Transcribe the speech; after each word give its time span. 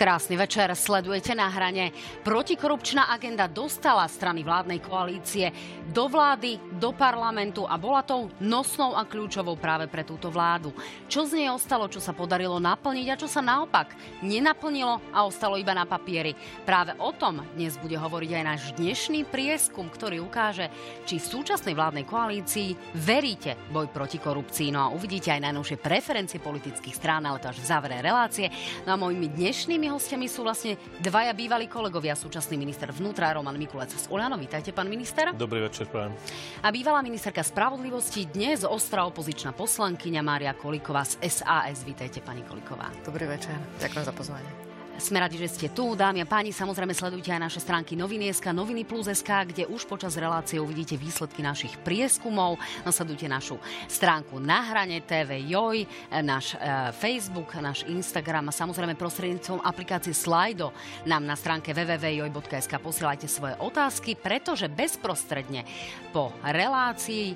Krásny 0.00 0.32
večer, 0.32 0.72
sledujete 0.72 1.36
na 1.36 1.52
hrane. 1.52 1.92
Protikorupčná 2.24 3.12
agenda 3.12 3.44
dostala 3.44 4.08
strany 4.08 4.40
vládnej 4.40 4.80
koalície 4.80 5.52
do 5.92 6.08
vlády, 6.08 6.56
do 6.80 6.96
parlamentu 6.96 7.68
a 7.68 7.76
bola 7.76 8.00
tou 8.00 8.32
nosnou 8.40 8.96
a 8.96 9.04
kľúčovou 9.04 9.60
práve 9.60 9.84
pre 9.84 10.00
túto 10.00 10.32
vládu. 10.32 10.72
Čo 11.12 11.28
z 11.28 11.44
nej 11.44 11.52
ostalo, 11.52 11.84
čo 11.92 12.00
sa 12.00 12.16
podarilo 12.16 12.56
naplniť 12.56 13.06
a 13.12 13.20
čo 13.20 13.28
sa 13.28 13.44
naopak 13.44 13.92
nenaplnilo 14.24 15.12
a 15.12 15.28
ostalo 15.28 15.60
iba 15.60 15.76
na 15.76 15.84
papieri. 15.84 16.32
Práve 16.64 16.96
o 16.96 17.12
tom 17.12 17.44
dnes 17.52 17.76
bude 17.76 18.00
hovoriť 18.00 18.30
aj 18.32 18.44
náš 18.48 18.62
dnešný 18.80 19.28
prieskum, 19.28 19.92
ktorý 19.92 20.24
ukáže, 20.24 20.72
či 21.04 21.20
v 21.20 21.28
súčasnej 21.28 21.76
vládnej 21.76 22.08
koalícii 22.08 22.96
veríte 22.96 23.60
boj 23.68 23.92
proti 23.92 24.16
korupcii. 24.16 24.72
No 24.72 24.88
a 24.88 24.92
uvidíte 24.96 25.28
aj 25.36 25.44
najnovšie 25.52 25.76
preferencie 25.76 26.40
politických 26.40 26.96
strán, 26.96 27.28
ale 27.28 27.44
to 27.44 27.52
až 27.52 27.60
v 27.60 27.68
závere 27.68 28.00
relácie. 28.00 28.48
No 28.88 28.96
a 28.96 28.96
mojimi 28.96 29.28
dnešnými 29.28 29.92
hostiami 29.92 30.24
sú 30.24 30.48
vlastne 30.48 30.80
dvaja 31.04 31.36
bývalí 31.36 31.68
kolegovia, 31.68 32.16
súčasný 32.16 32.56
minister 32.56 32.88
vnútra 32.88 33.36
Roman 33.36 33.60
Mikulec 33.60 33.92
z 33.92 34.08
Oľano. 34.08 34.40
Vítajte, 34.40 34.72
pán 34.72 34.88
minister. 34.88 35.36
Dobrý 35.36 35.60
večer, 35.60 35.84
pán. 35.90 36.16
A 36.64 36.69
bývalá 36.70 37.02
ministerka 37.02 37.42
spravodlivosti, 37.42 38.30
dnes 38.30 38.62
ostrá 38.62 39.02
opozičná 39.02 39.50
poslankyňa 39.52 40.22
Mária 40.22 40.54
Koliková 40.54 41.02
z 41.02 41.18
SAS. 41.26 41.82
Vítajte, 41.82 42.22
pani 42.22 42.46
Koliková. 42.46 42.88
Dobrý 43.02 43.26
večer. 43.26 43.58
Ďakujem 43.82 44.04
za 44.06 44.14
pozvanie. 44.14 44.69
Sme 45.00 45.16
radi, 45.16 45.40
že 45.40 45.48
ste 45.48 45.72
tu. 45.72 45.96
Dámy 45.96 46.20
a 46.20 46.28
páni, 46.28 46.52
samozrejme 46.52 46.92
sledujte 46.92 47.32
aj 47.32 47.40
naše 47.40 47.56
stránky 47.64 47.96
Noviny.sk, 47.96 48.52
Noviny 48.52 48.84
Plus.sk, 48.84 49.48
kde 49.48 49.64
už 49.64 49.88
počas 49.88 50.12
relácie 50.20 50.60
uvidíte 50.60 51.00
výsledky 51.00 51.40
našich 51.40 51.72
prieskumov. 51.80 52.60
Nasledujte 52.84 53.24
našu 53.24 53.56
stránku 53.88 54.36
Na 54.36 54.60
hrane 54.60 55.00
TV 55.00 55.40
Joj, 55.48 55.88
náš 56.20 56.52
e, 56.52 56.92
Facebook, 56.92 57.48
náš 57.56 57.88
Instagram 57.88 58.52
a 58.52 58.52
samozrejme 58.52 58.92
prostredníctvom 58.92 59.64
aplikácie 59.64 60.12
Slido 60.12 60.76
nám 61.08 61.24
na 61.24 61.32
stránke 61.32 61.72
www.joj.sk 61.72 62.72
posielajte 62.76 63.24
svoje 63.24 63.56
otázky, 63.56 64.20
pretože 64.20 64.68
bezprostredne 64.68 65.64
po 66.12 66.28
relácii 66.44 67.32
e, 67.32 67.34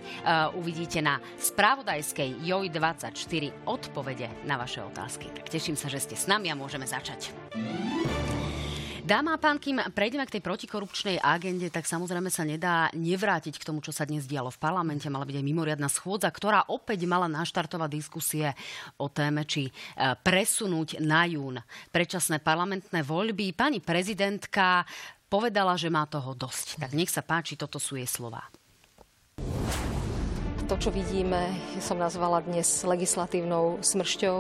uvidíte 0.53 1.01
na 1.01 1.17
spravodajskej 1.41 2.45
Joj24 2.45 3.65
odpovede 3.65 4.45
na 4.45 4.61
vaše 4.61 4.85
otázky. 4.85 5.33
Tak 5.33 5.49
teším 5.49 5.81
sa, 5.81 5.89
že 5.89 6.05
ste 6.05 6.13
s 6.13 6.29
nami 6.29 6.53
a 6.53 6.59
môžeme 6.61 6.85
začať. 6.85 7.54
Dáma 9.05 9.37
a 9.37 9.43
pán, 9.43 9.61
kým 9.61 9.85
prejdeme 9.93 10.25
k 10.25 10.41
tej 10.41 10.43
protikorupčnej 10.49 11.21
agende, 11.21 11.69
tak 11.69 11.85
samozrejme 11.85 12.33
sa 12.33 12.41
nedá 12.41 12.89
nevrátiť 12.97 13.61
k 13.61 13.67
tomu, 13.69 13.85
čo 13.85 13.93
sa 13.93 14.09
dnes 14.09 14.25
dialo 14.25 14.49
v 14.49 14.57
parlamente. 14.57 15.13
Mala 15.13 15.29
byť 15.29 15.37
aj 15.37 15.45
mimoriadná 15.45 15.93
schôdza, 15.93 16.33
ktorá 16.33 16.73
opäť 16.73 17.05
mala 17.05 17.29
naštartovať 17.29 17.91
diskusie 17.93 18.57
o 18.97 19.13
téme, 19.13 19.45
či 19.45 19.69
e, 19.69 19.73
presunúť 20.17 21.05
na 21.05 21.29
jún 21.29 21.61
predčasné 21.93 22.41
parlamentné 22.41 23.05
voľby. 23.05 23.53
Pani 23.53 23.85
prezidentka 23.85 24.89
povedala, 25.29 25.77
že 25.77 25.93
má 25.93 26.09
toho 26.09 26.33
dosť. 26.33 26.81
Tak 26.81 26.97
nech 26.97 27.13
sa 27.13 27.21
páči, 27.21 27.61
toto 27.61 27.77
sú 27.77 28.01
jej 28.01 28.09
slova. 28.09 28.41
To, 30.65 30.81
čo 30.81 30.89
vidíme, 30.89 31.53
som 31.77 32.01
nazvala 32.01 32.41
dnes 32.41 32.65
legislatívnou 32.89 33.85
smršťou 33.85 34.39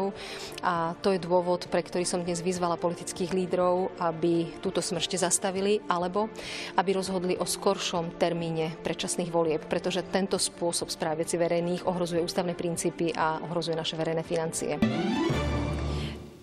a 0.64 0.96
to 1.04 1.12
je 1.12 1.20
dôvod, 1.20 1.68
pre 1.68 1.84
ktorý 1.84 2.08
som 2.08 2.24
dnes 2.24 2.40
vyzvala 2.40 2.80
politických 2.80 3.36
lídrov, 3.36 3.92
aby 4.00 4.48
túto 4.64 4.80
smršte 4.80 5.20
zastavili 5.20 5.84
alebo 5.84 6.32
aby 6.80 6.96
rozhodli 6.96 7.36
o 7.36 7.44
skoršom 7.44 8.16
termíne 8.16 8.72
predčasných 8.80 9.28
volieb, 9.28 9.68
pretože 9.68 10.00
tento 10.08 10.40
spôsob 10.40 10.88
správy 10.88 11.28
veci 11.28 11.36
verejných 11.36 11.84
ohrozuje 11.84 12.24
ústavné 12.24 12.56
princípy 12.56 13.12
a 13.12 13.44
ohrozuje 13.44 13.76
naše 13.76 13.94
verejné 13.94 14.24
financie. 14.24 14.80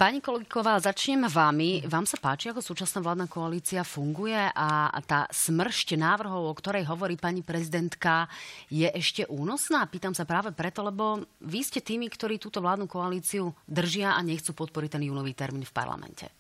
Pani 0.02 0.18
Koliková, 0.18 0.82
začnem 0.82 1.30
vami. 1.30 1.86
Vám 1.86 2.10
sa 2.10 2.18
páči, 2.18 2.50
ako 2.50 2.58
súčasná 2.58 3.06
vládna 3.06 3.30
koalícia 3.30 3.86
funguje 3.86 4.34
a 4.34 4.98
tá 5.06 5.30
smršť 5.30 5.94
návrhov, 5.94 6.42
o 6.42 6.58
ktorej 6.58 6.90
hovorí 6.90 7.22
pani 7.22 7.46
prezidentka, 7.46 8.26
je 8.66 8.90
ešte 8.90 9.30
únosná? 9.30 9.86
Pýtam 9.86 10.18
sa 10.18 10.26
práve 10.26 10.58
preto, 10.58 10.82
lebo 10.82 11.22
vy 11.46 11.62
ste 11.62 11.86
tými, 11.86 12.10
ktorí 12.10 12.42
túto 12.42 12.66
vládnu 12.66 12.90
koalíciu 12.90 13.54
držia 13.70 14.18
a 14.18 14.26
nechcú 14.26 14.58
podporiť 14.58 14.98
ten 14.98 15.06
júnový 15.06 15.38
termín 15.38 15.70
v 15.70 15.76
parlamente. 15.78 16.34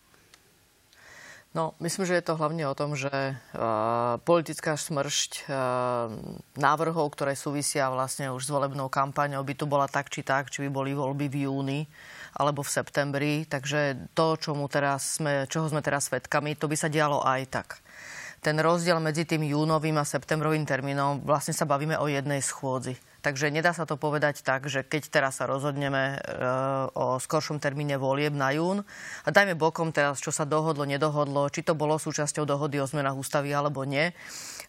No, 1.53 1.77
myslím, 1.85 2.09
že 2.09 2.17
je 2.17 2.25
to 2.25 2.41
hlavne 2.41 2.65
o 2.65 2.73
tom, 2.73 2.97
že 2.97 3.13
uh, 3.13 4.17
politická 4.25 4.73
smršť 4.73 5.45
uh, 5.45 5.53
návrhov, 6.57 7.13
ktoré 7.13 7.37
súvisia 7.37 7.93
vlastne 7.93 8.33
už 8.33 8.41
s 8.41 8.49
volebnou 8.49 8.89
kampaňou, 8.89 9.45
by 9.45 9.53
tu 9.53 9.69
bola 9.69 9.85
tak 9.85 10.09
či 10.09 10.25
tak, 10.25 10.49
či 10.49 10.65
by 10.65 10.69
boli 10.73 10.97
voľby 10.97 11.29
v 11.29 11.45
júni 11.45 11.85
alebo 12.35 12.63
v 12.63 12.73
septembri. 12.73 13.33
Takže 13.45 14.11
to, 14.15 14.39
čomu 14.39 14.71
teraz 14.71 15.19
sme, 15.19 15.45
čoho 15.51 15.67
sme 15.67 15.83
teraz 15.83 16.07
svedkami, 16.07 16.55
to 16.55 16.71
by 16.71 16.75
sa 16.79 16.87
dialo 16.87 17.23
aj 17.23 17.41
tak. 17.51 17.69
Ten 18.41 18.57
rozdiel 18.57 18.97
medzi 18.97 19.27
tým 19.27 19.45
júnovým 19.45 20.01
a 20.01 20.07
septembrovým 20.07 20.65
termínom, 20.65 21.21
vlastne 21.21 21.53
sa 21.53 21.69
bavíme 21.69 21.99
o 22.01 22.09
jednej 22.09 22.41
schôdzi. 22.41 23.10
Takže 23.21 23.53
nedá 23.53 23.69
sa 23.69 23.85
to 23.85 24.01
povedať 24.01 24.41
tak, 24.41 24.65
že 24.65 24.81
keď 24.81 25.13
teraz 25.13 25.37
sa 25.37 25.45
rozhodneme 25.45 26.17
e, 26.17 26.47
o 26.97 27.21
skoršom 27.21 27.61
termíne 27.61 28.01
volieb 28.01 28.33
na 28.33 28.49
jún 28.49 28.81
a 29.21 29.29
dajme 29.29 29.53
bokom 29.53 29.93
teraz, 29.93 30.17
čo 30.17 30.33
sa 30.33 30.41
dohodlo, 30.41 30.89
nedohodlo, 30.89 31.45
či 31.53 31.61
to 31.61 31.77
bolo 31.77 32.01
súčasťou 32.01 32.49
dohody 32.49 32.81
o 32.81 32.89
zmenách 32.89 33.13
ústavy 33.13 33.53
alebo 33.53 33.85
nie. 33.85 34.09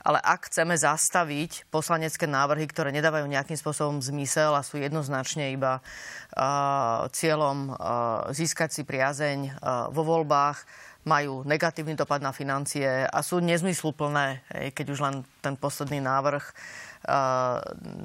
Ale 0.05 0.21
ak 0.21 0.53
chceme 0.53 0.77
zastaviť 0.77 1.73
poslanecké 1.73 2.29
návrhy, 2.29 2.69
ktoré 2.69 2.93
nedávajú 2.93 3.25
nejakým 3.25 3.57
spôsobom 3.57 4.05
zmysel 4.05 4.53
a 4.53 4.67
sú 4.67 4.77
jednoznačne 4.83 5.55
iba 5.55 5.79
uh, 5.79 7.07
cieľom 7.15 7.71
uh, 7.71 7.77
získať 8.35 8.75
si 8.75 8.83
priazeň 8.83 9.63
vo 9.95 10.03
voľbách, 10.03 10.67
majú 11.07 11.43
negatívny 11.43 11.95
dopad 11.99 12.23
na 12.23 12.31
financie 12.31 13.07
a 13.07 13.19
sú 13.23 13.43
nezmysluplné, 13.43 14.43
keď 14.75 14.87
už 14.91 15.01
len 15.03 15.15
ten 15.43 15.59
posledný 15.59 15.99
návrh 15.99 16.55
Eh, 17.03 17.59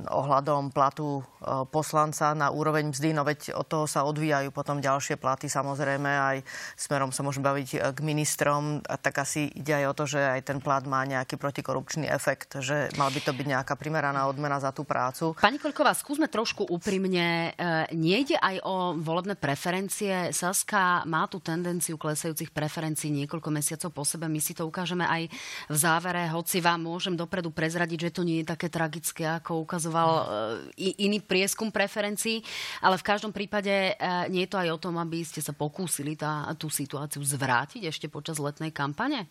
ohľadom 0.09 0.73
platu 0.73 1.21
eh, 1.21 1.61
poslanca 1.69 2.33
na 2.33 2.49
úroveň 2.49 2.89
mzdy, 2.89 3.13
no 3.13 3.21
veď 3.21 3.53
od 3.53 3.69
toho 3.69 3.85
sa 3.85 4.01
odvíjajú 4.09 4.49
potom 4.49 4.81
ďalšie 4.81 5.21
platy, 5.21 5.45
samozrejme 5.45 6.09
aj 6.09 6.37
smerom 6.73 7.13
sa 7.13 7.21
môžeme 7.21 7.45
baviť 7.45 7.69
eh, 7.77 7.79
k 7.93 7.99
ministrom, 8.01 8.81
a 8.81 8.97
tak 8.97 9.21
asi 9.21 9.53
ide 9.53 9.69
aj 9.69 9.85
o 9.85 9.93
to, 9.93 10.03
že 10.09 10.17
aj 10.17 10.49
ten 10.49 10.57
plat 10.57 10.81
má 10.89 11.05
nejaký 11.05 11.37
protikorupčný 11.37 12.09
efekt, 12.09 12.57
že 12.57 12.89
mal 12.97 13.13
by 13.13 13.21
to 13.21 13.37
byť 13.37 13.45
nejaká 13.45 13.77
primeraná 13.77 14.25
odmena 14.25 14.57
za 14.57 14.73
tú 14.73 14.81
prácu. 14.81 15.37
Pani 15.37 15.61
Koľková, 15.61 15.93
skúsme 15.93 16.25
trošku 16.25 16.65
úprimne. 16.65 17.53
Nejde 17.93 18.41
aj 18.41 18.65
o 18.65 18.97
volebné 18.97 19.37
preferencie. 19.37 20.33
Saska 20.33 21.05
má 21.05 21.29
tú 21.29 21.37
tendenciu 21.37 22.01
klesajúcich 22.01 22.49
preferencií 22.49 23.13
niekoľko 23.13 23.49
mesiacov 23.53 23.93
po 23.93 24.01
sebe. 24.01 24.25
My 24.25 24.41
si 24.41 24.57
to 24.57 24.65
ukážeme 24.65 25.05
aj 25.05 25.29
v 25.69 25.75
závere, 25.77 26.25
hoci 26.33 26.65
vám 26.65 26.81
môžem 26.81 27.13
dopredu 27.27 27.51
prezradiť, 27.51 28.07
že 28.07 28.15
to 28.15 28.23
nie 28.23 28.39
je 28.41 28.47
také 28.47 28.71
tragické 28.71 29.27
ako 29.27 29.67
ukazoval 29.67 30.09
uh, 30.09 30.25
iný 30.79 31.19
prieskum 31.19 31.67
preferencií, 31.67 32.39
ale 32.79 32.95
v 32.95 33.03
každom 33.03 33.35
prípade 33.35 33.99
uh, 33.99 34.25
nie 34.31 34.47
je 34.47 34.51
to 34.55 34.63
aj 34.63 34.69
o 34.71 34.81
tom, 34.81 34.95
aby 34.95 35.27
ste 35.27 35.43
sa 35.43 35.51
pokúsili 35.51 36.15
tá, 36.15 36.47
tú 36.55 36.71
situáciu 36.71 37.19
zvrátiť 37.19 37.91
ešte 37.91 38.07
počas 38.07 38.39
letnej 38.39 38.71
kampane? 38.71 39.27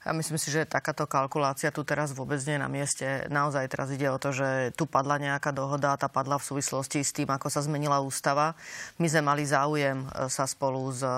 Ja 0.00 0.16
myslím 0.16 0.40
si, 0.40 0.48
že 0.48 0.64
takáto 0.64 1.04
kalkulácia 1.04 1.68
tu 1.68 1.84
teraz 1.84 2.16
vôbec 2.16 2.40
nie 2.48 2.56
je 2.56 2.64
na 2.64 2.72
mieste. 2.72 3.06
Naozaj 3.28 3.68
teraz 3.68 3.92
ide 3.92 4.08
o 4.08 4.16
to, 4.16 4.32
že 4.32 4.72
tu 4.72 4.88
padla 4.88 5.20
nejaká 5.20 5.52
dohoda 5.52 5.92
a 5.92 6.00
tá 6.00 6.08
padla 6.08 6.40
v 6.40 6.48
súvislosti 6.48 7.04
s 7.04 7.12
tým, 7.12 7.28
ako 7.28 7.52
sa 7.52 7.60
zmenila 7.60 8.00
ústava. 8.00 8.56
My 8.96 9.12
sme 9.12 9.20
mali 9.20 9.44
záujem 9.44 10.08
e, 10.08 10.32
sa 10.32 10.48
spolu 10.48 10.88
s, 10.88 11.04
e, 11.04 11.12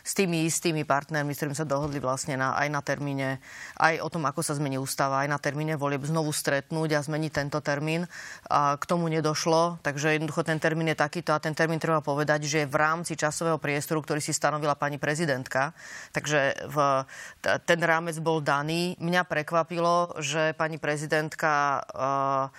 s 0.00 0.16
tými 0.16 0.48
istými 0.48 0.88
partnermi, 0.88 1.36
s 1.36 1.44
ktorými 1.44 1.60
sa 1.60 1.68
dohodli 1.68 2.00
vlastne 2.00 2.40
na, 2.40 2.56
aj 2.56 2.68
na 2.72 2.80
termíne, 2.80 3.36
aj 3.76 4.00
o 4.00 4.08
tom, 4.08 4.24
ako 4.24 4.40
sa 4.40 4.56
zmení 4.56 4.80
ústava, 4.80 5.20
aj 5.20 5.28
na 5.28 5.36
termíne 5.36 5.76
volieb 5.76 6.08
znovu 6.08 6.32
stretnúť 6.32 6.96
a 6.96 7.04
zmeniť 7.04 7.32
tento 7.36 7.60
termín. 7.60 8.08
A 8.48 8.80
k 8.80 8.84
tomu 8.88 9.12
nedošlo, 9.12 9.84
takže 9.84 10.16
jednoducho 10.16 10.40
ten 10.40 10.56
termín 10.56 10.88
je 10.88 10.96
takýto 10.96 11.36
a 11.36 11.38
ten 11.38 11.52
termín 11.52 11.76
treba 11.76 12.00
povedať, 12.00 12.48
že 12.48 12.64
je 12.64 12.72
v 12.72 12.80
rámci 12.80 13.12
časového 13.12 13.60
priestoru, 13.60 14.00
ktorý 14.00 14.24
si 14.24 14.32
stanovila 14.32 14.72
pani 14.72 14.96
prezidentka. 14.96 15.76
Takže 16.16 16.64
v, 16.64 17.04
ten 17.44 17.53
ten 17.62 17.80
rámec 17.82 18.18
bol 18.18 18.42
daný. 18.42 18.98
Mňa 18.98 19.22
prekvapilo, 19.28 20.18
že 20.18 20.56
pani 20.58 20.82
prezidentka 20.82 21.82
uh, 21.82 22.50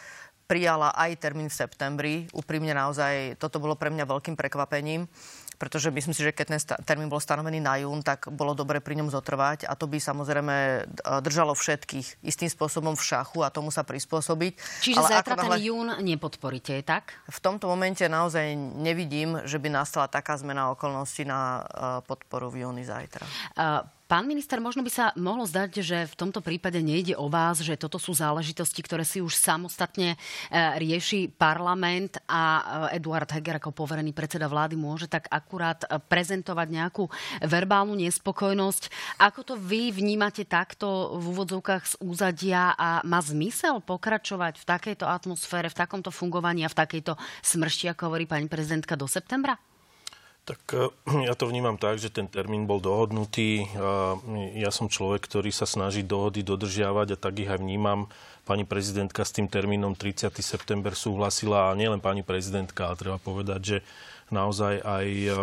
prijala 0.45 0.93
aj 0.93 1.11
termín 1.19 1.51
v 1.51 1.57
septembri. 1.57 2.13
Úprimne 2.31 2.71
naozaj, 2.71 3.35
toto 3.41 3.59
bolo 3.59 3.75
pre 3.75 3.91
mňa 3.91 4.05
veľkým 4.05 4.37
prekvapením 4.37 5.09
pretože 5.57 5.91
myslím 5.91 6.13
si, 6.13 6.21
že 6.21 6.35
keď 6.35 6.45
ten 6.51 6.61
termín 6.83 7.09
bol 7.09 7.23
stanovený 7.23 7.63
na 7.63 7.79
jún, 7.79 8.03
tak 8.03 8.27
bolo 8.31 8.53
dobre 8.53 8.83
pri 8.83 8.99
ňom 8.99 9.09
zotrvať 9.09 9.65
a 9.65 9.73
to 9.73 9.87
by 9.87 9.97
samozrejme 9.97 10.55
e, 10.55 10.79
držalo 11.23 11.55
všetkých 11.55 12.21
istým 12.21 12.51
spôsobom 12.51 12.93
v 12.93 13.03
šachu 13.03 13.39
a 13.41 13.49
tomu 13.49 13.71
sa 13.71 13.87
prispôsobiť. 13.87 14.53
Čiže 14.83 14.99
Ale 14.99 15.09
zajtra 15.19 15.35
ten 15.39 15.55
jún 15.63 15.87
nepodporíte, 16.03 16.75
je 16.79 16.83
tak? 16.83 17.15
V 17.31 17.39
tomto 17.39 17.71
momente 17.71 18.03
naozaj 18.05 18.53
nevidím, 18.77 19.41
že 19.47 19.57
by 19.57 19.71
nastala 19.71 20.11
taká 20.11 20.35
zmena 20.35 20.75
okolností 20.75 21.23
na 21.23 21.39
e, 21.39 22.03
podporu 22.03 22.51
v 22.51 22.67
júni 22.67 22.83
zajtra. 22.83 23.25
Uh, 23.55 23.81
Pán 24.05 24.29
minister, 24.29 24.61
možno 24.61 24.85
by 24.85 24.91
sa 24.93 25.09
mohlo 25.17 25.49
zdať, 25.49 25.81
že 25.81 26.05
v 26.05 26.13
tomto 26.13 26.37
prípade 26.37 26.77
nejde 26.77 27.17
o 27.17 27.25
vás, 27.25 27.57
že 27.65 27.73
toto 27.73 27.97
sú 27.97 28.13
záležitosti, 28.13 28.85
ktoré 28.85 29.01
si 29.01 29.17
už 29.17 29.33
samostatne 29.33 30.13
e, 30.13 30.17
rieši 30.53 31.33
parlament 31.33 32.21
a 32.29 32.41
e, 32.93 33.01
Eduard 33.01 33.25
Heger 33.25 33.57
ako 33.57 33.73
poverený 33.73 34.13
predseda 34.13 34.45
vlády 34.45 34.77
môže 34.77 35.09
tak 35.09 35.25
akurát 35.33 35.81
e, 35.89 35.97
prezentovať 35.97 36.67
nejakú 36.69 37.09
verbálnu 37.49 37.97
nespokojnosť. 37.97 38.93
Ako 39.25 39.41
to 39.41 39.53
vy 39.57 39.89
vnímate 39.89 40.45
takto 40.45 41.17
v 41.17 41.25
úvodzovkách 41.33 41.83
z 41.89 41.95
úzadia 42.05 42.77
a 42.77 43.01
má 43.01 43.25
zmysel 43.25 43.81
pokračovať 43.81 44.61
v 44.61 44.69
takejto 44.69 45.09
atmosfére, 45.09 45.65
v 45.73 45.81
takomto 45.81 46.13
fungovaní 46.13 46.61
a 46.61 46.69
v 46.69 46.77
takejto 46.77 47.17
smršti, 47.41 47.89
ako 47.89 48.13
hovorí 48.13 48.29
pani 48.29 48.45
prezidentka, 48.45 48.93
do 48.93 49.09
septembra? 49.09 49.57
Tak 50.45 50.61
eh, 50.77 50.87
ja 51.27 51.33
to 51.33 51.49
vnímam 51.49 51.75
tak, 51.75 51.97
že 51.97 52.13
ten 52.13 52.29
termín 52.29 52.69
bol 52.69 52.77
dohodnutý. 52.77 53.65
Ja 54.55 54.69
som 54.69 54.87
človek, 54.87 55.25
ktorý 55.25 55.49
sa 55.49 55.65
snaží 55.65 56.05
dohody 56.05 56.45
dodržiavať 56.45 57.17
a 57.17 57.19
tak 57.19 57.41
ich 57.41 57.49
aj 57.49 57.59
vnímam. 57.59 58.07
Pani 58.45 58.61
prezidentka 58.61 59.25
s 59.25 59.33
tým 59.33 59.49
termínom 59.49 59.97
30. 59.97 60.29
september 60.37 60.93
súhlasila 60.93 61.73
a 61.73 61.77
nielen 61.77 61.97
pani 61.97 62.21
prezidentka, 62.21 62.93
ale 62.93 63.01
treba 63.01 63.17
povedať, 63.17 63.61
že 63.65 63.77
naozaj 64.29 64.85
aj 64.85 65.07
eh, 65.09 65.35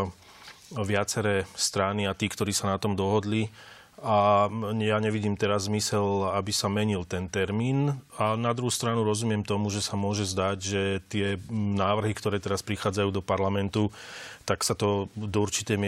viaceré 0.72 1.44
strany 1.58 2.08
a 2.08 2.16
tí, 2.16 2.30
ktorí 2.30 2.54
sa 2.54 2.72
na 2.72 2.78
tom 2.80 2.96
dohodli, 2.96 3.52
a 4.02 4.50
ja 4.82 4.98
nevidím 4.98 5.38
teraz 5.38 5.70
zmysel, 5.70 6.34
aby 6.34 6.50
sa 6.50 6.66
menil 6.66 7.06
ten 7.06 7.30
termín. 7.30 7.94
A 8.18 8.34
na 8.34 8.50
druhú 8.50 8.68
stranu 8.68 9.06
rozumiem 9.06 9.46
tomu, 9.46 9.70
že 9.70 9.78
sa 9.78 9.94
môže 9.94 10.26
zdať, 10.26 10.58
že 10.58 10.82
tie 11.06 11.38
návrhy, 11.50 12.10
ktoré 12.10 12.42
teraz 12.42 12.66
prichádzajú 12.66 13.14
do 13.14 13.22
parlamentu, 13.22 13.94
tak 14.42 14.66
sa 14.66 14.74
to 14.74 15.06
do 15.14 15.38
určitej 15.46 15.78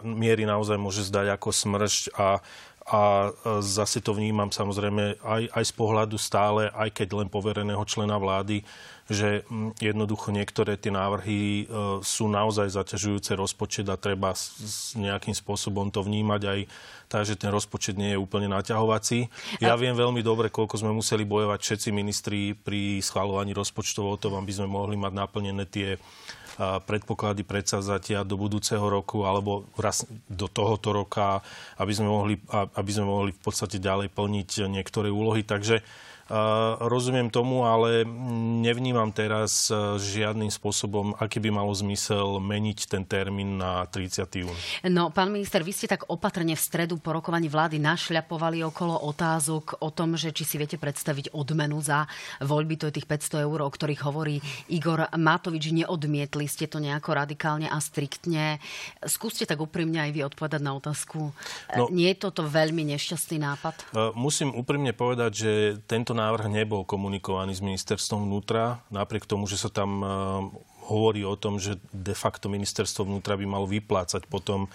miery, 0.00 0.42
naozaj 0.48 0.80
môže 0.80 1.04
zdať 1.04 1.36
ako 1.36 1.48
smršť 1.52 2.02
a 2.16 2.40
a 2.88 3.28
zase 3.60 4.00
to 4.00 4.16
vnímam 4.16 4.48
samozrejme 4.48 5.20
aj, 5.20 5.42
aj 5.52 5.64
z 5.68 5.72
pohľadu 5.76 6.16
stále, 6.16 6.72
aj 6.72 6.88
keď 6.96 7.20
len 7.20 7.28
povereného 7.28 7.84
člena 7.84 8.16
vlády, 8.16 8.64
že 9.08 9.48
mm, 9.48 9.80
jednoducho 9.80 10.28
niektoré 10.30 10.76
tie 10.76 10.92
návrhy 10.92 11.64
e, 11.64 11.64
sú 12.04 12.28
naozaj 12.28 12.68
zaťažujúce 12.76 13.32
rozpočet 13.34 13.88
a 13.88 13.96
treba 13.96 14.36
s 14.36 14.92
nejakým 14.94 15.32
spôsobom 15.32 15.88
to 15.88 16.04
vnímať 16.04 16.42
aj 16.44 16.60
tak, 17.08 17.24
že 17.24 17.40
ten 17.40 17.48
rozpočet 17.48 17.96
nie 17.96 18.12
je 18.12 18.20
úplne 18.20 18.52
naťahovací. 18.52 19.32
Ja 19.64 19.80
viem 19.80 19.96
veľmi 19.96 20.20
dobre, 20.20 20.52
koľko 20.52 20.76
sme 20.76 20.92
museli 20.92 21.24
bojovať 21.24 21.60
všetci 21.64 21.88
ministri 21.88 22.52
pri 22.52 23.00
schvalovaní 23.00 23.56
rozpočtov 23.56 24.04
o 24.04 24.20
tom, 24.20 24.36
aby 24.36 24.52
sme 24.52 24.68
mohli 24.68 25.00
mať 25.00 25.12
naplnené 25.16 25.64
tie 25.64 25.96
predpoklady 26.58 27.46
predsazatia 27.46 28.26
do 28.26 28.34
budúceho 28.34 28.82
roku 28.82 29.22
alebo 29.22 29.70
raz 29.78 30.02
do 30.26 30.50
tohoto 30.50 30.90
roka, 30.90 31.38
aby 31.78 31.92
sme 31.94 32.10
mohli, 32.10 32.34
aby 32.50 32.90
sme 32.90 33.06
mohli 33.06 33.30
v 33.30 33.40
podstate 33.40 33.78
ďalej 33.78 34.10
plniť 34.10 34.66
niektoré 34.66 35.06
úlohy. 35.06 35.46
Takže 35.46 35.86
Rozumiem 36.78 37.32
tomu, 37.32 37.64
ale 37.64 38.04
nevnímam 38.60 39.08
teraz 39.08 39.72
žiadnym 39.96 40.52
spôsobom, 40.52 41.16
aký 41.16 41.40
by 41.40 41.48
malo 41.48 41.72
zmysel 41.72 42.36
meniť 42.36 42.78
ten 42.84 43.02
termín 43.08 43.56
na 43.56 43.88
30. 43.88 44.28
jún. 44.44 44.56
No, 44.92 45.08
pán 45.08 45.32
minister, 45.32 45.64
vy 45.64 45.72
ste 45.72 45.88
tak 45.88 46.04
opatrne 46.12 46.52
v 46.52 46.60
stredu 46.60 47.00
po 47.00 47.16
rokovaní 47.16 47.48
vlády 47.48 47.80
našľapovali 47.80 48.60
okolo 48.68 49.08
otázok 49.08 49.80
o 49.80 49.88
tom, 49.88 50.20
že 50.20 50.36
či 50.36 50.44
si 50.44 50.60
viete 50.60 50.76
predstaviť 50.76 51.32
odmenu 51.32 51.80
za 51.80 52.04
voľby, 52.44 52.76
to 52.76 52.92
je 52.92 53.00
tých 53.00 53.08
500 53.08 53.48
eur, 53.48 53.64
o 53.64 53.70
ktorých 53.72 54.04
hovorí 54.04 54.36
Igor 54.68 55.08
Matovič. 55.16 55.72
Neodmietli 55.72 56.44
ste 56.44 56.68
to 56.68 56.76
nejako 56.76 57.16
radikálne 57.16 57.72
a 57.72 57.78
striktne. 57.80 58.60
Skúste 59.08 59.48
tak 59.48 59.64
úprimne 59.64 60.04
aj 60.04 60.10
vy 60.12 60.20
odpovedať 60.28 60.60
na 60.60 60.76
otázku. 60.76 61.32
No, 61.72 61.88
Nie 61.88 62.12
je 62.12 62.28
toto 62.28 62.44
veľmi 62.44 62.84
nešťastný 62.84 63.40
nápad? 63.40 63.74
E, 63.80 64.12
musím 64.12 64.52
úprimne 64.52 64.92
povedať, 64.92 65.30
že 65.32 65.52
tento 65.86 66.17
návrh 66.18 66.50
nebol 66.50 66.82
komunikovaný 66.82 67.54
s 67.54 67.62
ministerstvom 67.62 68.26
vnútra, 68.26 68.82
napriek 68.90 69.30
tomu, 69.30 69.46
že 69.46 69.54
sa 69.54 69.70
tam 69.70 69.90
eh, 70.02 70.08
hovorí 70.90 71.22
o 71.22 71.38
tom, 71.38 71.62
že 71.62 71.78
de 71.94 72.16
facto 72.16 72.50
ministerstvo 72.50 73.06
vnútra 73.06 73.38
by 73.38 73.46
malo 73.46 73.70
vyplácať 73.70 74.26
potom 74.26 74.66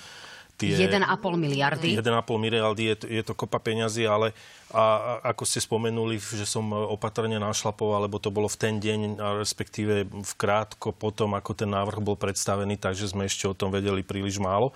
tie... 0.57 0.77
1,5 0.77 1.03
miliardy. 1.35 1.97
1,5 1.97 2.37
miliardy 2.37 2.83
je, 2.93 2.95
je 3.19 3.23
to 3.25 3.33
kopa 3.33 3.57
peňazí, 3.57 4.05
ale 4.05 4.31
a, 4.69 5.17
ako 5.33 5.43
ste 5.43 5.59
spomenuli, 5.59 6.21
že 6.21 6.45
som 6.45 6.69
opatrne 6.71 7.37
našlapoval, 7.41 8.05
lebo 8.05 8.21
to 8.21 8.29
bolo 8.29 8.45
v 8.45 8.57
ten 8.57 8.75
deň, 8.77 8.99
a 9.17 9.27
respektíve 9.41 10.05
v 10.07 10.33
krátko 10.37 10.93
potom, 10.93 11.33
ako 11.33 11.51
ten 11.57 11.69
návrh 11.69 11.99
bol 11.99 12.17
predstavený, 12.17 12.77
takže 12.77 13.09
sme 13.09 13.25
ešte 13.25 13.49
o 13.49 13.57
tom 13.57 13.73
vedeli 13.73 14.05
príliš 14.05 14.37
málo. 14.37 14.71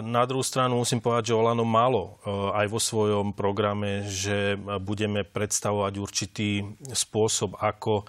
Na 0.00 0.24
druhú 0.24 0.40
stranu 0.40 0.80
musím 0.80 1.04
povedať, 1.04 1.32
že 1.32 1.36
Olano 1.36 1.68
malo 1.68 2.16
e, 2.24 2.32
aj 2.32 2.66
vo 2.72 2.80
svojom 2.80 3.36
programe, 3.36 4.08
že 4.08 4.56
budeme 4.80 5.20
predstavovať 5.20 5.92
určitý 6.00 6.64
spôsob, 6.96 7.60
ako 7.60 8.00
e, 8.00 8.04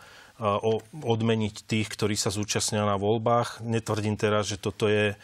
odmeniť 1.03 1.67
tých, 1.67 1.91
ktorí 1.91 2.15
sa 2.15 2.31
zúčastnia 2.31 2.87
na 2.87 2.95
voľbách. 2.95 3.67
Netvrdím 3.67 4.15
teraz, 4.15 4.47
že 4.47 4.63
toto 4.63 4.87
je 4.87 5.11
e, 5.11 5.15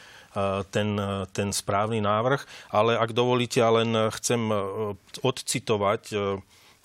ten, 0.67 0.89
ten 1.31 1.55
správny 1.55 2.03
návrh, 2.03 2.43
ale 2.75 2.99
ak 2.99 3.15
dovolíte, 3.15 3.63
ja 3.63 3.71
len 3.71 3.95
chcem 4.11 4.51
odcitovať 5.23 6.11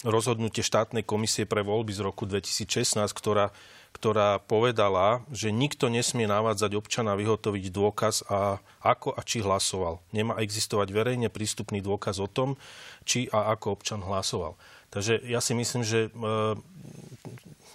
rozhodnutie 0.06 0.62
štátnej 0.62 1.02
komisie 1.02 1.50
pre 1.50 1.66
voľby 1.66 1.94
z 1.94 2.00
roku 2.06 2.30
2016, 2.30 2.94
ktorá 3.10 3.50
ktorá 3.92 4.40
povedala, 4.42 5.22
že 5.30 5.54
nikto 5.54 5.86
nesmie 5.92 6.26
navádzať 6.26 6.74
občana 6.74 7.14
vyhotoviť 7.14 7.64
dôkaz 7.70 8.26
a 8.26 8.58
ako 8.82 9.14
a 9.14 9.20
či 9.22 9.44
hlasoval. 9.44 10.02
Nemá 10.10 10.40
existovať 10.40 10.90
verejne 10.90 11.28
prístupný 11.28 11.78
dôkaz 11.84 12.18
o 12.18 12.26
tom, 12.26 12.58
či 13.06 13.28
a 13.30 13.52
ako 13.54 13.78
občan 13.78 14.02
hlasoval. 14.02 14.58
Takže 14.92 15.24
ja 15.24 15.40
si 15.40 15.56
myslím, 15.56 15.86
že 15.86 16.08
e, 16.08 16.10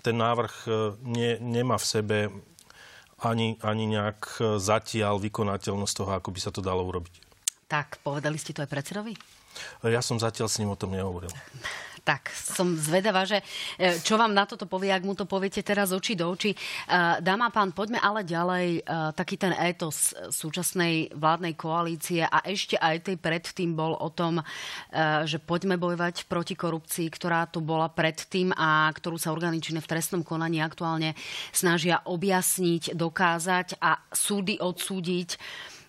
ten 0.06 0.16
návrh 0.18 0.54
e, 0.66 0.72
ne, 1.02 1.32
nemá 1.42 1.82
v 1.82 1.90
sebe 1.90 2.18
ani, 3.18 3.58
ani 3.66 3.90
nejak 3.90 4.20
e, 4.38 4.62
zatiaľ 4.62 5.18
vykonateľnosť 5.18 5.96
toho, 5.98 6.12
ako 6.14 6.30
by 6.30 6.40
sa 6.44 6.54
to 6.54 6.62
dalo 6.62 6.86
urobiť. 6.86 7.14
Tak, 7.66 8.04
povedali 8.06 8.38
ste 8.38 8.54
to 8.54 8.62
aj 8.62 8.70
predsedovi? 8.70 9.18
Ja 9.82 10.06
som 10.06 10.22
zatiaľ 10.22 10.48
s 10.54 10.62
ním 10.62 10.70
o 10.70 10.78
tom 10.78 10.94
nehovoril 10.94 11.34
tak 12.08 12.32
som 12.32 12.72
zvedavá, 12.80 13.28
že 13.28 13.44
e, 13.76 14.00
čo 14.00 14.16
vám 14.16 14.32
na 14.32 14.48
toto 14.48 14.64
povie, 14.64 14.96
ak 14.96 15.04
mu 15.04 15.12
to 15.12 15.28
poviete 15.28 15.60
teraz 15.60 15.92
oči 15.92 16.16
do 16.16 16.32
očí. 16.32 16.56
E, 16.56 16.58
dáma 17.20 17.52
pán, 17.52 17.76
poďme 17.76 18.00
ale 18.00 18.24
ďalej. 18.24 18.80
E, 18.80 18.82
taký 19.12 19.36
ten 19.36 19.52
étos 19.52 20.16
súčasnej 20.32 21.12
vládnej 21.12 21.60
koalície 21.60 22.24
a 22.24 22.40
ešte 22.48 22.80
aj 22.80 23.12
tej 23.12 23.18
predtým 23.20 23.76
bol 23.76 24.00
o 24.00 24.08
tom, 24.14 24.40
že 25.26 25.42
poďme 25.42 25.76
bojovať 25.76 26.30
proti 26.30 26.54
korupcii, 26.54 27.10
ktorá 27.10 27.50
tu 27.50 27.60
bola 27.60 27.90
predtým 27.90 28.54
a 28.54 28.88
ktorú 28.94 29.18
sa 29.18 29.34
orgány 29.34 29.60
v 29.60 29.90
trestnom 29.90 30.22
konaní 30.22 30.62
aktuálne 30.62 31.18
snažia 31.50 32.06
objasniť, 32.06 32.94
dokázať 32.94 33.82
a 33.82 33.98
súdy 34.14 34.62
odsúdiť. 34.62 35.30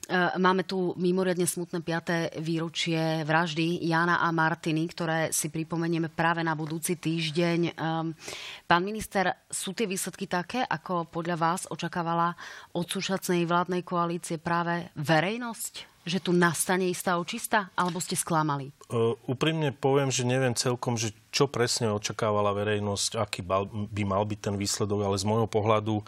E, 0.09 0.41
máme 0.41 0.65
tu 0.65 0.97
mimoriadne 0.97 1.45
smutné 1.45 1.85
5. 1.85 2.41
výročie 2.41 3.29
vraždy 3.29 3.85
Jana 3.85 4.25
a 4.25 4.33
Martiny, 4.33 4.89
ktoré 4.89 5.29
si 5.37 5.53
pripomenieme 5.53 6.09
práve 6.09 6.41
na 6.41 6.57
budúci 6.57 6.97
týždeň. 6.97 7.77
Ehm, 7.77 8.17
pán 8.65 8.83
minister, 8.89 9.45
sú 9.53 9.77
tie 9.77 9.85
výsledky 9.85 10.25
také, 10.25 10.65
ako 10.65 11.13
podľa 11.13 11.37
vás 11.37 11.61
očakávala 11.69 12.33
od 12.73 12.89
súčasnej 12.89 13.45
vládnej 13.45 13.85
koalície 13.85 14.41
práve 14.41 14.89
verejnosť? 14.97 16.01
že 16.09 16.25
tu 16.25 16.33
nastane 16.33 16.89
istá 16.89 17.21
očista, 17.21 17.69
alebo 17.77 18.01
ste 18.01 18.17
sklamali? 18.17 18.73
Uh, 18.89 19.13
úprimne 19.29 19.77
poviem, 19.77 20.09
že 20.09 20.25
neviem 20.25 20.57
celkom, 20.57 20.97
že 20.97 21.13
čo 21.29 21.53
presne 21.53 21.93
očakávala 21.93 22.57
verejnosť, 22.57 23.21
aký 23.21 23.45
by 23.69 24.03
mal 24.09 24.25
byť 24.25 24.41
ten 24.41 24.57
výsledok, 24.57 25.05
ale 25.05 25.21
z 25.21 25.29
môjho 25.29 25.45
pohľadu 25.45 26.01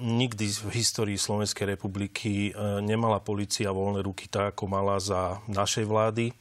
Nikdy 0.00 0.46
v 0.64 0.70
histórii 0.72 1.20
Slovenskej 1.20 1.76
republiky 1.76 2.48
e, 2.48 2.52
nemala 2.80 3.20
policia 3.20 3.68
voľné 3.68 4.00
ruky 4.00 4.24
tak, 4.24 4.56
ako 4.56 4.64
mala 4.64 4.96
za 4.96 5.44
našej 5.52 5.84
vlády. 5.84 6.32
E, 6.32 6.34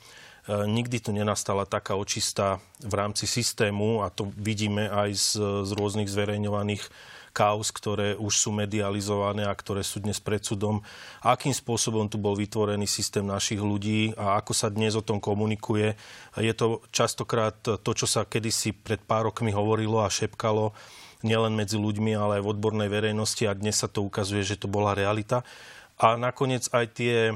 nikdy 0.48 1.04
tu 1.04 1.12
nenastala 1.12 1.68
taká 1.68 2.00
očista 2.00 2.64
v 2.80 2.94
rámci 2.96 3.28
systému 3.28 4.08
a 4.08 4.08
to 4.08 4.32
vidíme 4.40 4.88
aj 4.88 5.10
z, 5.20 5.30
z 5.68 5.72
rôznych 5.76 6.08
zverejňovaných 6.08 6.88
kaos, 7.36 7.76
ktoré 7.76 8.16
už 8.16 8.34
sú 8.40 8.50
medializované 8.56 9.46
a 9.46 9.54
ktoré 9.54 9.86
sú 9.86 10.02
dnes 10.02 10.18
pred 10.24 10.42
súdom. 10.42 10.82
Akým 11.20 11.54
spôsobom 11.54 12.10
tu 12.10 12.18
bol 12.18 12.40
vytvorený 12.40 12.88
systém 12.90 13.28
našich 13.28 13.62
ľudí 13.62 14.16
a 14.18 14.40
ako 14.40 14.52
sa 14.56 14.72
dnes 14.72 14.98
o 14.98 15.06
tom 15.06 15.22
komunikuje. 15.22 15.94
Je 16.40 16.54
to 16.56 16.82
častokrát 16.90 17.56
to, 17.60 17.92
čo 17.94 18.08
sa 18.10 18.26
kedysi 18.26 18.74
pred 18.74 19.04
pár 19.04 19.30
rokmi 19.30 19.54
hovorilo 19.54 20.02
a 20.02 20.10
šepkalo, 20.12 20.74
nielen 21.22 21.52
medzi 21.52 21.76
ľuďmi, 21.76 22.16
ale 22.16 22.40
aj 22.40 22.44
v 22.48 22.52
odbornej 22.56 22.90
verejnosti 22.90 23.44
a 23.44 23.58
dnes 23.58 23.76
sa 23.76 23.92
to 23.92 24.04
ukazuje, 24.08 24.44
že 24.44 24.60
to 24.60 24.72
bola 24.72 24.96
realita. 24.96 25.44
A 26.00 26.16
nakoniec 26.16 26.72
aj 26.72 26.86
tie 26.96 27.16
e, 27.32 27.34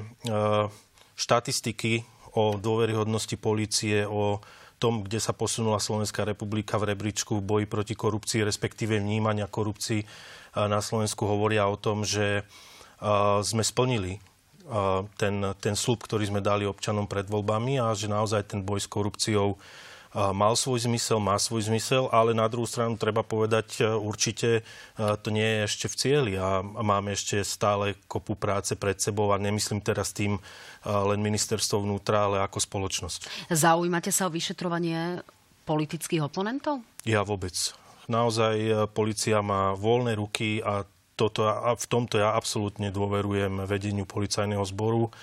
štatistiky 1.19 2.07
o 2.33 2.55
dôveryhodnosti 2.55 3.35
policie, 3.35 4.07
o 4.07 4.39
tom, 4.79 5.03
kde 5.03 5.19
sa 5.19 5.35
posunula 5.35 5.83
Slovenská 5.83 6.23
republika 6.23 6.79
v 6.79 6.95
rebríčku 6.95 7.43
boji 7.43 7.67
proti 7.67 7.95
korupcii, 7.95 8.47
respektíve 8.47 8.95
vnímania 9.03 9.51
korupcii 9.51 9.99
e, 9.99 10.07
na 10.55 10.79
Slovensku 10.79 11.27
hovoria 11.27 11.67
o 11.67 11.75
tom, 11.75 12.07
že 12.07 12.39
e, 12.39 12.43
sme 13.43 13.63
splnili 13.63 14.23
ten, 15.19 15.43
ten 15.59 15.75
slub, 15.75 16.07
ktorý 16.07 16.23
sme 16.23 16.39
dali 16.39 16.63
občanom 16.63 17.03
pred 17.03 17.27
voľbami 17.27 17.83
a 17.83 17.91
že 17.91 18.07
naozaj 18.07 18.47
ten 18.47 18.63
boj 18.63 18.79
s 18.79 18.87
korupciou 18.87 19.59
mal 20.13 20.53
svoj 20.53 20.85
zmysel, 20.85 21.17
má 21.17 21.41
svoj 21.41 21.73
zmysel, 21.73 22.05
ale 22.13 22.37
na 22.37 22.45
druhú 22.45 22.69
stranu 22.69 22.93
treba 23.01 23.25
povedať, 23.25 23.81
e, 23.81 23.89
určite 23.89 24.61
e, 24.61 24.63
to 25.17 25.33
nie 25.33 25.45
je 25.45 25.59
ešte 25.65 25.85
v 25.89 25.95
cieli 25.97 26.33
a 26.37 26.61
máme 26.61 27.17
ešte 27.17 27.41
stále 27.41 27.97
kopu 28.05 28.37
práce 28.37 28.77
pred 28.77 28.97
sebou 29.01 29.33
a 29.33 29.41
nemyslím 29.41 29.81
teraz 29.81 30.13
tým 30.13 30.37
e, 30.37 30.41
len 30.85 31.17
ministerstvo 31.17 31.81
vnútra, 31.81 32.29
ale 32.29 32.45
ako 32.45 32.61
spoločnosť. 32.61 33.49
Zaujímate 33.49 34.13
sa 34.13 34.29
o 34.29 34.33
vyšetrovanie 34.33 35.25
politických 35.65 36.29
oponentov? 36.29 36.85
Ja 37.09 37.25
vôbec. 37.25 37.57
Naozaj 38.05 38.87
policia 38.91 39.39
má 39.39 39.73
voľné 39.73 40.19
ruky 40.19 40.59
a 40.59 40.83
toto, 41.15 41.47
a 41.47 41.71
v 41.77 41.85
tomto 41.87 42.19
ja 42.19 42.35
absolútne 42.35 42.89
dôverujem 42.91 43.63
vedeniu 43.63 44.03
policajného 44.03 44.65
zboru 44.65 45.13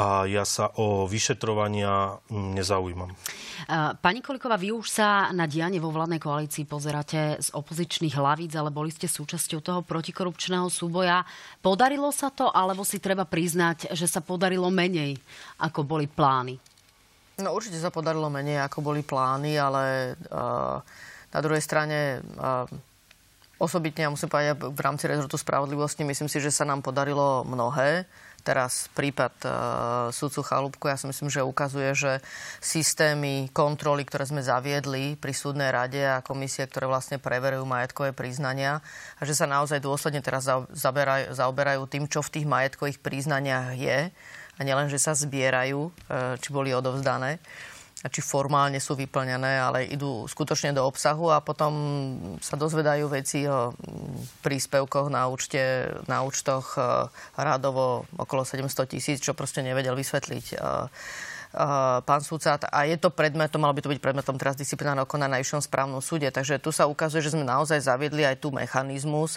a 0.00 0.24
ja 0.24 0.48
sa 0.48 0.72
o 0.80 1.04
vyšetrovania 1.04 2.16
nezaujímam. 2.32 3.12
Pani 4.00 4.24
Koliková, 4.24 4.56
vy 4.56 4.72
už 4.72 4.88
sa 4.88 5.28
na 5.36 5.44
dianie 5.44 5.76
vo 5.76 5.92
vládnej 5.92 6.16
koalícii 6.16 6.64
pozeráte 6.64 7.36
z 7.36 7.52
opozičných 7.52 8.16
hlavíc, 8.16 8.56
ale 8.56 8.72
boli 8.72 8.88
ste 8.88 9.04
súčasťou 9.04 9.60
toho 9.60 9.80
protikorupčného 9.84 10.64
súboja. 10.72 11.28
Podarilo 11.60 12.08
sa 12.16 12.32
to, 12.32 12.48
alebo 12.48 12.80
si 12.80 12.96
treba 12.96 13.28
priznať, 13.28 13.92
že 13.92 14.08
sa 14.08 14.24
podarilo 14.24 14.72
menej, 14.72 15.20
ako 15.60 15.84
boli 15.84 16.08
plány? 16.08 16.56
No 17.44 17.52
určite 17.52 17.76
sa 17.76 17.92
podarilo 17.92 18.32
menej, 18.32 18.64
ako 18.64 18.80
boli 18.80 19.04
plány, 19.04 19.60
ale 19.60 20.16
uh, 20.32 20.80
na 21.28 21.40
druhej 21.44 21.60
strane 21.60 22.24
uh, 22.40 22.64
osobitne, 23.60 24.08
ja 24.08 24.10
musím 24.12 24.32
povedať, 24.32 24.56
v 24.56 24.80
rámci 24.80 25.04
rezortu 25.04 25.36
spravodlivosti, 25.36 26.08
myslím 26.08 26.32
si, 26.32 26.40
že 26.40 26.48
sa 26.48 26.64
nám 26.64 26.80
podarilo 26.80 27.44
mnohé. 27.44 28.08
Teraz 28.40 28.88
prípad 28.96 29.34
uh, 29.44 29.52
sudcu 30.10 30.40
Chalúbku, 30.40 30.84
ja 30.88 30.96
si 30.96 31.04
myslím, 31.04 31.28
že 31.28 31.44
ukazuje, 31.44 31.92
že 31.92 32.12
systémy 32.58 33.52
kontroly, 33.52 34.08
ktoré 34.08 34.24
sme 34.24 34.40
zaviedli 34.40 35.20
pri 35.20 35.32
súdnej 35.36 35.68
rade 35.68 36.00
a 36.00 36.24
komisie, 36.24 36.64
ktoré 36.64 36.88
vlastne 36.88 37.20
preverujú 37.20 37.68
majetkové 37.68 38.16
priznania 38.16 38.80
a 39.16 39.22
že 39.28 39.36
sa 39.36 39.44
naozaj 39.44 39.84
dôsledne 39.84 40.24
teraz 40.24 40.48
zaoberajú, 40.72 41.36
zaoberajú 41.36 41.82
tým, 41.86 42.08
čo 42.08 42.24
v 42.24 42.32
tých 42.40 42.46
majetkových 42.48 42.98
priznaniach 43.04 43.76
je 43.76 44.08
a 44.56 44.60
nielen, 44.60 44.88
že 44.88 44.96
sa 44.96 45.12
zbierajú, 45.12 45.92
uh, 45.92 46.40
či 46.40 46.48
boli 46.50 46.72
odovzdané 46.72 47.38
či 48.08 48.24
formálne 48.24 48.80
sú 48.80 48.96
vyplnené, 48.96 49.60
ale 49.60 49.84
idú 49.84 50.24
skutočne 50.24 50.72
do 50.72 50.88
obsahu 50.88 51.28
a 51.28 51.44
potom 51.44 51.72
sa 52.40 52.56
dozvedajú 52.56 53.12
veci 53.12 53.44
o 53.44 53.76
príspevkoch 54.40 55.12
na, 55.12 55.28
účte, 55.28 55.92
na 56.08 56.24
účtoch 56.24 56.80
e, 56.80 57.12
radovo 57.36 58.08
okolo 58.16 58.48
700 58.48 58.88
tisíc, 58.88 59.20
čo 59.20 59.36
proste 59.36 59.60
nevedel 59.60 59.92
vysvetliť 59.92 60.46
e, 60.48 60.56
e, 60.56 60.62
pán 62.00 62.24
sudca. 62.24 62.56
A 62.72 62.88
je 62.88 62.96
to 62.96 63.12
predmetom, 63.12 63.60
malo 63.60 63.76
by 63.76 63.84
to 63.84 63.92
byť 63.92 64.00
predmetom 64.00 64.40
teraz 64.40 64.56
disciplinárneho 64.56 65.04
kona 65.04 65.28
na 65.28 65.36
Najvyššom 65.36 65.68
správnom 65.68 66.00
súde. 66.00 66.32
Takže 66.32 66.56
tu 66.56 66.72
sa 66.72 66.88
ukazuje, 66.88 67.20
že 67.20 67.36
sme 67.36 67.44
naozaj 67.44 67.84
zaviedli 67.84 68.24
aj 68.24 68.40
tu 68.40 68.48
mechanizmus, 68.48 69.36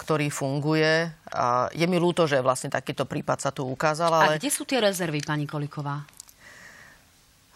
ktorý 0.00 0.32
funguje. 0.32 1.12
Je 1.76 1.84
mi 1.84 2.00
ľúto, 2.00 2.24
že 2.24 2.40
vlastne 2.40 2.72
takýto 2.72 3.04
prípad 3.04 3.36
sa 3.36 3.52
tu 3.52 3.68
ukázal. 3.68 4.08
Ale... 4.16 4.24
A 4.32 4.40
kde 4.40 4.48
sú 4.48 4.64
tie 4.64 4.80
rezervy, 4.80 5.20
pani 5.20 5.44
Koliková? 5.44 6.19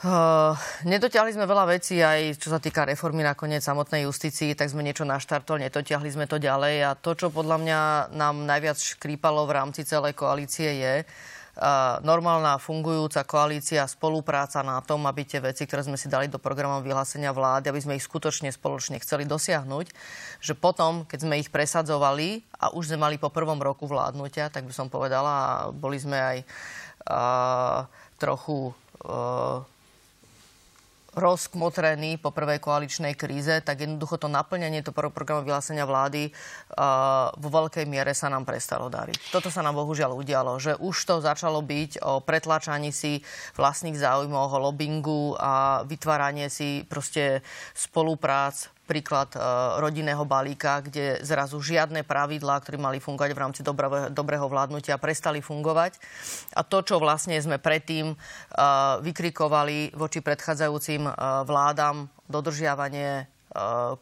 Uh, 0.05 0.53
nedotiahli 0.85 1.33
sme 1.33 1.49
veľa 1.49 1.65
vecí 1.65 1.97
aj 2.05 2.37
čo 2.37 2.53
sa 2.53 2.61
týka 2.61 2.85
reformy 2.85 3.25
nakoniec 3.25 3.65
samotnej 3.65 4.05
justícii, 4.05 4.53
tak 4.53 4.69
sme 4.69 4.85
niečo 4.85 5.09
naštartovali, 5.09 5.65
nedotiahli 5.73 6.13
sme 6.13 6.29
to 6.29 6.37
ďalej. 6.37 6.75
A 6.85 6.91
to, 6.93 7.17
čo 7.17 7.33
podľa 7.33 7.57
mňa 7.65 7.81
nám 8.13 8.45
najviac 8.45 8.77
škrípalo 8.77 9.49
v 9.49 9.57
rámci 9.57 9.81
celej 9.89 10.13
koalície 10.13 10.77
je, 10.77 10.95
Uh, 11.55 12.03
normálna 12.03 12.59
fungujúca 12.59 13.23
koalícia, 13.23 13.87
spolupráca 13.87 14.59
na 14.67 14.83
tom, 14.83 15.07
aby 15.07 15.23
tie 15.23 15.39
veci, 15.39 15.71
ktoré 15.71 15.87
sme 15.87 15.95
si 15.95 16.11
dali 16.11 16.27
do 16.27 16.43
programov 16.43 16.83
vyhlásenia 16.83 17.31
vlády, 17.31 17.71
aby 17.71 17.79
sme 17.79 17.95
ich 17.95 18.03
skutočne 18.03 18.51
spoločne 18.51 18.99
chceli 18.99 19.23
dosiahnuť, 19.23 19.87
že 20.43 20.59
potom, 20.59 21.07
keď 21.07 21.19
sme 21.23 21.39
ich 21.39 21.55
presadzovali 21.55 22.43
a 22.59 22.75
už 22.75 22.91
sme 22.91 23.07
mali 23.07 23.23
po 23.23 23.31
prvom 23.31 23.63
roku 23.63 23.87
vládnutia, 23.87 24.51
tak 24.51 24.67
by 24.67 24.75
som 24.75 24.91
povedala, 24.91 25.71
boli 25.71 25.95
sme 25.95 26.19
aj 26.19 26.37
uh, 27.07 27.87
trochu 28.19 28.75
uh, 29.07 29.63
rozkmotrený 31.15 32.19
po 32.19 32.35
prvej 32.35 32.59
koaličnej 32.59 33.15
kríze, 33.15 33.63
tak 33.63 33.87
jednoducho 33.87 34.19
to 34.19 34.27
naplnenie 34.27 34.83
to 34.83 34.91
programu 34.91 35.47
vyhlásenia 35.47 35.87
vlády 35.87 36.35
uh, 36.35 37.31
vo 37.39 37.49
veľkej 37.49 37.87
miere 37.87 38.11
sa 38.13 38.27
nám 38.27 38.43
prestalo 38.43 38.91
dariť. 38.91 39.31
Toto 39.31 39.49
sa 39.49 39.63
nám 39.63 39.79
bohužiaľ 39.79 40.19
udialo, 40.19 40.59
že 40.59 40.75
už 40.83 40.97
to 41.07 41.23
začalo 41.23 41.63
byť 41.63 42.03
o 42.03 42.19
pretlačaní 42.19 42.91
si 42.91 43.23
vlastných 43.55 43.95
záujmov, 43.95 44.51
o 44.51 44.59
lobbingu 44.71 45.39
a 45.39 45.87
vytváranie 45.87 46.51
si 46.51 46.83
proste 46.85 47.47
spoluprác 47.79 48.74
príklad 48.85 49.33
e, 49.35 49.39
rodinného 49.81 50.23
balíka, 50.29 50.85
kde 50.85 51.21
zrazu 51.25 51.59
žiadne 51.59 52.05
pravidlá, 52.05 52.61
ktoré 52.61 52.77
mali 52.77 53.01
fungovať 53.01 53.31
v 53.33 53.41
rámci 53.41 53.61
dobrého, 54.13 54.47
vládnutia, 54.47 55.01
prestali 55.01 55.41
fungovať. 55.41 55.97
A 56.55 56.63
to, 56.63 56.85
čo 56.85 57.01
vlastne 57.01 57.37
sme 57.41 57.57
predtým 57.59 58.13
e, 58.13 58.17
vykrikovali 59.03 59.97
voči 59.97 60.21
predchádzajúcim 60.21 61.03
e, 61.09 61.13
vládam, 61.49 62.09
dodržiavanie 62.29 63.34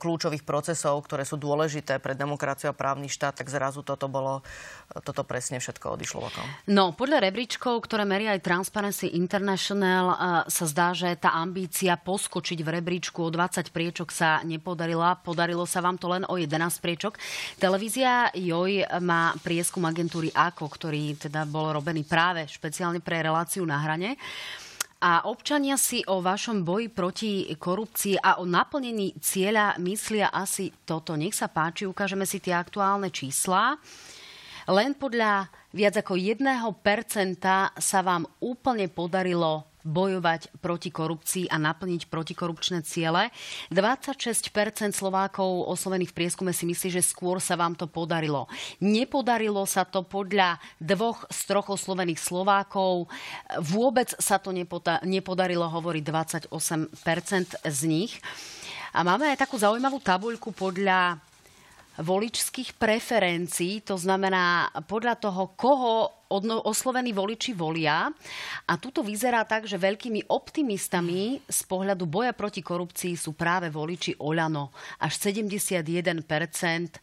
kľúčových 0.01 0.49
procesov, 0.49 1.05
ktoré 1.05 1.29
sú 1.29 1.37
dôležité 1.37 2.01
pre 2.01 2.17
demokraciu 2.17 2.73
a 2.73 2.77
právny 2.77 3.13
štát, 3.13 3.45
tak 3.45 3.53
zrazu 3.53 3.85
toto 3.85 4.09
bolo, 4.09 4.41
toto 5.05 5.29
presne 5.29 5.61
všetko 5.61 5.93
odišlo 6.01 6.19
bokom. 6.25 6.47
No, 6.73 6.97
podľa 6.97 7.29
rebríčkov, 7.29 7.85
ktoré 7.85 8.09
meria 8.09 8.33
aj 8.33 8.41
Transparency 8.41 9.13
International, 9.13 10.07
eh, 10.09 10.17
sa 10.49 10.65
zdá, 10.65 10.97
že 10.97 11.13
tá 11.21 11.37
ambícia 11.37 12.01
poskočiť 12.01 12.59
v 12.65 12.69
rebríčku 12.81 13.29
o 13.29 13.29
20 13.29 13.69
priečok 13.69 14.09
sa 14.09 14.41
nepodarila. 14.41 15.21
Podarilo 15.21 15.69
sa 15.69 15.85
vám 15.85 16.01
to 16.01 16.09
len 16.09 16.25
o 16.33 16.41
11 16.41 16.81
priečok. 16.81 17.21
Televízia 17.61 18.33
JOJ 18.33 18.89
má 19.05 19.37
prieskum 19.45 19.85
agentúry 19.85 20.33
AKO, 20.33 20.65
ktorý 20.65 21.29
teda 21.29 21.45
bol 21.45 21.77
robený 21.77 22.09
práve 22.09 22.49
špeciálne 22.49 23.05
pre 23.05 23.21
reláciu 23.21 23.69
na 23.69 23.77
hrane. 23.85 24.17
A 25.03 25.27
občania 25.27 25.75
si 25.75 26.07
o 26.07 26.23
vašom 26.23 26.63
boji 26.63 26.87
proti 26.87 27.51
korupcii 27.59 28.23
a 28.23 28.39
o 28.39 28.47
naplnení 28.47 29.19
cieľa 29.19 29.75
myslia 29.83 30.31
asi 30.31 30.71
toto. 30.87 31.19
Nech 31.19 31.35
sa 31.35 31.51
páči, 31.51 31.91
ukážeme 31.91 32.23
si 32.23 32.39
tie 32.39 32.55
aktuálne 32.55 33.11
čísla. 33.11 33.83
Len 34.71 34.95
podľa 34.95 35.51
viac 35.75 35.99
ako 35.99 36.15
1% 36.15 36.47
sa 37.75 37.99
vám 38.07 38.31
úplne 38.39 38.87
podarilo 38.87 39.72
bojovať 39.83 40.55
proti 40.63 40.95
korupcii 40.95 41.51
a 41.51 41.59
naplniť 41.59 42.07
protikorupčné 42.07 42.87
ciele. 42.87 43.35
26% 43.75 44.49
Slovákov 44.95 45.67
oslovených 45.71 46.15
v 46.15 46.17
prieskume 46.23 46.55
si 46.55 46.67
myslí, 46.67 46.99
že 46.99 47.03
skôr 47.03 47.43
sa 47.43 47.59
vám 47.59 47.75
to 47.75 47.91
podarilo. 47.91 48.47
Nepodarilo 48.79 49.67
sa 49.67 49.83
to 49.83 50.07
podľa 50.07 50.63
dvoch 50.79 51.27
z 51.31 51.41
troch 51.51 51.69
oslovených 51.75 52.23
Slovákov. 52.23 53.11
Vôbec 53.59 54.15
sa 54.19 54.39
to 54.39 54.55
nepodarilo, 55.03 55.67
hovorí 55.67 56.03
28% 56.03 56.51
z 57.63 57.81
nich. 57.91 58.23
A 58.93 59.01
máme 59.01 59.25
aj 59.33 59.49
takú 59.49 59.57
zaujímavú 59.57 60.05
tabuľku 60.05 60.53
podľa 60.53 61.17
voličských 62.01 62.81
preferencií, 62.81 63.85
to 63.85 64.01
znamená 64.01 64.73
podľa 64.89 65.15
toho, 65.21 65.53
koho 65.53 66.23
oslovení 66.65 67.13
voliči 67.13 67.53
volia. 67.53 68.09
A 68.65 68.73
tuto 68.81 69.05
vyzerá 69.05 69.45
tak, 69.45 69.69
že 69.69 69.77
veľkými 69.77 70.33
optimistami 70.33 71.45
z 71.45 71.61
pohľadu 71.69 72.09
boja 72.09 72.33
proti 72.33 72.65
korupcii 72.65 73.13
sú 73.13 73.37
práve 73.37 73.69
voliči 73.69 74.17
Oľano. 74.17 74.73
Až 75.05 75.29
71% 75.29 76.25
e, 76.25 77.01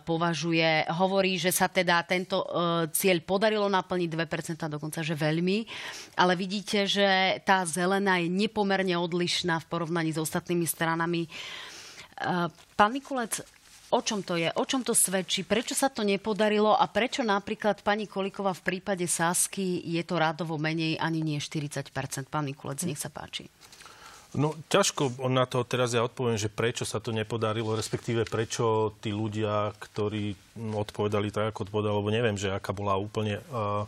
považuje, 0.00 0.88
hovorí, 0.96 1.36
že 1.36 1.52
sa 1.52 1.68
teda 1.68 2.00
tento 2.08 2.40
e, 2.40 2.46
cieľ 2.96 3.20
podarilo 3.20 3.68
naplniť 3.68 4.08
2%, 4.08 4.72
dokonca, 4.72 5.04
že 5.04 5.12
veľmi. 5.12 5.68
Ale 6.16 6.32
vidíte, 6.32 6.88
že 6.88 7.42
tá 7.44 7.68
zelená 7.68 8.24
je 8.24 8.32
nepomerne 8.32 8.96
odlišná 8.96 9.60
v 9.60 9.68
porovnaní 9.68 10.16
s 10.16 10.22
ostatnými 10.22 10.64
stranami. 10.64 11.28
E, 11.28 11.30
pán 12.72 12.90
Mikulec, 12.94 13.44
O 13.92 14.00
čom 14.00 14.24
to 14.24 14.40
je? 14.40 14.48
O 14.56 14.64
čom 14.64 14.80
to 14.80 14.96
svedčí? 14.96 15.44
Prečo 15.44 15.76
sa 15.76 15.92
to 15.92 16.00
nepodarilo 16.00 16.72
a 16.72 16.88
prečo 16.88 17.20
napríklad 17.20 17.84
pani 17.84 18.08
Kolikova 18.08 18.56
v 18.56 18.64
prípade 18.64 19.04
Sásky 19.04 19.84
je 19.84 20.00
to 20.00 20.16
rádovo 20.16 20.56
menej 20.56 20.96
ani 20.96 21.20
nie 21.20 21.36
40 21.36 21.92
Pán 22.32 22.48
Mikulec, 22.48 22.80
nech 22.88 22.96
sa 22.96 23.12
páči. 23.12 23.52
No, 24.32 24.56
ťažko 24.72 25.28
na 25.28 25.44
to 25.44 25.60
teraz 25.68 25.92
ja 25.92 26.00
odpoviem, 26.00 26.40
že 26.40 26.48
prečo 26.48 26.88
sa 26.88 27.04
to 27.04 27.12
nepodarilo, 27.12 27.76
respektíve 27.76 28.24
prečo 28.24 28.96
tí 29.04 29.12
ľudia, 29.12 29.76
ktorí 29.76 30.56
odpovedali 30.56 31.28
tak, 31.28 31.52
ako 31.52 31.68
odpovedali, 31.68 31.92
lebo 31.92 32.08
neviem, 32.08 32.40
že 32.40 32.48
aká 32.48 32.72
bola 32.72 32.96
úplne 32.96 33.44
uh, 33.52 33.84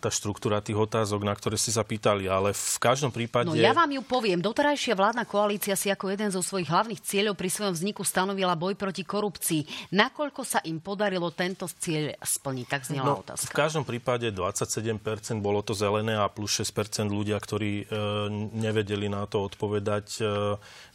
tá 0.00 0.08
štruktúra 0.08 0.64
tých 0.64 0.80
otázok, 0.80 1.28
na 1.28 1.36
ktoré 1.36 1.60
ste 1.60 1.68
sa 1.68 1.84
pýtali, 1.84 2.24
ale 2.24 2.56
v 2.56 2.78
každom 2.80 3.12
prípade... 3.12 3.52
No 3.52 3.58
ja 3.58 3.76
vám 3.76 3.92
ju 3.92 4.00
poviem. 4.00 4.40
Doterajšia 4.40 4.96
vládna 4.96 5.28
koalícia 5.28 5.76
si 5.76 5.92
ako 5.92 6.08
jeden 6.08 6.32
zo 6.32 6.40
svojich 6.40 6.72
hlavných 6.72 7.04
cieľov 7.04 7.36
pri 7.36 7.52
svojom 7.52 7.76
vzniku 7.76 8.00
stanovila 8.00 8.56
boj 8.56 8.80
proti 8.80 9.04
korupcii. 9.04 9.92
Nakoľko 9.92 10.40
sa 10.40 10.64
im 10.64 10.80
podarilo 10.80 11.28
tento 11.36 11.68
cieľ 11.68 12.16
splniť? 12.16 12.66
Tak 12.66 12.82
znela 12.88 13.12
no, 13.12 13.20
otázka. 13.20 13.52
V 13.52 13.60
každom 13.60 13.84
prípade 13.84 14.32
27% 14.32 15.44
bolo 15.44 15.60
to 15.60 15.76
zelené 15.76 16.16
a 16.16 16.32
plus 16.32 16.64
6% 16.64 17.04
ľudia, 17.12 17.36
ktorí 17.36 17.84
e, 17.84 17.86
nevedeli 18.56 19.12
na 19.12 19.28
to 19.28 19.44
odpovedať. 19.44 20.06
E, 20.16 20.22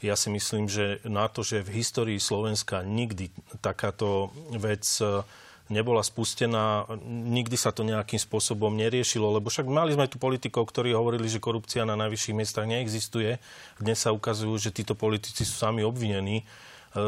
ja 0.01 0.17
si 0.17 0.33
myslím, 0.33 0.65
že 0.65 0.97
na 1.05 1.29
to, 1.29 1.45
že 1.45 1.61
v 1.61 1.77
histórii 1.77 2.17
Slovenska 2.17 2.81
nikdy 2.81 3.29
takáto 3.61 4.33
vec 4.57 4.81
e, 4.97 5.21
nebola 5.69 6.01
spustená, 6.01 6.89
nikdy 7.05 7.53
sa 7.53 7.69
to 7.69 7.85
nejakým 7.85 8.17
spôsobom 8.17 8.73
neriešilo, 8.73 9.37
lebo 9.37 9.53
však 9.53 9.69
mali 9.69 9.93
sme 9.93 10.09
tu 10.09 10.17
politikov, 10.17 10.65
ktorí 10.65 10.97
hovorili, 10.97 11.29
že 11.29 11.37
korupcia 11.37 11.85
na 11.85 11.93
najvyšších 11.93 12.35
miestach 12.35 12.65
neexistuje. 12.65 13.37
Dnes 13.77 14.01
sa 14.01 14.09
ukazujú, 14.09 14.57
že 14.57 14.73
títo 14.73 14.97
politici 14.97 15.45
sú 15.45 15.53
sami 15.53 15.85
obvinení 15.85 16.41
e, 16.41 16.45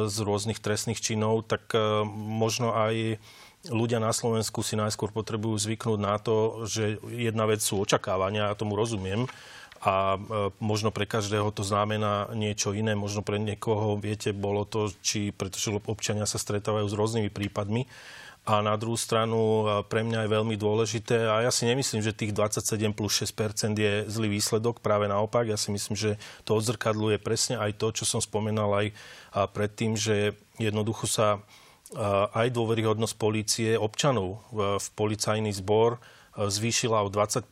z 0.05 0.15
rôznych 0.21 0.61
trestných 0.61 1.01
činov, 1.01 1.49
tak 1.49 1.73
e, 1.73 2.05
možno 2.05 2.77
aj 2.77 3.17
ľudia 3.69 3.97
na 3.97 4.13
Slovensku 4.13 4.61
si 4.61 4.77
najskôr 4.77 5.09
potrebujú 5.09 5.57
zvyknúť 5.57 5.99
na 6.01 6.17
to, 6.21 6.65
že 6.69 7.01
jedna 7.09 7.49
vec 7.49 7.61
sú 7.61 7.81
očakávania, 7.81 8.53
ja 8.53 8.57
tomu 8.57 8.77
rozumiem, 8.77 9.25
a 9.81 10.13
e, 10.13 10.17
možno 10.61 10.93
pre 10.93 11.09
každého 11.09 11.49
to 11.49 11.65
znamená 11.65 12.29
niečo 12.37 12.77
iné, 12.77 12.93
možno 12.93 13.25
pre 13.25 13.41
niekoho, 13.41 13.97
viete, 13.97 14.29
bolo 14.29 14.69
to, 14.69 14.93
či 15.01 15.33
pretože 15.33 15.73
občania 15.73 16.29
sa 16.29 16.37
stretávajú 16.37 16.85
s 16.85 16.93
rôznymi 16.93 17.33
prípadmi, 17.33 17.89
a 18.41 18.57
na 18.65 18.73
druhú 18.73 18.97
stranu 18.97 19.69
pre 19.85 20.01
mňa 20.01 20.25
je 20.25 20.33
veľmi 20.33 20.57
dôležité 20.57 21.29
a 21.29 21.45
ja 21.45 21.53
si 21.53 21.69
nemyslím, 21.69 22.01
že 22.01 22.09
tých 22.09 22.33
27 22.33 22.89
plus 22.89 23.21
6% 23.21 23.77
je 23.77 24.09
zlý 24.09 24.41
výsledok, 24.41 24.81
práve 24.81 25.05
naopak. 25.05 25.45
Ja 25.45 25.61
si 25.61 25.69
myslím, 25.69 25.93
že 25.93 26.17
to 26.41 26.57
odzrkadluje 26.57 27.21
presne 27.21 27.61
aj 27.61 27.77
to, 27.77 27.93
čo 27.93 28.03
som 28.09 28.17
spomenal 28.17 28.73
aj 28.73 28.87
predtým, 29.53 29.93
že 29.93 30.33
jednoducho 30.57 31.05
sa 31.05 31.45
aj 32.33 32.49
dôveryhodnosť 32.49 33.15
polície 33.19 33.69
občanov 33.77 34.41
v 34.55 34.87
policajný 34.97 35.53
zbor 35.53 36.01
zvýšila 36.33 37.03
o 37.05 37.13
20 37.13 37.45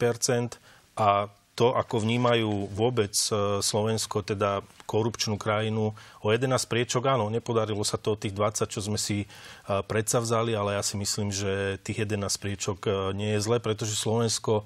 a 0.98 1.30
to, 1.60 1.76
ako 1.76 2.08
vnímajú 2.08 2.72
vôbec 2.72 3.12
e, 3.12 3.60
Slovensko, 3.60 4.24
teda 4.24 4.64
korupčnú 4.88 5.36
krajinu, 5.36 5.92
o 6.24 6.28
11 6.32 6.56
priečok, 6.72 7.12
áno, 7.12 7.28
nepodarilo 7.28 7.84
sa 7.84 8.00
to 8.00 8.16
tých 8.16 8.32
20, 8.32 8.64
čo 8.72 8.80
sme 8.80 8.96
si 8.96 9.24
e, 9.24 9.28
predsavzali, 9.68 10.56
ale 10.56 10.80
ja 10.80 10.84
si 10.88 10.96
myslím, 10.96 11.36
že 11.36 11.76
tých 11.84 12.08
11 12.08 12.32
priečok 12.40 12.78
e, 12.88 12.92
nie 13.12 13.36
je 13.36 13.44
zle, 13.44 13.60
pretože 13.60 14.00
Slovensko 14.00 14.64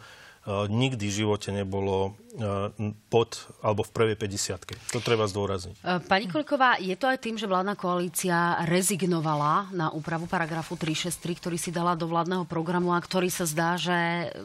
nikdy 0.47 1.07
v 1.07 1.17
živote 1.23 1.55
nebolo 1.55 2.19
eh, 2.35 2.67
pod 3.07 3.47
alebo 3.63 3.87
v 3.87 3.91
prvej 3.95 4.15
50 4.19 4.91
To 4.91 4.99
treba 4.99 5.23
zdôrazniť. 5.23 5.75
Eh, 5.79 6.03
pani 6.03 6.27
Koliková, 6.27 6.75
je 6.83 6.95
to 6.99 7.07
aj 7.07 7.23
tým, 7.23 7.39
že 7.39 7.47
vládna 7.47 7.79
koalícia 7.79 8.59
rezignovala 8.67 9.71
na 9.71 9.87
úpravu 9.95 10.27
paragrafu 10.27 10.75
363, 10.75 11.39
ktorý 11.39 11.55
si 11.55 11.71
dala 11.71 11.95
do 11.95 12.11
vládneho 12.11 12.43
programu 12.43 12.91
a 12.91 12.99
ktorý 12.99 13.31
sa 13.31 13.47
zdá, 13.47 13.79
že 13.79 13.95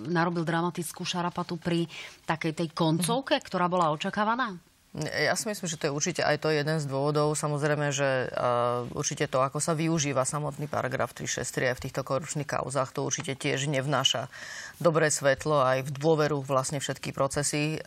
narobil 0.07 0.47
dramatickú 0.47 1.03
šarapatu 1.03 1.59
pri 1.59 1.91
takej 2.31 2.55
tej 2.55 2.69
koncovke, 2.71 3.35
ktorá 3.43 3.67
bola 3.67 3.91
očakávaná? 3.91 4.55
Ja 4.97 5.37
si 5.37 5.45
myslím, 5.47 5.69
že 5.69 5.77
to 5.77 5.87
je 5.89 5.93
určite 5.93 6.23
aj 6.25 6.41
to 6.41 6.49
jeden 6.49 6.81
z 6.81 6.89
dôvodov. 6.89 7.37
Samozrejme, 7.37 7.93
že 7.93 8.33
uh, 8.33 8.89
určite 8.97 9.29
to, 9.29 9.45
ako 9.45 9.61
sa 9.61 9.77
využíva 9.77 10.25
samotný 10.25 10.65
paragraf 10.65 11.13
363 11.13 11.71
aj 11.71 11.77
v 11.77 11.83
týchto 11.85 12.03
korupčných 12.09 12.49
kauzách, 12.49 12.97
to 12.97 13.05
určite 13.05 13.37
tiež 13.37 13.69
nevnáša 13.69 14.33
dobré 14.79 15.11
svetlo 15.11 15.63
aj 15.63 15.87
v 15.87 15.91
dôveru 15.95 16.43
vlastne 16.43 16.79
všetky 16.79 17.11
procesy. 17.11 17.79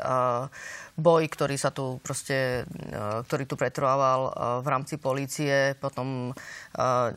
Boj, 1.01 1.23
ktorý 1.31 1.55
sa 1.55 1.71
tu 1.71 2.03
proste, 2.03 2.67
uh, 2.67 3.23
ktorý 3.23 3.47
tu 3.47 3.55
pretrvával 3.55 4.21
uh, 4.27 4.31
v 4.59 4.67
rámci 4.67 4.99
polície, 4.99 5.71
potom 5.79 6.35
uh, 6.35 7.09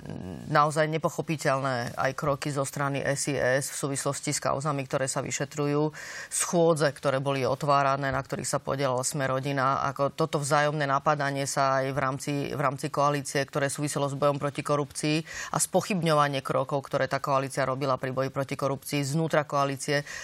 naozaj 0.46 0.87
nepochopiteľné 0.88 1.98
aj 1.98 2.10
kroky 2.14 2.54
zo 2.54 2.62
strany 2.62 3.02
SIS 3.02 3.74
v 3.74 3.76
súvislosti 3.76 4.30
s 4.30 4.38
kauzami, 4.38 4.87
ktoré 4.87 5.10
sa 5.10 5.26
vyšetrujú, 5.26 5.90
schôdze, 6.30 6.87
ktoré 6.94 7.18
boli 7.18 7.42
otvárané, 7.42 8.14
na 8.14 8.22
ktorých 8.22 8.46
sa 8.46 8.62
podielala 8.62 9.02
sme 9.02 9.26
rodina 9.26 9.82
ako 9.90 10.14
toto 10.14 10.38
vzájomné 10.38 10.87
napadanie 10.87 11.44
sa 11.44 11.82
aj 11.82 11.87
v 11.90 11.98
rámci, 11.98 12.32
v 12.54 12.60
rámci 12.62 12.88
koalície, 12.94 13.42
ktoré 13.42 13.66
súviselo 13.66 14.06
s 14.06 14.14
bojom 14.14 14.38
proti 14.38 14.62
korupcii 14.62 15.16
a 15.50 15.58
spochybňovanie 15.58 16.46
krokov, 16.46 16.87
ktoré 16.87 17.10
tá 17.10 17.18
koalícia 17.18 17.66
robila 17.66 17.98
pri 17.98 18.14
boji 18.14 18.30
proti 18.30 18.54
korupcii 18.54 19.02
znútra 19.02 19.42
koalície, 19.42 19.63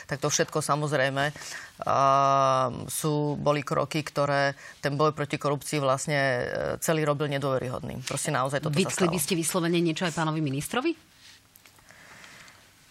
tak 0.04 0.20
to 0.20 0.28
všetko 0.28 0.60
samozrejme 0.60 1.32
uh, 1.32 2.68
sú, 2.86 3.40
boli 3.40 3.64
kroky, 3.64 4.04
ktoré 4.04 4.52
ten 4.84 4.94
boj 4.94 5.16
proti 5.16 5.40
korupcii 5.40 5.80
vlastne 5.80 6.18
e, 6.18 6.42
celý 6.84 7.08
robil 7.08 7.32
nedôveryhodným. 7.32 8.04
Proste 8.04 8.28
naozaj 8.28 8.60
toto 8.60 8.76
Vytkli 8.76 9.08
by 9.08 9.20
ste 9.20 9.34
vyslovene 9.36 9.80
niečo 9.80 10.04
aj 10.04 10.12
pánovi 10.12 10.40
ministrovi? 10.44 10.92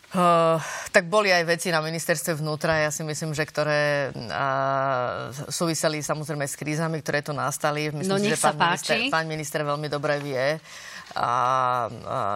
Uh, 0.10 0.58
tak 0.90 1.06
boli 1.06 1.30
aj 1.30 1.46
veci 1.46 1.70
na 1.70 1.86
ministerstve 1.86 2.42
vnútra, 2.42 2.82
ja 2.82 2.90
si 2.90 3.06
myslím, 3.06 3.38
že 3.38 3.46
ktoré 3.46 4.10
uh, 4.10 5.30
súviseli 5.54 6.02
samozrejme 6.02 6.50
s 6.50 6.58
krízami, 6.58 6.98
ktoré 7.06 7.22
tu 7.22 7.30
nastali. 7.30 7.94
Myslím, 7.94 8.10
no 8.10 8.18
nech 8.18 8.34
že 8.34 8.42
pán, 8.42 8.58
minister, 8.58 8.98
pán 9.14 9.26
minister 9.30 9.62
veľmi 9.62 9.86
dobre 9.86 10.18
vie 10.18 10.58
a, 11.14 11.22
a 11.22 11.30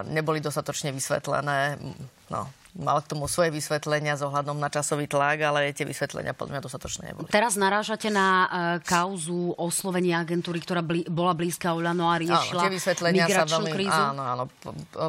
neboli 0.05 0.37
dostatočne 0.37 0.93
vysvetlené. 0.93 1.81
No, 2.29 2.45
mal 2.73 3.05
k 3.05 3.13
tomu 3.13 3.29
svoje 3.29 3.53
vysvetlenia 3.53 4.17
s 4.17 4.25
ohľadom 4.25 4.57
na 4.57 4.69
časový 4.69 5.05
tlak, 5.05 5.45
ale 5.45 5.69
tie 5.77 5.85
vysvetlenia 5.85 6.33
podľa 6.33 6.57
mňa 6.57 6.63
dostatočné 6.65 7.01
neboli. 7.13 7.29
Teraz 7.29 7.53
narážate 7.53 8.09
na 8.09 8.27
uh, 8.27 8.49
kauzu 8.81 9.53
oslovenia 9.61 10.25
agentúry, 10.25 10.57
ktorá 10.57 10.81
bli, 10.81 11.05
bola 11.05 11.37
blízka 11.37 11.77
Olano 11.77 12.09
a 12.09 12.17
riešila 12.17 12.59
áno, 12.59 12.63
tie 12.65 12.73
vysvetlenia 12.73 13.25
sa 13.29 13.45
veľmi, 13.45 13.71
krízu? 13.71 14.01
Áno, 14.13 14.21
áno. 14.25 14.43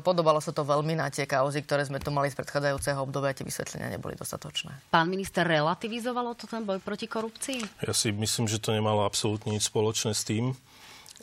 Podobalo 0.05 0.45
sa 0.45 0.53
to 0.53 0.61
veľmi 0.61 0.93
na 0.93 1.09
tie 1.09 1.25
kauzy, 1.25 1.65
ktoré 1.65 1.89
sme 1.89 1.97
tu 2.01 2.13
mali 2.13 2.29
z 2.29 2.37
predchádzajúceho 2.37 3.01
obdobia. 3.01 3.33
Tie 3.33 3.49
vysvetlenia 3.49 3.89
neboli 3.89 4.13
dostatočné. 4.13 4.93
Pán 4.93 5.09
minister, 5.09 5.49
relativizovalo 5.49 6.37
to 6.37 6.45
ten 6.45 6.69
boj 6.69 6.85
proti 6.85 7.09
korupcii? 7.09 7.81
Ja 7.81 7.97
si 7.97 8.13
myslím, 8.13 8.45
že 8.45 8.61
to 8.61 8.77
nemalo 8.77 9.09
absolútne 9.09 9.57
nič 9.57 9.73
spoločné 9.73 10.13
s 10.13 10.29
tým. 10.29 10.53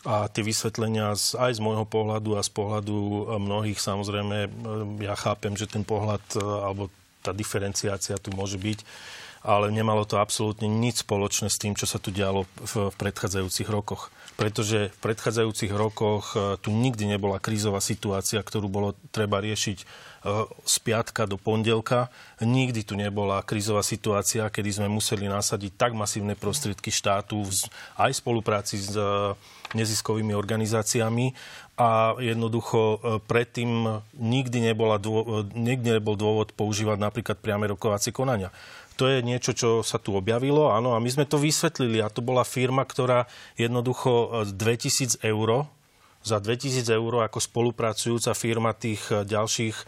A 0.01 0.25
tie 0.33 0.41
vysvetlenia 0.41 1.13
z, 1.13 1.37
aj 1.37 1.57
z 1.57 1.61
môjho 1.61 1.85
pohľadu 1.85 2.33
a 2.33 2.41
z 2.41 2.49
pohľadu 2.49 2.97
e, 2.97 3.21
mnohých, 3.37 3.77
samozrejme, 3.77 4.37
e, 4.45 4.49
ja 5.05 5.13
chápem, 5.13 5.53
že 5.53 5.69
ten 5.69 5.85
pohľad 5.85 6.25
e, 6.33 6.41
alebo 6.41 6.89
tá 7.21 7.29
diferenciácia 7.29 8.17
tu 8.17 8.33
môže 8.33 8.57
byť, 8.57 8.81
ale 9.45 9.69
nemalo 9.69 10.01
to 10.09 10.17
absolútne 10.17 10.65
nič 10.65 11.05
spoločné 11.05 11.53
s 11.53 11.61
tým, 11.61 11.77
čo 11.77 11.85
sa 11.85 12.01
tu 12.01 12.09
dialo 12.09 12.49
v, 12.65 12.89
v 12.89 12.95
predchádzajúcich 12.97 13.69
rokoch. 13.69 14.09
Pretože 14.41 14.89
v 14.89 14.99
predchádzajúcich 15.05 15.69
rokoch 15.69 16.33
tu 16.65 16.73
nikdy 16.73 17.05
nebola 17.05 17.37
krízová 17.37 17.77
situácia, 17.77 18.41
ktorú 18.41 18.73
bolo 18.73 18.97
treba 19.13 19.37
riešiť 19.37 19.85
z 20.65 20.75
piatka 20.85 21.25
do 21.25 21.37
pondelka. 21.37 22.13
Nikdy 22.37 22.85
tu 22.85 22.93
nebola 22.93 23.41
krízová 23.41 23.81
situácia, 23.81 24.53
kedy 24.53 24.81
sme 24.81 24.87
museli 24.87 25.25
nasadiť 25.25 25.73
tak 25.73 25.91
masívne 25.97 26.37
prostriedky 26.37 26.93
štátu 26.93 27.41
aj 27.97 28.11
v 28.13 28.19
spolupráci 28.21 28.77
s 28.77 28.93
neziskovými 29.73 30.35
organizáciami 30.35 31.33
a 31.79 32.13
jednoducho 32.19 32.79
e, 32.79 32.97
predtým 33.25 34.03
nikdy, 34.13 34.71
nebola 34.71 34.99
nikdy 35.55 35.97
nebol 35.97 36.19
dôvod 36.19 36.53
používať 36.53 36.97
napríklad 36.99 37.37
priame 37.39 37.71
rokovacie 37.71 38.13
konania. 38.13 38.53
To 38.99 39.09
je 39.09 39.23
niečo, 39.25 39.55
čo 39.55 39.69
sa 39.81 39.97
tu 39.97 40.13
objavilo, 40.13 40.69
áno, 40.69 40.93
a 40.93 41.01
my 41.01 41.09
sme 41.09 41.25
to 41.25 41.41
vysvetlili 41.41 42.03
a 42.03 42.11
to 42.11 42.21
bola 42.21 42.45
firma, 42.45 42.85
ktorá 42.85 43.25
jednoducho 43.57 44.45
2000 44.53 45.23
e, 45.23 45.31
eur 45.31 45.65
za 46.21 46.37
2000 46.37 46.85
eur 46.85 47.25
ako 47.25 47.41
spolupracujúca 47.41 48.31
firma 48.37 48.77
tých 48.77 49.01
eh, 49.09 49.25
ďalších 49.25 49.75
eh, 49.75 49.85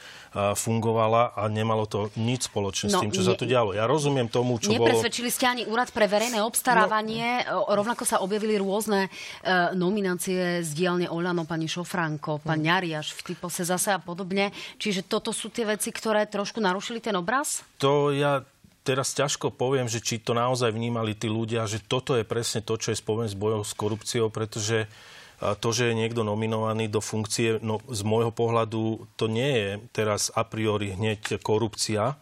fungovala 0.58 1.38
a 1.38 1.46
nemalo 1.46 1.86
to 1.86 2.10
nič 2.18 2.50
spoločné 2.50 2.90
no, 2.90 2.98
s 2.98 3.02
tým, 3.06 3.12
čo 3.14 3.22
ne, 3.22 3.28
sa 3.30 3.34
tu 3.38 3.46
dialo. 3.46 3.78
Ja 3.78 3.86
rozumiem 3.86 4.26
tomu, 4.26 4.58
čo 4.58 4.74
bolo... 4.74 4.90
Nepresvedčili 4.90 5.30
ste 5.30 5.46
ani 5.46 5.64
úrad 5.70 5.94
pre 5.94 6.10
verejné 6.10 6.42
obstarávanie. 6.42 7.46
No, 7.46 7.70
Rovnako 7.70 8.04
sa 8.04 8.18
objavili 8.26 8.58
rôzne 8.58 9.08
uh, 9.08 9.72
nominácie 9.78 10.66
z 10.66 10.70
dielne 10.74 11.08
Oľano, 11.10 11.46
pani 11.46 11.70
Šofranko, 11.70 12.42
pán. 12.42 12.64
Ňariaš, 12.64 13.12
v 13.20 13.34
typose 13.34 13.68
zase 13.68 13.92
a 13.92 14.00
podobne. 14.00 14.56
Čiže 14.80 15.04
toto 15.04 15.36
sú 15.36 15.52
tie 15.52 15.68
veci, 15.68 15.92
ktoré 15.92 16.26
trošku 16.26 16.64
narušili 16.64 17.04
ten 17.04 17.14
obraz? 17.20 17.60
To 17.84 18.10
ja 18.16 18.42
teraz 18.88 19.12
ťažko 19.12 19.52
poviem, 19.52 19.92
že 19.92 20.00
či 20.00 20.24
to 20.24 20.32
naozaj 20.32 20.72
vnímali 20.72 21.12
tí 21.12 21.28
ľudia, 21.28 21.68
že 21.68 21.84
toto 21.84 22.16
je 22.16 22.24
presne 22.24 22.64
to, 22.64 22.80
čo 22.80 22.96
je 22.96 22.98
spomen 23.00 23.28
s 23.28 23.36
bojou 23.36 23.68
s 23.68 23.76
korupciou, 23.76 24.32
pretože 24.32 24.88
uh, 24.88 25.14
to, 25.60 25.70
že 25.76 25.92
je 25.92 26.00
niekto 26.00 26.24
nominovaný 26.24 26.88
do 26.88 27.04
funkcie, 27.04 27.60
no 27.60 27.84
z 27.92 28.02
môjho 28.08 28.32
pohľadu 28.32 29.12
to 29.20 29.28
nie 29.28 29.52
je 29.52 29.70
teraz 29.92 30.32
a 30.32 30.48
priori 30.48 30.96
hneď 30.96 31.44
korupcia, 31.44 32.16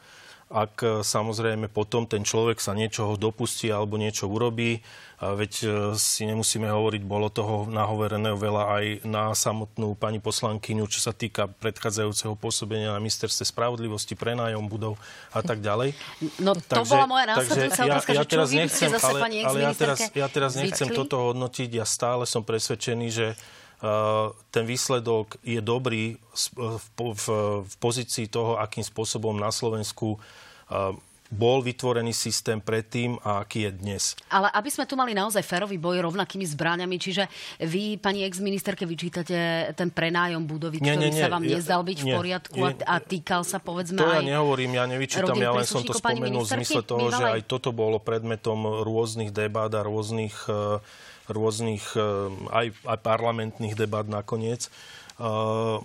ak 0.52 1.04
samozrejme 1.08 1.72
potom 1.72 2.04
ten 2.04 2.28
človek 2.28 2.60
sa 2.60 2.76
niečoho 2.76 3.16
dopustí 3.16 3.72
alebo 3.72 3.96
niečo 3.96 4.28
urobí, 4.28 4.84
Veď 5.22 5.54
e, 5.62 5.68
si 6.02 6.26
nemusíme 6.26 6.66
hovoriť, 6.66 7.06
bolo 7.06 7.30
toho 7.30 7.70
nahovereného 7.70 8.34
veľa 8.34 8.64
aj 8.74 8.86
na 9.06 9.30
samotnú 9.38 9.94
pani 9.94 10.18
poslankyňu, 10.18 10.90
čo 10.90 10.98
sa 10.98 11.14
týka 11.14 11.46
predchádzajúceho 11.62 12.34
pôsobenia 12.34 12.90
na 12.90 12.98
ministerstve 12.98 13.46
spravodlivosti, 13.46 14.18
prenájom 14.18 14.66
budov 14.66 14.98
a 15.30 15.46
tak 15.46 15.62
ďalej. 15.62 15.94
No 16.42 16.58
to 16.58 16.74
takže, 16.74 16.98
bola 16.98 17.06
moja 17.06 17.26
následujúca 17.38 17.82
otázka, 17.86 18.12
ja, 18.18 18.18
ja 18.18 18.26
teraz 18.26 18.50
nechcem, 18.50 18.90
ale, 18.98 19.20
ale 19.46 19.58
ja 19.62 19.74
teraz, 19.78 20.00
ja 20.10 20.28
teraz 20.28 20.52
nechcem 20.58 20.90
toto 20.90 21.22
hodnotiť. 21.30 21.70
Ja 21.70 21.86
stále 21.86 22.26
som 22.26 22.42
presvedčený, 22.42 23.08
že 23.14 23.38
ten 24.54 24.64
výsledok 24.70 25.42
je 25.42 25.58
dobrý 25.58 26.22
v, 27.02 27.26
pozícii 27.82 28.30
toho, 28.30 28.62
akým 28.62 28.86
spôsobom 28.86 29.34
na 29.34 29.50
Slovensku 29.50 30.22
uh, 30.22 30.94
bol 31.32 31.64
vytvorený 31.64 32.12
systém 32.12 32.60
predtým 32.60 33.16
a 33.24 33.48
aký 33.48 33.64
je 33.64 33.72
dnes. 33.72 34.04
Ale 34.28 34.52
aby 34.52 34.68
sme 34.68 34.84
tu 34.84 35.00
mali 35.00 35.16
naozaj 35.16 35.40
férový 35.48 35.80
boj 35.80 36.04
rovnakými 36.12 36.44
zbraniami, 36.44 37.00
čiže 37.00 37.24
vy, 37.64 37.96
pani 37.96 38.28
ex-ministerke, 38.28 38.84
vyčítate 38.84 39.72
ten 39.72 39.90
prenájom 39.96 40.44
budovy, 40.44 40.84
nie, 40.84 40.92
ktorý 40.92 41.08
nie, 41.08 41.16
nie, 41.16 41.24
sa 41.24 41.32
vám 41.32 41.48
nezdal 41.48 41.82
byť 41.88 42.00
nie, 42.04 42.04
v 42.04 42.08
poriadku 42.12 42.60
nie, 42.60 42.76
a, 42.84 42.84
a 42.84 42.96
týkal 43.00 43.48
sa, 43.48 43.64
povedzme, 43.64 44.04
To 44.04 44.12
ja 44.12 44.20
nehovorím, 44.20 44.76
ja 44.76 44.86
nevyčítam, 44.92 45.40
ja 45.40 45.56
len 45.56 45.64
som 45.64 45.88
to 45.88 45.96
spomenul 45.96 46.44
v 46.44 46.52
zmysle 46.60 46.84
toho, 46.84 47.08
že 47.16 47.24
aj 47.24 47.48
toto 47.48 47.72
bolo 47.72 48.04
predmetom 48.04 48.84
rôznych 48.84 49.32
debát 49.32 49.72
a 49.72 49.88
rôznych, 49.88 50.36
eh, 50.52 50.84
rôznych 51.32 51.96
eh, 51.96 52.04
aj, 52.52 52.68
aj 52.86 53.00
parlamentných 53.02 53.76
debát 53.76 54.06
nakoniec. 54.06 54.68
Uh, 55.22 55.78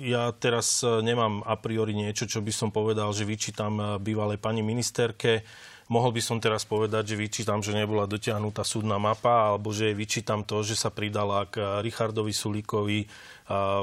ja 0.00 0.32
teraz 0.32 0.80
e, 0.80 1.04
nemám 1.04 1.44
a 1.44 1.56
priori 1.60 1.92
niečo, 1.92 2.28
čo 2.28 2.40
by 2.44 2.52
som 2.52 2.68
povedal, 2.72 3.12
že 3.12 3.28
vyčítam 3.28 4.00
bývalej 4.00 4.40
pani 4.40 4.60
ministerke. 4.60 5.44
Mohol 5.92 6.18
by 6.18 6.22
som 6.24 6.38
teraz 6.42 6.66
povedať, 6.66 7.14
že 7.14 7.20
vyčítam, 7.20 7.62
že 7.62 7.76
nebola 7.76 8.10
dotiahnutá 8.10 8.66
súdna 8.66 8.98
mapa, 8.98 9.54
alebo 9.54 9.70
že 9.70 9.94
vyčítam 9.94 10.42
to, 10.42 10.66
že 10.66 10.74
sa 10.74 10.90
pridala 10.90 11.46
k 11.46 11.78
Richardovi 11.78 12.34
Sulíkovi 12.34 13.06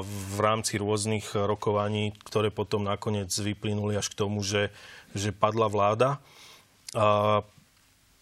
v 0.04 0.38
rámci 0.38 0.76
rôznych 0.76 1.32
rokovaní, 1.32 2.12
ktoré 2.28 2.52
potom 2.52 2.84
nakoniec 2.84 3.32
vyplynuli 3.32 3.96
až 3.96 4.12
k 4.12 4.20
tomu, 4.20 4.44
že, 4.44 4.68
že 5.16 5.32
padla 5.32 5.72
vláda 5.72 6.20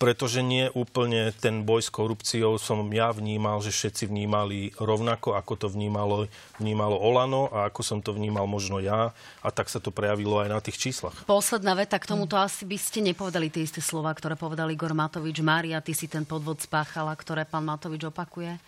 pretože 0.03 0.43
nie 0.43 0.67
úplne 0.75 1.31
ten 1.31 1.62
boj 1.62 1.87
s 1.87 1.91
korupciou 1.95 2.59
som 2.59 2.83
ja 2.91 3.15
vnímal, 3.15 3.62
že 3.62 3.71
všetci 3.71 4.11
vnímali 4.11 4.75
rovnako, 4.75 5.38
ako 5.38 5.55
to 5.55 5.67
vnímalo, 5.71 6.27
vnímalo 6.59 6.99
Olano 6.99 7.47
a 7.55 7.71
ako 7.71 7.87
som 7.87 7.99
to 8.03 8.11
vnímal 8.11 8.51
možno 8.51 8.83
ja 8.83 9.15
a 9.47 9.49
tak 9.55 9.71
sa 9.71 9.79
to 9.79 9.95
prejavilo 9.95 10.43
aj 10.43 10.49
na 10.51 10.59
tých 10.59 10.91
číslach. 10.91 11.15
Posledná 11.23 11.79
veta 11.79 12.03
k 12.03 12.11
tomuto 12.11 12.35
asi 12.35 12.67
by 12.67 12.75
ste 12.75 12.99
nepovedali 12.99 13.47
tie 13.47 13.62
isté 13.62 13.79
slova, 13.79 14.11
ktoré 14.11 14.35
povedal 14.35 14.75
Igor 14.75 14.91
Matovič. 14.91 15.38
Mária, 15.38 15.79
ty 15.79 15.95
si 15.95 16.11
ten 16.11 16.27
podvod 16.27 16.59
spáchala, 16.59 17.15
ktoré 17.15 17.47
pán 17.47 17.62
Matovič 17.62 18.03
opakuje? 18.03 18.59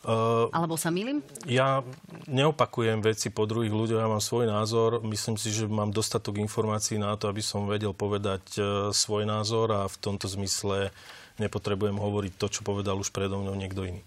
Uh, 0.00 0.48
Alebo 0.56 0.80
sa 0.80 0.88
milím? 0.88 1.20
Ja 1.44 1.84
neopakujem 2.24 3.04
veci 3.04 3.28
po 3.28 3.44
druhých 3.44 3.68
ľuďoch, 3.68 4.00
ja 4.00 4.08
mám 4.08 4.24
svoj 4.24 4.48
názor. 4.48 5.04
Myslím 5.04 5.36
si, 5.36 5.52
že 5.52 5.68
mám 5.68 5.92
dostatok 5.92 6.40
informácií 6.40 6.96
na 6.96 7.12
to, 7.20 7.28
aby 7.28 7.44
som 7.44 7.68
vedel 7.68 7.92
povedať 7.92 8.40
uh, 8.56 8.64
svoj 8.96 9.28
názor 9.28 9.68
a 9.68 9.84
v 9.84 9.96
tomto 10.00 10.24
zmysle 10.24 10.88
nepotrebujem 11.36 12.00
hovoriť 12.00 12.32
to, 12.40 12.46
čo 12.48 12.60
povedal 12.64 12.96
už 12.96 13.12
predo 13.12 13.44
mnou 13.44 13.52
niekto 13.52 13.84
iný. 13.84 14.00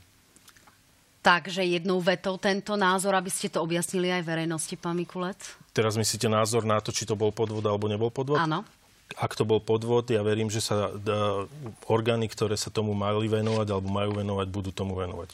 Takže 1.24 1.62
jednou 1.64 2.02
vetou 2.02 2.36
tento 2.42 2.74
názor, 2.74 3.16
aby 3.16 3.30
ste 3.32 3.48
to 3.48 3.62
objasnili 3.64 4.12
aj 4.12 4.28
verejnosti, 4.28 4.76
pán 4.76 4.98
Mikulec? 4.98 5.40
Teraz 5.72 5.96
myslíte 5.96 6.28
názor 6.28 6.68
na 6.68 6.84
to, 6.84 6.92
či 6.92 7.08
to 7.08 7.16
bol 7.16 7.32
podvod 7.32 7.64
alebo 7.64 7.88
nebol 7.88 8.10
podvod? 8.10 8.42
Áno. 8.42 8.68
Ak 9.14 9.38
to 9.38 9.46
bol 9.46 9.62
podvod, 9.62 10.10
ja 10.10 10.26
verím, 10.26 10.50
že 10.50 10.60
sa 10.60 10.90
uh, 10.90 11.46
orgány, 11.86 12.28
ktoré 12.28 12.58
sa 12.58 12.74
tomu 12.74 12.98
mali 12.98 13.30
venovať 13.30 13.68
alebo 13.72 13.88
majú 13.94 14.20
venovať, 14.20 14.48
budú 14.50 14.74
tomu 14.74 14.98
venovať. 14.98 15.32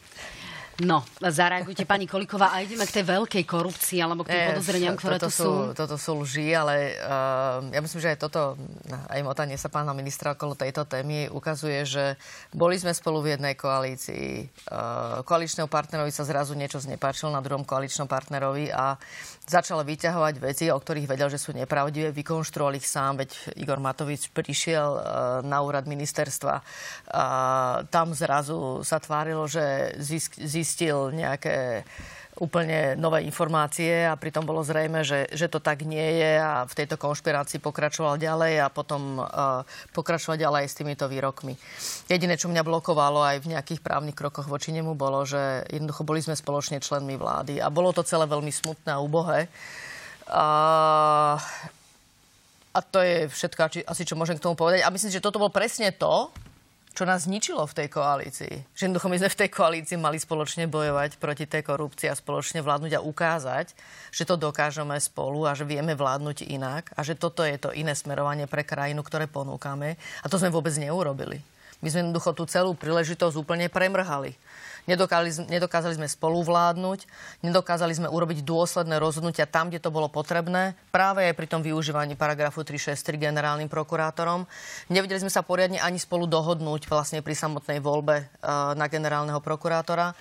No, 0.80 1.04
zareagujte 1.20 1.84
pani 1.84 2.08
Koliková 2.08 2.56
a 2.56 2.63
ideme 2.63 2.88
k 2.88 3.02
tej 3.02 3.06
veľkej 3.12 3.44
korupcii 3.44 4.00
alebo 4.00 4.24
k 4.24 4.32
tým 4.32 4.44
podozreniam, 4.56 4.96
ktoré 4.96 5.20
tu 5.20 5.28
sú. 5.28 5.76
Toto 5.76 6.00
sú 6.00 6.24
lži, 6.24 6.56
ale 6.56 6.96
uh, 7.04 7.60
ja 7.68 7.84
myslím, 7.84 8.00
že 8.00 8.15
aj 8.15 8.20
toto, 8.24 8.56
aj 8.88 9.20
motanie 9.20 9.60
sa 9.60 9.68
pána 9.68 9.92
ministra 9.92 10.39
okolo 10.39 10.56
tejto 10.56 10.88
témy 10.88 11.28
ukazuje, 11.28 11.84
že 11.84 12.15
boli 12.56 12.80
sme 12.80 12.96
spolu 12.96 13.20
v 13.20 13.36
jednej 13.36 13.60
koalícii. 13.60 14.48
Uh, 14.72 15.20
koaličného 15.28 15.68
partnerovi 15.68 16.15
sa 16.15 16.24
zrazu 16.24 16.56
niečo 16.56 16.80
znepáčilo 16.80 17.28
na 17.28 17.44
druhom 17.44 17.68
koaličnom 17.68 18.08
partnerovi 18.08 18.72
a 18.72 18.96
začal 19.50 19.82
vyťahovať 19.82 20.36
veci, 20.38 20.70
o 20.70 20.78
ktorých 20.78 21.10
vedel, 21.10 21.34
že 21.34 21.42
sú 21.42 21.52
nepravdivé. 21.58 22.14
Vykonštruoval 22.14 22.78
ich 22.78 22.86
sám, 22.86 23.26
veď 23.26 23.58
Igor 23.58 23.82
Matovič 23.82 24.30
prišiel 24.30 24.90
uh, 24.94 25.02
na 25.42 25.66
úrad 25.66 25.90
ministerstva. 25.90 26.62
Uh, 26.62 27.84
tam 27.90 28.14
zrazu 28.14 28.86
sa 28.86 29.02
tvárilo, 29.02 29.50
že 29.50 29.98
zistil 30.38 31.10
nejaké 31.12 31.84
úplne 32.39 32.95
nové 32.95 33.28
informácie 33.28 34.08
a 34.08 34.15
pritom 34.15 34.47
bolo 34.47 34.63
zrejme, 34.63 35.04
že, 35.04 35.28
že 35.36 35.52
to 35.52 35.60
tak 35.60 35.84
nie 35.84 36.23
je 36.23 36.34
a 36.39 36.63
v 36.63 36.73
tejto 36.73 36.95
konšpirácii 36.95 37.60
pokračoval 37.60 38.15
ďalej 38.15 38.63
a 38.63 38.67
potom 38.71 39.19
uh, 39.19 39.62
pokračoval 39.91 40.39
ďalej 40.39 40.71
s 40.71 40.78
týmito 40.80 41.06
výrokmi. 41.12 41.60
Jediné, 42.08 42.39
čo 42.39 42.47
mňa 42.47 42.63
blokovalo 42.63 43.19
aj 43.21 43.43
v 43.43 43.52
nejakých 43.54 43.84
právnych 43.84 44.15
krokoch 44.15 44.47
voči 44.47 44.71
nemu, 44.71 44.95
bolo, 44.95 45.28
že 45.28 45.67
jednoducho 45.67 46.08
boli 46.08 46.23
sme 46.23 46.39
spoločne 46.39 46.80
členmi 46.80 47.19
vlády 47.19 47.60
a 47.60 47.67
bolo 47.67 47.91
to 47.91 48.08
celé 48.08 48.23
veľmi 48.23 48.49
smutné 48.49 48.95
a 48.95 49.04
ubohé. 49.04 49.52
Uh, 50.32 51.36
a 52.69 52.80
to 52.80 53.04
je 53.04 53.28
všetko, 53.28 53.84
asi 53.84 54.04
čo 54.08 54.15
môžem 54.15 54.39
k 54.39 54.45
tomu 54.47 54.56
povedať. 54.56 54.88
A 54.88 54.93
myslím, 54.93 55.12
že 55.12 55.19
toto 55.19 55.41
bol 55.41 55.52
presne 55.52 55.91
to, 55.91 56.32
čo 56.93 57.04
nás 57.06 57.30
zničilo 57.30 57.63
v 57.69 57.78
tej 57.84 57.88
koalícii. 57.93 58.56
Že 58.73 58.82
jednoducho 58.89 59.08
my 59.08 59.17
sme 59.21 59.30
v 59.32 59.39
tej 59.45 59.49
koalícii 59.54 59.97
mali 60.02 60.17
spoločne 60.17 60.65
bojovať 60.65 61.21
proti 61.21 61.45
tej 61.45 61.62
korupcii 61.63 62.10
a 62.10 62.17
spoločne 62.17 62.60
vládnuť 62.65 62.97
a 62.97 63.06
ukázať, 63.06 63.71
že 64.10 64.23
to 64.25 64.36
dokážeme 64.36 64.97
spolu 64.97 65.45
a 65.45 65.54
že 65.54 65.69
vieme 65.69 65.93
vládnuť 65.93 66.49
inak 66.49 66.91
a 66.97 67.06
že 67.06 67.13
toto 67.15 67.45
je 67.45 67.56
to 67.62 67.69
iné 67.71 67.93
smerovanie 67.93 68.49
pre 68.49 68.65
krajinu, 68.65 69.06
ktoré 69.06 69.30
ponúkame. 69.30 69.95
A 70.21 70.28
to 70.28 70.41
sme 70.41 70.49
vôbec 70.52 70.73
neurobili. 70.75 71.39
My 71.80 71.88
sme 71.88 72.04
jednoducho 72.04 72.36
tú 72.36 72.44
celú 72.44 72.76
príležitosť 72.76 73.39
úplne 73.39 73.72
premrhali. 73.72 74.36
Nedokázali, 74.89 75.54
nedokázali 75.54 76.02
sme 76.02 76.08
spoluvládnuť, 76.10 77.06
nedokázali 77.46 77.94
sme 77.94 78.08
urobiť 78.10 78.42
dôsledné 78.42 78.98
rozhodnutia 78.98 79.46
tam, 79.46 79.70
kde 79.70 79.78
to 79.78 79.94
bolo 79.94 80.10
potrebné, 80.10 80.74
práve 80.89 81.30
aj 81.30 81.38
pri 81.38 81.46
tom 81.46 81.62
využívaní 81.62 82.18
paragrafu 82.18 82.65
363 82.65 83.30
generálnym 83.30 83.70
prokurátorom. 83.70 84.50
Nevedeli 84.89 85.22
sme 85.22 85.30
sa 85.30 85.46
poriadne 85.46 85.78
ani 85.78 86.02
spolu 86.02 86.26
dohodnúť 86.26 86.89
vlastne 86.89 87.22
pri 87.22 87.38
samotnej 87.38 87.78
voľbe 87.78 88.18
uh, 88.18 88.74
na 88.74 88.89
generálneho 88.89 89.38
prokurátora. 89.38 90.18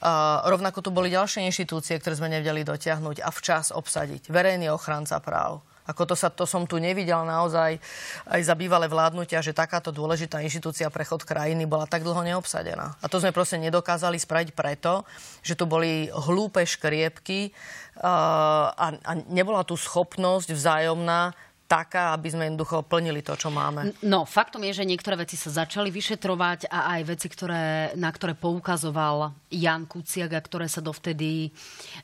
Uh, 0.00 0.48
rovnako 0.48 0.80
tu 0.80 0.88
boli 0.88 1.12
ďalšie 1.12 1.44
inštitúcie, 1.44 2.00
ktoré 2.00 2.16
sme 2.16 2.32
nevedeli 2.32 2.64
dotiahnuť 2.64 3.20
a 3.20 3.28
včas 3.28 3.68
obsadiť. 3.68 4.32
Verejný 4.32 4.72
ochranca 4.72 5.20
práv 5.20 5.60
ako 5.86 6.02
to, 6.12 6.14
sa, 6.18 6.28
to 6.28 6.44
som 6.44 6.66
tu 6.66 6.82
nevidel 6.82 7.22
naozaj 7.22 7.78
aj 8.26 8.40
za 8.42 8.54
bývalé 8.58 8.90
vládnutia, 8.90 9.40
že 9.40 9.54
takáto 9.54 9.94
dôležitá 9.94 10.42
inštitúcia 10.42 10.90
prechod 10.90 11.22
krajiny 11.22 11.64
bola 11.64 11.86
tak 11.86 12.02
dlho 12.02 12.26
neobsadená. 12.26 12.98
A 12.98 13.06
to 13.06 13.22
sme 13.22 13.30
proste 13.30 13.56
nedokázali 13.62 14.18
spraviť 14.18 14.50
preto, 14.52 15.06
že 15.46 15.54
tu 15.54 15.64
boli 15.64 16.10
hlúpe 16.10 16.66
škriepky 16.66 17.54
a, 18.02 18.92
a 19.00 19.12
nebola 19.30 19.62
tu 19.62 19.78
schopnosť 19.78 20.52
vzájomná 20.52 21.32
taká, 21.66 22.14
aby 22.14 22.30
sme 22.30 22.46
jednoducho 22.46 22.86
plnili 22.86 23.20
to, 23.20 23.34
čo 23.34 23.50
máme. 23.50 23.92
No, 24.06 24.22
faktom 24.24 24.62
je, 24.70 24.82
že 24.82 24.88
niektoré 24.88 25.18
veci 25.18 25.34
sa 25.34 25.50
začali 25.50 25.90
vyšetrovať 25.90 26.70
a 26.70 26.98
aj 26.98 27.00
veci, 27.06 27.26
ktoré, 27.26 27.92
na 27.98 28.10
ktoré 28.10 28.38
poukazoval 28.38 29.34
Jan 29.50 29.84
Kuciak 29.90 30.30
a 30.32 30.40
ktoré 30.40 30.70
sa 30.70 30.80
dovtedy, 30.80 31.50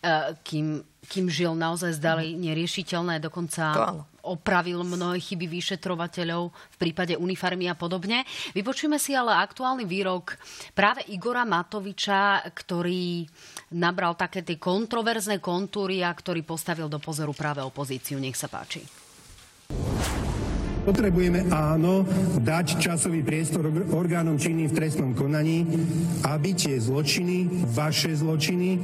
uh, 0.02 0.34
kým 0.42 0.82
kým 1.02 1.26
žil, 1.26 1.58
naozaj 1.58 1.98
zdali 1.98 2.38
neriešiteľné. 2.38 3.18
Dokonca 3.18 3.74
opravil 4.22 4.86
mnohé 4.86 5.18
chyby 5.18 5.50
vyšetrovateľov 5.50 6.54
v 6.54 6.76
prípade 6.78 7.18
unifarmy 7.18 7.66
a 7.66 7.74
podobne. 7.74 8.22
Vypočujeme 8.54 9.02
si 9.02 9.10
ale 9.10 9.34
aktuálny 9.34 9.82
výrok 9.82 10.38
práve 10.78 11.02
Igora 11.10 11.42
Matoviča, 11.42 12.46
ktorý 12.54 13.26
nabral 13.74 14.14
také 14.14 14.46
tie 14.46 14.62
kontroverzné 14.62 15.42
kontúry 15.42 16.06
a 16.06 16.14
ktorý 16.14 16.46
postavil 16.46 16.86
do 16.86 17.02
pozoru 17.02 17.34
práve 17.34 17.66
opozíciu. 17.66 18.22
Nech 18.22 18.38
sa 18.38 18.46
páči. 18.46 19.01
Potrebujeme 20.82 21.46
áno 21.54 22.02
dať 22.42 22.82
časový 22.82 23.22
priestor 23.22 23.70
orgánom 23.94 24.34
činným 24.34 24.66
v 24.66 24.76
trestnom 24.82 25.14
konaní, 25.14 25.62
aby 26.26 26.58
tie 26.58 26.74
zločiny, 26.74 27.46
vaše 27.70 28.10
zločiny 28.18 28.82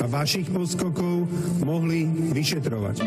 a 0.00 0.08
vašich 0.08 0.48
poskokov 0.48 1.28
mohli 1.60 2.08
vyšetrovať. 2.32 3.04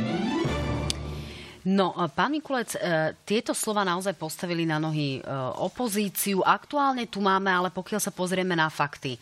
No, 1.61 1.93
pán 2.13 2.33
Mikulec, 2.33 2.73
e, 2.73 3.13
tieto 3.21 3.53
slova 3.53 3.85
naozaj 3.85 4.17
postavili 4.17 4.65
na 4.65 4.81
nohy 4.81 5.17
e, 5.17 5.21
opozíciu. 5.61 6.41
Aktuálne 6.41 7.05
tu 7.05 7.21
máme, 7.21 7.53
ale 7.53 7.69
pokiaľ 7.69 8.01
sa 8.01 8.09
pozrieme 8.09 8.57
na 8.57 8.65
fakty, 8.65 9.13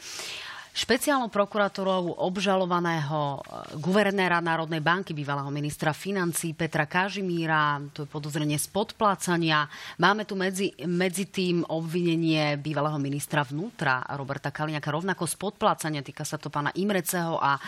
Špeciálnou 0.80 1.28
prokurátorou 1.28 2.16
obžalovaného 2.24 3.20
e, 3.36 3.40
guvernéra 3.84 4.40
Národnej 4.40 4.80
banky, 4.80 5.12
bývalého 5.12 5.52
ministra 5.52 5.92
financí 5.92 6.56
Petra 6.56 6.88
Kažimíra, 6.88 7.84
to 7.92 8.08
je 8.08 8.10
podozrenie 8.10 8.56
z 8.56 8.72
podplácania. 8.72 9.68
Máme 10.00 10.24
tu 10.24 10.40
medzi, 10.40 10.72
medzi 10.88 11.28
tým 11.28 11.68
obvinenie 11.68 12.56
bývalého 12.64 12.96
ministra 12.96 13.44
vnútra 13.44 14.08
Roberta 14.16 14.56
Kaliňaka, 14.56 14.88
rovnako 14.88 15.28
z 15.28 15.36
podplácania, 15.36 16.00
týka 16.00 16.24
sa 16.24 16.40
to 16.40 16.48
pána 16.48 16.72
Imreceho 16.72 17.36
a 17.36 17.60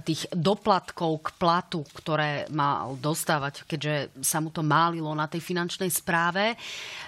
tých 0.00 0.24
doplatkov 0.32 1.28
k 1.28 1.28
platu, 1.36 1.84
ktoré 1.92 2.48
mal 2.48 2.96
dostávať, 2.96 3.68
keďže 3.68 4.16
sa 4.24 4.40
mu 4.40 4.48
to 4.48 4.64
málilo 4.64 5.12
na 5.12 5.28
tej 5.28 5.44
finančnej 5.44 5.92
správe. 5.92 6.56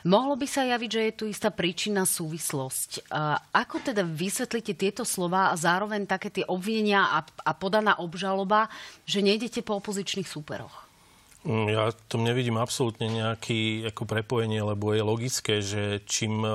Mohlo 0.05 0.37
by 0.37 0.45
sa 0.47 0.69
javiť, 0.69 0.91
že 0.93 1.03
je 1.09 1.13
tu 1.17 1.25
istá 1.25 1.49
príčinná 1.49 2.05
súvislosť. 2.05 3.09
Ako 3.57 3.81
teda 3.81 4.05
vysvetlíte 4.05 4.77
tieto 4.77 5.09
slova 5.09 5.38
a 5.39 5.55
zároveň 5.55 6.11
také 6.11 6.35
tie 6.35 6.45
obvinenia 6.51 7.07
a, 7.15 7.23
a 7.23 7.53
podaná 7.55 8.03
obžaloba, 8.03 8.67
že 9.07 9.23
nejdete 9.23 9.63
po 9.63 9.79
opozičných 9.79 10.27
súperoch? 10.27 10.89
Mm, 11.47 11.71
ja 11.71 11.95
tom 12.11 12.27
nevidím 12.27 12.59
absolútne 12.59 13.07
nejaké 13.07 13.87
ako 13.95 14.11
prepojenie, 14.11 14.59
lebo 14.59 14.91
je 14.91 15.07
logické, 15.07 15.63
že 15.63 16.03
čím, 16.03 16.43
e, 16.43 16.51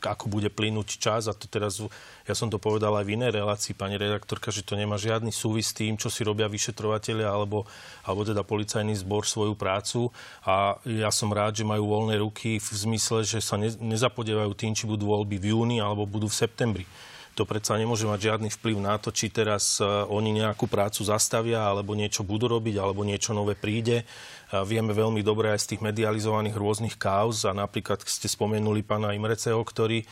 ako 0.00 0.32
bude 0.32 0.48
plynúť 0.48 0.96
čas, 0.96 1.28
a 1.28 1.36
to 1.36 1.44
teraz, 1.44 1.84
ja 2.24 2.32
som 2.32 2.48
to 2.48 2.56
povedal 2.56 2.96
aj 2.96 3.04
v 3.04 3.20
inej 3.20 3.36
relácii, 3.36 3.76
pani 3.76 4.00
redaktorka, 4.00 4.48
že 4.48 4.64
to 4.64 4.80
nemá 4.80 4.96
žiadny 4.96 5.28
súvis 5.28 5.70
s 5.70 5.76
tým, 5.76 6.00
čo 6.00 6.08
si 6.08 6.24
robia 6.24 6.48
vyšetrovateľia 6.48 7.28
alebo, 7.28 7.68
alebo 8.08 8.24
teda 8.24 8.40
policajný 8.40 8.96
zbor 8.96 9.28
svoju 9.28 9.52
prácu. 9.60 10.08
A 10.48 10.80
ja 10.88 11.12
som 11.12 11.28
rád, 11.28 11.60
že 11.60 11.68
majú 11.68 11.92
voľné 11.92 12.16
ruky 12.24 12.56
v 12.56 12.68
zmysle, 12.72 13.28
že 13.28 13.44
sa 13.44 13.60
ne, 13.60 13.68
nezapodievajú 13.70 14.56
tým, 14.56 14.72
či 14.72 14.88
budú 14.88 15.12
voľby 15.12 15.36
v 15.36 15.52
júni 15.52 15.84
alebo 15.84 16.08
budú 16.08 16.32
v 16.32 16.38
septembri 16.48 16.88
to 17.34 17.44
predsa 17.44 17.74
nemôže 17.74 18.06
mať 18.06 18.30
žiadny 18.30 18.48
vplyv 18.54 18.76
na 18.78 18.94
to, 18.96 19.10
či 19.10 19.28
teraz 19.28 19.82
e, 19.82 19.86
oni 19.86 20.40
nejakú 20.40 20.70
prácu 20.70 21.02
zastavia, 21.02 21.66
alebo 21.66 21.92
niečo 21.98 22.22
budú 22.22 22.46
robiť, 22.46 22.78
alebo 22.78 23.02
niečo 23.02 23.34
nové 23.34 23.58
príde. 23.58 24.06
Vieme 24.54 24.94
veľmi 24.94 25.18
dobre 25.26 25.50
aj 25.50 25.66
z 25.66 25.68
tých 25.74 25.82
medializovaných 25.82 26.54
rôznych 26.54 26.94
kauz 26.94 27.42
a 27.42 27.50
napríklad 27.50 28.06
ste 28.06 28.30
spomenuli 28.30 28.86
pána 28.86 29.10
Imreceho, 29.10 29.58
ktorý 29.58 30.06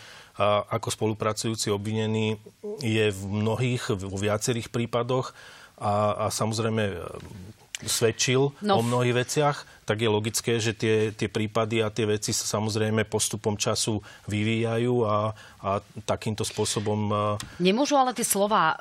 ako 0.66 0.88
spolupracujúci 0.90 1.70
obvinený 1.70 2.42
je 2.82 3.06
v 3.12 3.22
mnohých, 3.22 3.94
vo 3.94 4.18
viacerých 4.18 4.72
prípadoch 4.74 5.30
a, 5.78 6.26
a 6.26 6.35
samozrejme 6.35 6.98
svedčil 7.87 8.55
no. 8.62 8.79
o 8.79 8.81
mnohých 8.83 9.27
veciach, 9.27 9.59
tak 9.83 9.99
je 9.99 10.09
logické, 10.09 10.62
že 10.62 10.73
tie, 10.73 11.11
tie 11.11 11.27
prípady 11.27 11.83
a 11.83 11.90
tie 11.90 12.07
veci 12.07 12.31
sa 12.31 12.47
samozrejme 12.47 13.03
postupom 13.05 13.59
času 13.59 13.99
vyvíjajú 14.31 14.95
a, 15.03 15.35
a 15.61 15.71
takýmto 16.07 16.47
spôsobom... 16.47 17.11
Nemôžu 17.59 17.99
ale 17.99 18.14
tie 18.14 18.23
slova 18.23 18.73
e, 18.73 18.77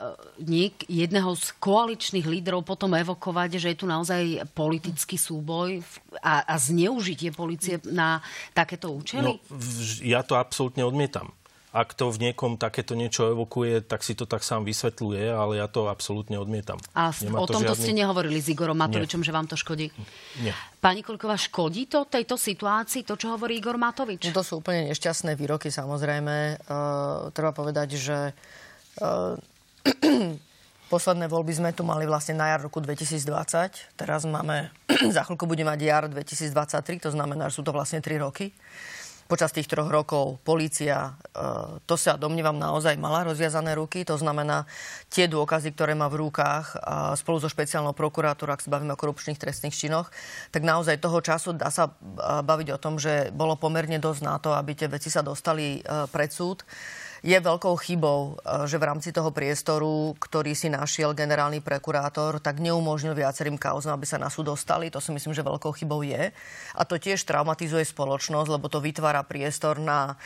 niek 0.46 0.86
jedného 0.86 1.34
z 1.34 1.58
koaličných 1.58 2.30
lídrov 2.30 2.62
potom 2.62 2.94
evokovať, 2.94 3.58
že 3.58 3.68
je 3.74 3.78
tu 3.82 3.90
naozaj 3.90 4.46
politický 4.54 5.18
súboj 5.18 5.82
a, 6.22 6.46
a 6.46 6.56
zneužitie 6.62 7.34
policie 7.34 7.82
na 7.90 8.22
takéto 8.54 8.94
účely? 8.94 9.26
No, 9.26 9.42
ja 10.06 10.22
to 10.22 10.38
absolútne 10.38 10.86
odmietam 10.86 11.34
ak 11.72 11.96
to 11.96 12.12
v 12.12 12.30
niekom 12.30 12.60
takéto 12.60 13.00
niečo 13.00 13.32
evokuje, 13.32 13.80
tak 13.88 14.04
si 14.04 14.12
to 14.12 14.28
tak 14.28 14.44
sám 14.44 14.68
vysvetľuje, 14.68 15.24
ale 15.32 15.64
ja 15.64 15.72
to 15.72 15.88
absolútne 15.88 16.36
odmietam. 16.36 16.76
A 16.92 17.16
Nemá 17.16 17.40
o 17.40 17.48
to 17.48 17.56
tomto 17.56 17.72
žiadny... 17.72 17.84
ste 17.88 17.92
nehovorili 17.96 18.44
s 18.44 18.52
Igorom 18.52 18.76
Matovičom, 18.76 19.24
Nie. 19.24 19.28
že 19.28 19.32
vám 19.32 19.48
to 19.48 19.56
škodí? 19.56 19.88
Nie. 20.44 20.52
Pani 20.84 21.00
Koľková, 21.00 21.40
škodí 21.40 21.88
to 21.88 22.04
tejto 22.12 22.36
situácii, 22.36 23.08
to, 23.08 23.16
čo 23.16 23.32
hovorí 23.32 23.64
Igor 23.64 23.80
Matovič? 23.80 24.28
No 24.28 24.36
to 24.36 24.44
sú 24.44 24.54
úplne 24.60 24.92
nešťastné 24.92 25.40
výroky, 25.40 25.72
samozrejme. 25.72 26.60
Uh, 26.68 27.32
treba 27.32 27.56
povedať, 27.56 27.96
že 27.96 28.36
uh, 29.00 29.40
posledné 30.92 31.32
voľby 31.32 31.56
sme 31.56 31.72
tu 31.72 31.88
mali 31.88 32.04
vlastne 32.04 32.36
na 32.36 32.52
jar 32.52 32.68
roku 32.68 32.84
2020. 32.84 33.96
Teraz 33.96 34.28
máme, 34.28 34.76
za 35.16 35.24
chvíľku 35.24 35.48
bude 35.48 35.64
mať 35.64 35.80
jar 35.88 36.04
2023, 36.12 37.00
to 37.00 37.16
znamená, 37.16 37.48
že 37.48 37.56
sú 37.56 37.64
to 37.64 37.72
vlastne 37.72 38.04
3 38.04 38.20
roky 38.20 38.52
počas 39.32 39.56
tých 39.56 39.72
troch 39.72 39.88
rokov 39.88 40.44
polícia, 40.44 41.16
e, 41.32 41.80
to 41.88 41.96
sa 41.96 42.20
domnívam 42.20 42.60
naozaj 42.60 43.00
mala 43.00 43.24
rozviazané 43.24 43.80
ruky, 43.80 44.04
to 44.04 44.20
znamená 44.20 44.68
tie 45.08 45.32
dôkazy, 45.32 45.72
ktoré 45.72 45.96
má 45.96 46.12
v 46.12 46.28
rukách 46.28 46.76
spolu 47.16 47.40
so 47.40 47.48
špeciálnou 47.48 47.96
prokurátorou, 47.96 48.52
ak 48.52 48.68
sa 48.68 48.74
bavíme 48.76 48.92
o 48.92 49.00
korupčných 49.00 49.40
trestných 49.40 49.72
činoch, 49.72 50.12
tak 50.52 50.68
naozaj 50.68 51.00
toho 51.00 51.24
času 51.24 51.56
dá 51.56 51.72
sa 51.72 51.88
e, 51.88 51.92
baviť 52.44 52.76
o 52.76 52.82
tom, 52.82 53.00
že 53.00 53.32
bolo 53.32 53.56
pomerne 53.56 53.96
dosť 53.96 54.22
na 54.28 54.36
to, 54.44 54.52
aby 54.52 54.76
tie 54.76 54.92
veci 54.92 55.08
sa 55.08 55.24
dostali 55.24 55.80
e, 55.80 55.82
pred 56.12 56.28
súd 56.28 56.68
je 57.22 57.38
veľkou 57.38 57.78
chybou, 57.78 58.42
e, 58.42 58.66
že 58.66 58.82
v 58.82 58.88
rámci 58.90 59.14
toho 59.14 59.30
priestoru, 59.30 60.18
ktorý 60.18 60.58
si 60.58 60.74
našiel 60.74 61.14
generálny 61.14 61.62
prokurátor, 61.62 62.42
tak 62.42 62.58
neumožnil 62.58 63.14
viacerým 63.14 63.62
kauzom, 63.62 63.94
aby 63.94 64.10
sa 64.10 64.18
na 64.18 64.34
súd 64.34 64.50
dostali. 64.50 64.90
To 64.90 64.98
si 64.98 65.14
myslím, 65.14 65.38
že 65.38 65.46
veľkou 65.46 65.70
chybou 65.78 66.02
je. 66.02 66.34
A 66.74 66.82
to 66.82 66.98
tiež 66.98 67.22
traumatizuje 67.30 67.86
spoločnosť, 67.86 68.50
lebo 68.50 68.66
to 68.74 68.82
vytvára 68.82 69.22
priestor 69.22 69.78
na 69.78 70.18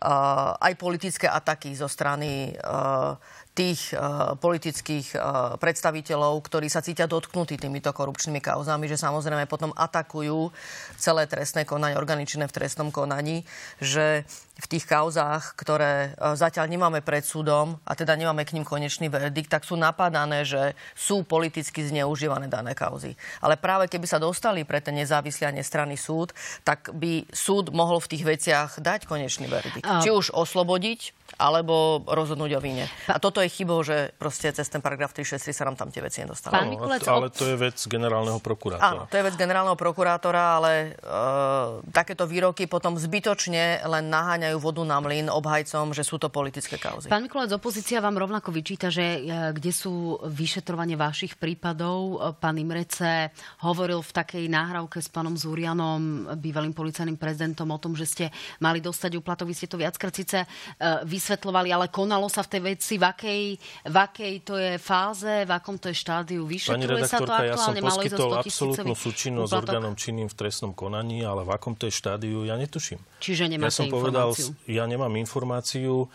uh, 0.00 0.56
aj 0.56 0.72
politické 0.80 1.28
ataky 1.28 1.76
zo 1.76 1.84
strany 1.84 2.56
uh, 2.56 3.12
tých 3.58 3.90
uh, 3.90 4.38
politických 4.38 5.18
uh, 5.18 5.58
predstaviteľov, 5.58 6.38
ktorí 6.46 6.70
sa 6.70 6.78
cítia 6.78 7.10
dotknutí 7.10 7.58
týmito 7.58 7.90
korupčnými 7.90 8.38
kauzami, 8.38 8.86
že 8.86 8.94
samozrejme 8.94 9.50
potom 9.50 9.74
atakujú 9.74 10.54
celé 10.94 11.26
trestné 11.26 11.66
konanie, 11.66 11.98
organičné 11.98 12.46
v 12.46 12.54
trestnom 12.54 12.94
konaní, 12.94 13.42
že 13.82 14.22
v 14.62 14.66
tých 14.70 14.86
kauzách, 14.86 15.58
ktoré 15.58 16.14
uh, 16.14 16.38
zatiaľ 16.38 16.70
nemáme 16.70 17.02
pred 17.02 17.26
súdom 17.26 17.82
a 17.82 17.98
teda 17.98 18.14
nemáme 18.14 18.46
k 18.46 18.54
ním 18.54 18.62
konečný 18.62 19.10
verdikt, 19.10 19.50
tak 19.50 19.66
sú 19.66 19.74
napadané, 19.74 20.46
že 20.46 20.78
sú 20.94 21.26
politicky 21.26 21.82
zneužívané 21.82 22.46
dané 22.46 22.78
kauzy. 22.78 23.18
Ale 23.42 23.58
práve 23.58 23.90
keby 23.90 24.06
sa 24.06 24.22
dostali 24.22 24.62
pre 24.62 24.78
ten 24.78 24.94
nezávislý 24.94 25.50
a 25.50 25.56
nestranný 25.58 25.98
súd, 25.98 26.30
tak 26.62 26.94
by 26.94 27.26
súd 27.34 27.74
mohol 27.74 27.98
v 27.98 28.10
tých 28.14 28.22
veciach 28.22 28.78
dať 28.78 29.10
konečný 29.10 29.50
verdikt. 29.50 29.82
Či 29.82 30.14
už 30.14 30.30
oslobodiť 30.30 31.17
alebo 31.36 32.00
rozhodnúť 32.08 32.56
o 32.56 32.60
víne. 32.62 32.88
A 33.12 33.20
toto 33.20 33.44
je 33.44 33.52
chybou, 33.52 33.84
že 33.84 34.16
proste 34.16 34.48
cez 34.48 34.64
ten 34.72 34.80
paragraf 34.80 35.12
363 35.12 35.52
sa 35.52 35.64
nám 35.68 35.76
tam 35.76 35.92
tie 35.92 36.00
veci 36.00 36.24
nedostali. 36.24 36.56
Pán 36.56 36.72
Mikulec, 36.72 37.04
ale 37.04 37.28
to 37.28 37.44
je 37.44 37.56
vec 37.60 37.76
generálneho 37.76 38.40
prokurátora. 38.40 38.88
Áno, 38.88 39.02
to 39.04 39.14
je 39.20 39.24
vec 39.28 39.34
generálneho 39.36 39.76
prokurátora, 39.76 40.42
ale 40.56 40.72
uh, 41.04 41.84
takéto 41.92 42.24
výroky 42.24 42.64
potom 42.64 42.96
zbytočne 42.96 43.84
len 43.84 44.04
naháňajú 44.08 44.56
vodu 44.56 44.82
na 44.88 44.98
mlyn 45.04 45.28
obhajcom, 45.28 45.92
že 45.92 46.06
sú 46.06 46.16
to 46.16 46.32
politické 46.32 46.80
kauzy. 46.80 47.12
Pán 47.12 47.26
Mikulec, 47.26 47.52
opozícia 47.52 48.00
vám 48.00 48.16
rovnako 48.16 48.48
vyčíta, 48.48 48.88
že 48.88 49.20
uh, 49.20 49.52
kde 49.52 49.70
sú 49.74 50.16
vyšetrovanie 50.24 50.96
vašich 50.96 51.36
prípadov. 51.36 52.16
Uh, 52.16 52.32
pán 52.32 52.56
Imrece 52.56 53.34
hovoril 53.60 54.00
v 54.00 54.10
takej 54.16 54.44
náhrávke 54.48 55.02
s 55.02 55.12
pánom 55.12 55.36
Zúrianom, 55.36 56.32
bývalým 56.40 56.72
policajným 56.72 57.20
prezidentom, 57.20 57.68
o 57.68 57.78
tom, 57.78 57.92
že 57.92 58.06
ste 58.08 58.24
mali 58.62 58.80
dostať 58.80 59.18
uplatok. 59.18 59.50
Vy 59.50 59.54
ste 59.54 59.68
to 59.68 59.76
viackrát 59.76 60.14
síce 60.14 60.38
uh, 60.42 61.02
vysvetľovali, 61.18 61.68
ale 61.74 61.86
konalo 61.90 62.30
sa 62.30 62.46
v 62.46 62.48
tej 62.54 62.62
veci, 62.62 62.94
v 62.94 63.04
akej, 63.10 63.42
v 63.90 63.96
akej 63.98 64.34
to 64.46 64.54
je 64.54 64.72
fáze, 64.78 65.34
v 65.44 65.50
akom 65.50 65.76
to 65.76 65.90
je 65.90 65.96
štádiu, 65.98 66.46
vyšetruje 66.46 67.02
sa 67.02 67.18
to 67.18 67.34
aktuálne? 67.34 67.50
Ja 67.50 67.58
som 67.58 67.74
poskytol 67.74 68.30
absolútnu 68.38 68.94
súčinnosť 68.94 69.50
s 69.50 69.54
orgánom 69.58 69.94
činným 69.98 70.30
v 70.30 70.34
trestnom 70.38 70.72
konaní, 70.72 71.26
ale 71.26 71.42
v 71.42 71.50
akom 71.50 71.74
to 71.74 71.90
je 71.90 71.92
štádiu, 71.92 72.46
ja 72.46 72.54
netuším. 72.54 73.02
Čiže 73.18 73.50
nemáte 73.50 73.74
ja 73.74 73.82
som 73.82 73.90
informáciu? 73.90 74.54
Povedal, 74.54 74.70
ja 74.70 74.84
nemám 74.86 75.12
informáciu, 75.18 76.06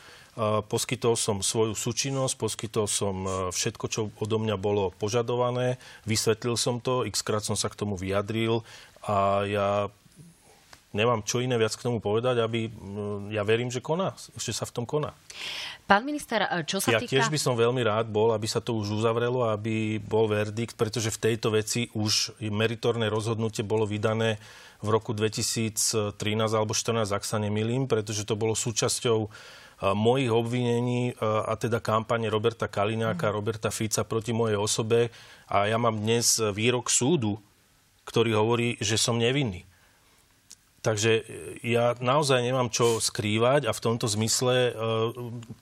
poskytol 0.66 1.14
som 1.14 1.46
svoju 1.46 1.78
súčinnosť, 1.78 2.34
poskytol 2.42 2.90
som 2.90 3.16
e, 3.22 3.30
všetko, 3.54 3.86
čo 3.86 4.02
odo 4.18 4.42
mňa 4.42 4.58
bolo 4.58 4.90
požadované, 4.98 5.78
vysvetlil 6.10 6.58
som 6.58 6.82
to, 6.82 7.06
xkrát 7.06 7.46
som 7.46 7.54
sa 7.54 7.70
k 7.70 7.78
tomu 7.78 7.94
vyjadril 7.94 8.66
a 9.06 9.46
ja 9.46 9.70
nemám 10.94 11.26
čo 11.26 11.42
iné 11.42 11.58
viac 11.58 11.74
k 11.74 11.84
tomu 11.90 11.98
povedať, 11.98 12.40
aby 12.40 12.70
ja 13.34 13.42
verím, 13.42 13.74
že 13.74 13.82
koná, 13.82 14.14
že 14.38 14.54
sa 14.54 14.70
v 14.70 14.74
tom 14.78 14.86
koná. 14.86 15.12
Pán 15.84 16.06
minister, 16.08 16.46
e, 16.48 16.64
čo 16.64 16.80
sa 16.80 16.96
ja 16.96 17.00
týka... 17.02 17.18
tiež 17.18 17.28
by 17.28 17.40
som 17.42 17.60
veľmi 17.60 17.82
rád 17.84 18.08
bol, 18.08 18.32
aby 18.32 18.48
sa 18.48 18.64
to 18.64 18.78
už 18.78 19.04
uzavrelo, 19.04 19.50
aby 19.52 20.00
bol 20.00 20.30
verdikt, 20.30 20.80
pretože 20.80 21.12
v 21.12 21.34
tejto 21.34 21.52
veci 21.52 21.92
už 21.98 22.40
meritorné 22.40 23.12
rozhodnutie 23.12 23.66
bolo 23.66 23.84
vydané 23.84 24.40
v 24.80 24.88
roku 24.94 25.12
2013 25.12 26.16
alebo 26.54 26.72
2014, 26.72 27.10
ak 27.10 27.24
sa 27.26 27.42
nemilím, 27.42 27.90
pretože 27.90 28.24
to 28.24 28.40
bolo 28.40 28.56
súčasťou 28.56 29.20
e, 29.26 29.30
mojich 29.92 30.32
obvinení 30.32 31.12
e, 31.12 31.14
a 31.20 31.58
teda 31.60 31.84
kampane 31.84 32.32
Roberta 32.32 32.70
Kaliňáka, 32.70 33.28
mm. 33.28 33.36
Roberta 33.36 33.74
Fica 33.74 34.06
proti 34.08 34.32
mojej 34.32 34.56
osobe 34.56 35.12
a 35.50 35.66
ja 35.68 35.76
mám 35.76 36.00
dnes 36.00 36.40
výrok 36.40 36.88
súdu, 36.88 37.42
ktorý 38.08 38.40
hovorí, 38.40 38.80
že 38.80 38.96
som 38.96 39.20
nevinný. 39.20 39.68
Takže 40.84 41.12
e, 41.16 41.22
ja 41.64 41.96
naozaj 42.04 42.44
nemám 42.44 42.68
čo 42.68 43.00
skrývať 43.00 43.66
a 43.66 43.72
v 43.72 43.84
tomto 43.84 44.06
zmysle 44.12 44.56
e, 44.70 44.72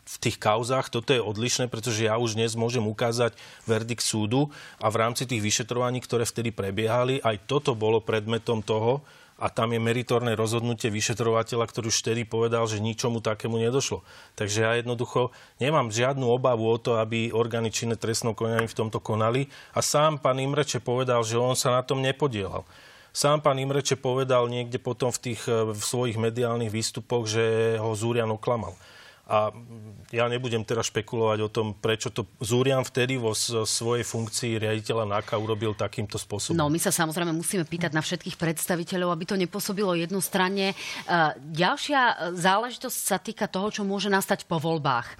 v 0.01 0.17
tých 0.17 0.41
kauzách 0.41 0.89
toto 0.89 1.13
je 1.13 1.21
odlišné, 1.21 1.69
pretože 1.69 2.09
ja 2.09 2.17
už 2.17 2.33
dnes 2.33 2.57
môžem 2.57 2.81
ukázať 2.81 3.37
verdikt 3.69 4.01
súdu 4.01 4.49
a 4.81 4.89
v 4.89 4.99
rámci 4.99 5.29
tých 5.29 5.45
vyšetrovaní, 5.45 6.01
ktoré 6.01 6.25
vtedy 6.25 6.49
prebiehali, 6.49 7.21
aj 7.21 7.45
toto 7.45 7.77
bolo 7.77 8.01
predmetom 8.01 8.65
toho, 8.65 9.05
a 9.41 9.49
tam 9.49 9.73
je 9.73 9.81
meritorné 9.81 10.37
rozhodnutie 10.37 10.93
vyšetrovateľa, 10.93 11.65
ktorý 11.65 11.89
už 11.89 12.05
vtedy 12.05 12.29
povedal, 12.29 12.69
že 12.69 12.77
ničomu 12.77 13.25
takému 13.25 13.57
nedošlo. 13.57 14.05
Takže 14.37 14.59
ja 14.61 14.71
jednoducho 14.77 15.33
nemám 15.57 15.89
žiadnu 15.89 16.29
obavu 16.29 16.69
o 16.69 16.77
to, 16.77 17.01
aby 17.01 17.33
orgány 17.33 17.73
činné 17.73 17.97
trestnou 17.97 18.37
konaní 18.37 18.69
v 18.69 18.77
tomto 18.77 19.01
konali. 19.01 19.49
A 19.73 19.81
sám 19.81 20.21
pán 20.21 20.37
Imreče 20.37 20.77
povedal, 20.77 21.25
že 21.25 21.41
on 21.41 21.57
sa 21.57 21.73
na 21.73 21.81
tom 21.81 22.05
nepodielal. 22.05 22.69
Sám 23.11 23.43
pán 23.43 23.59
Imreče 23.59 23.99
povedal 23.99 24.47
niekde 24.47 24.79
potom 24.79 25.11
v 25.11 25.19
tých 25.31 25.43
v 25.47 25.75
svojich 25.75 26.15
mediálnych 26.15 26.71
výstupoch, 26.71 27.27
že 27.27 27.75
ho 27.75 27.91
Zúrian 27.91 28.31
oklamal. 28.31 28.71
A 29.31 29.55
ja 30.11 30.27
nebudem 30.27 30.67
teraz 30.67 30.91
špekulovať 30.91 31.39
o 31.39 31.49
tom, 31.49 31.71
prečo 31.71 32.11
to 32.11 32.27
Zúrian 32.43 32.83
vtedy 32.83 33.15
vo 33.15 33.31
svojej 33.31 34.03
funkcii 34.03 34.59
riaditeľa 34.59 35.07
NAKA 35.07 35.39
urobil 35.39 35.71
takýmto 35.71 36.19
spôsobom. 36.19 36.59
No, 36.59 36.67
my 36.67 36.75
sa 36.75 36.91
samozrejme 36.91 37.31
musíme 37.31 37.63
pýtať 37.63 37.95
na 37.95 38.03
všetkých 38.03 38.35
predstaviteľov, 38.35 39.15
aby 39.15 39.23
to 39.23 39.39
nepôsobilo 39.39 39.95
jednostranne. 39.95 40.75
E, 40.75 40.75
ďalšia 41.55 42.35
záležitosť 42.35 42.97
sa 42.99 43.17
týka 43.23 43.47
toho, 43.47 43.71
čo 43.71 43.87
môže 43.87 44.11
nastať 44.11 44.43
po 44.51 44.59
voľbách. 44.59 45.07
E, 45.07 45.15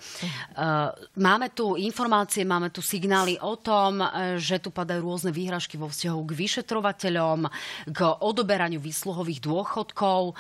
máme 1.15 1.47
tu 1.55 1.79
informácie, 1.79 2.43
máme 2.43 2.67
tu 2.67 2.83
signály 2.83 3.39
o 3.39 3.55
tom, 3.55 4.03
e, 4.03 4.35
že 4.43 4.59
tu 4.59 4.75
padajú 4.75 5.07
rôzne 5.07 5.31
výhražky 5.31 5.79
vo 5.79 5.87
vzťahu 5.87 6.19
k 6.27 6.31
vyšetrovateľom, 6.35 7.47
k 7.87 7.99
odoberaniu 8.19 8.83
výsluhových 8.83 9.39
dôchodkov. 9.39 10.35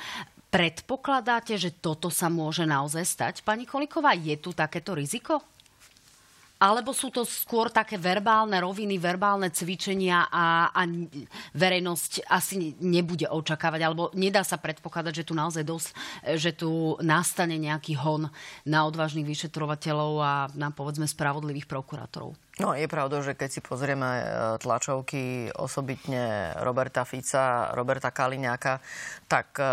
Predpokladáte, 0.51 1.55
že 1.55 1.71
toto 1.71 2.11
sa 2.11 2.27
môže 2.27 2.67
naozaj 2.67 3.07
stať, 3.07 3.35
pani 3.39 3.63
Koliková? 3.63 4.11
Je 4.11 4.35
tu 4.35 4.51
takéto 4.51 4.91
riziko? 4.91 5.39
Alebo 6.61 6.93
sú 6.93 7.09
to 7.09 7.25
skôr 7.25 7.73
také 7.73 7.97
verbálne 7.97 8.53
roviny, 8.61 9.01
verbálne 9.01 9.49
cvičenia 9.49 10.29
a, 10.29 10.69
a 10.69 10.81
verejnosť 11.57 12.29
asi 12.29 12.77
nebude 12.77 13.25
očakávať, 13.25 13.81
alebo 13.81 14.13
nedá 14.13 14.45
sa 14.45 14.61
predpokladať, 14.61 15.23
že 15.23 15.25
tu 15.25 15.33
naozaj 15.33 15.63
dosť, 15.65 15.87
že 16.37 16.53
tu 16.53 16.99
nastane 17.01 17.57
nejaký 17.57 17.97
hon 17.97 18.29
na 18.61 18.79
odvážnych 18.85 19.25
vyšetrovateľov 19.25 20.11
a 20.21 20.33
na 20.53 20.69
povedzme 20.69 21.09
spravodlivých 21.09 21.65
prokurátorov? 21.65 22.37
No, 22.59 22.75
je 22.75 22.83
pravda, 22.83 23.23
že 23.23 23.31
keď 23.31 23.47
si 23.47 23.61
pozrieme 23.63 24.11
e, 24.19 24.23
tlačovky 24.59 25.55
osobitne 25.55 26.51
Roberta 26.59 27.07
Fica, 27.07 27.71
Roberta 27.71 28.11
Kaliňáka, 28.11 28.83
tak 29.31 29.55
e, 29.55 29.63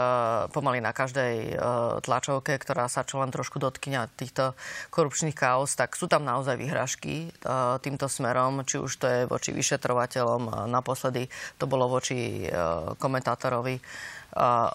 pomaly 0.55 0.79
na 0.79 0.95
každej 0.95 1.35
e, 1.43 1.55
tlačovke, 1.99 2.55
ktorá 2.55 2.87
sa 2.87 3.03
čo 3.03 3.19
len 3.19 3.35
trošku 3.35 3.59
dotkňa 3.59 4.14
týchto 4.14 4.55
korupčných 4.95 5.35
chaos, 5.35 5.75
tak 5.75 5.99
sú 5.99 6.07
tam 6.07 6.23
naozaj 6.23 6.55
vyhražky 6.55 7.35
týmto 7.83 8.07
smerom, 8.07 8.62
či 8.62 8.79
už 8.79 8.93
to 8.95 9.07
je 9.11 9.21
voči 9.27 9.51
vyšetrovateľom, 9.51 10.71
naposledy 10.71 11.27
to 11.59 11.67
bolo 11.67 11.91
voči 11.91 12.47
komentátorovi 13.01 13.81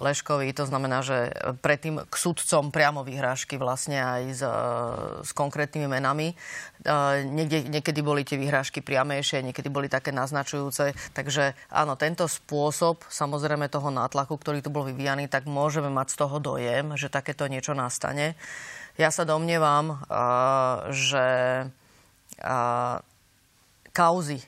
Leškovi. 0.01 0.49
To 0.57 0.65
znamená, 0.65 1.05
že 1.05 1.29
predtým 1.61 2.01
k 2.09 2.15
sudcom 2.17 2.73
priamo 2.73 3.05
vyhrážky 3.05 3.61
vlastne 3.61 4.01
aj 4.01 4.23
s, 4.33 4.41
s 5.23 5.31
konkrétnymi 5.37 5.85
menami. 5.85 6.33
Niekde, 7.29 7.69
niekedy 7.69 8.01
boli 8.01 8.25
tie 8.25 8.41
vyhrážky 8.41 8.81
priamejšie, 8.81 9.45
niekedy 9.45 9.69
boli 9.69 9.87
také 9.93 10.09
naznačujúce. 10.09 10.97
Takže 11.13 11.53
áno, 11.69 11.93
tento 11.93 12.25
spôsob 12.25 13.05
samozrejme 13.07 13.69
toho 13.69 13.93
nátlaku, 13.93 14.41
ktorý 14.41 14.65
tu 14.65 14.73
bol 14.73 14.89
vyvíjaný, 14.89 15.29
tak 15.29 15.45
môžeme 15.45 15.87
mať 15.93 16.17
z 16.17 16.19
toho 16.25 16.37
dojem, 16.41 16.97
že 16.97 17.13
takéto 17.13 17.45
niečo 17.45 17.77
nastane. 17.77 18.33
Ja 18.97 19.09
sa 19.09 19.25
domnievam, 19.25 20.01
že 20.93 21.25
kauzy, 23.93 24.41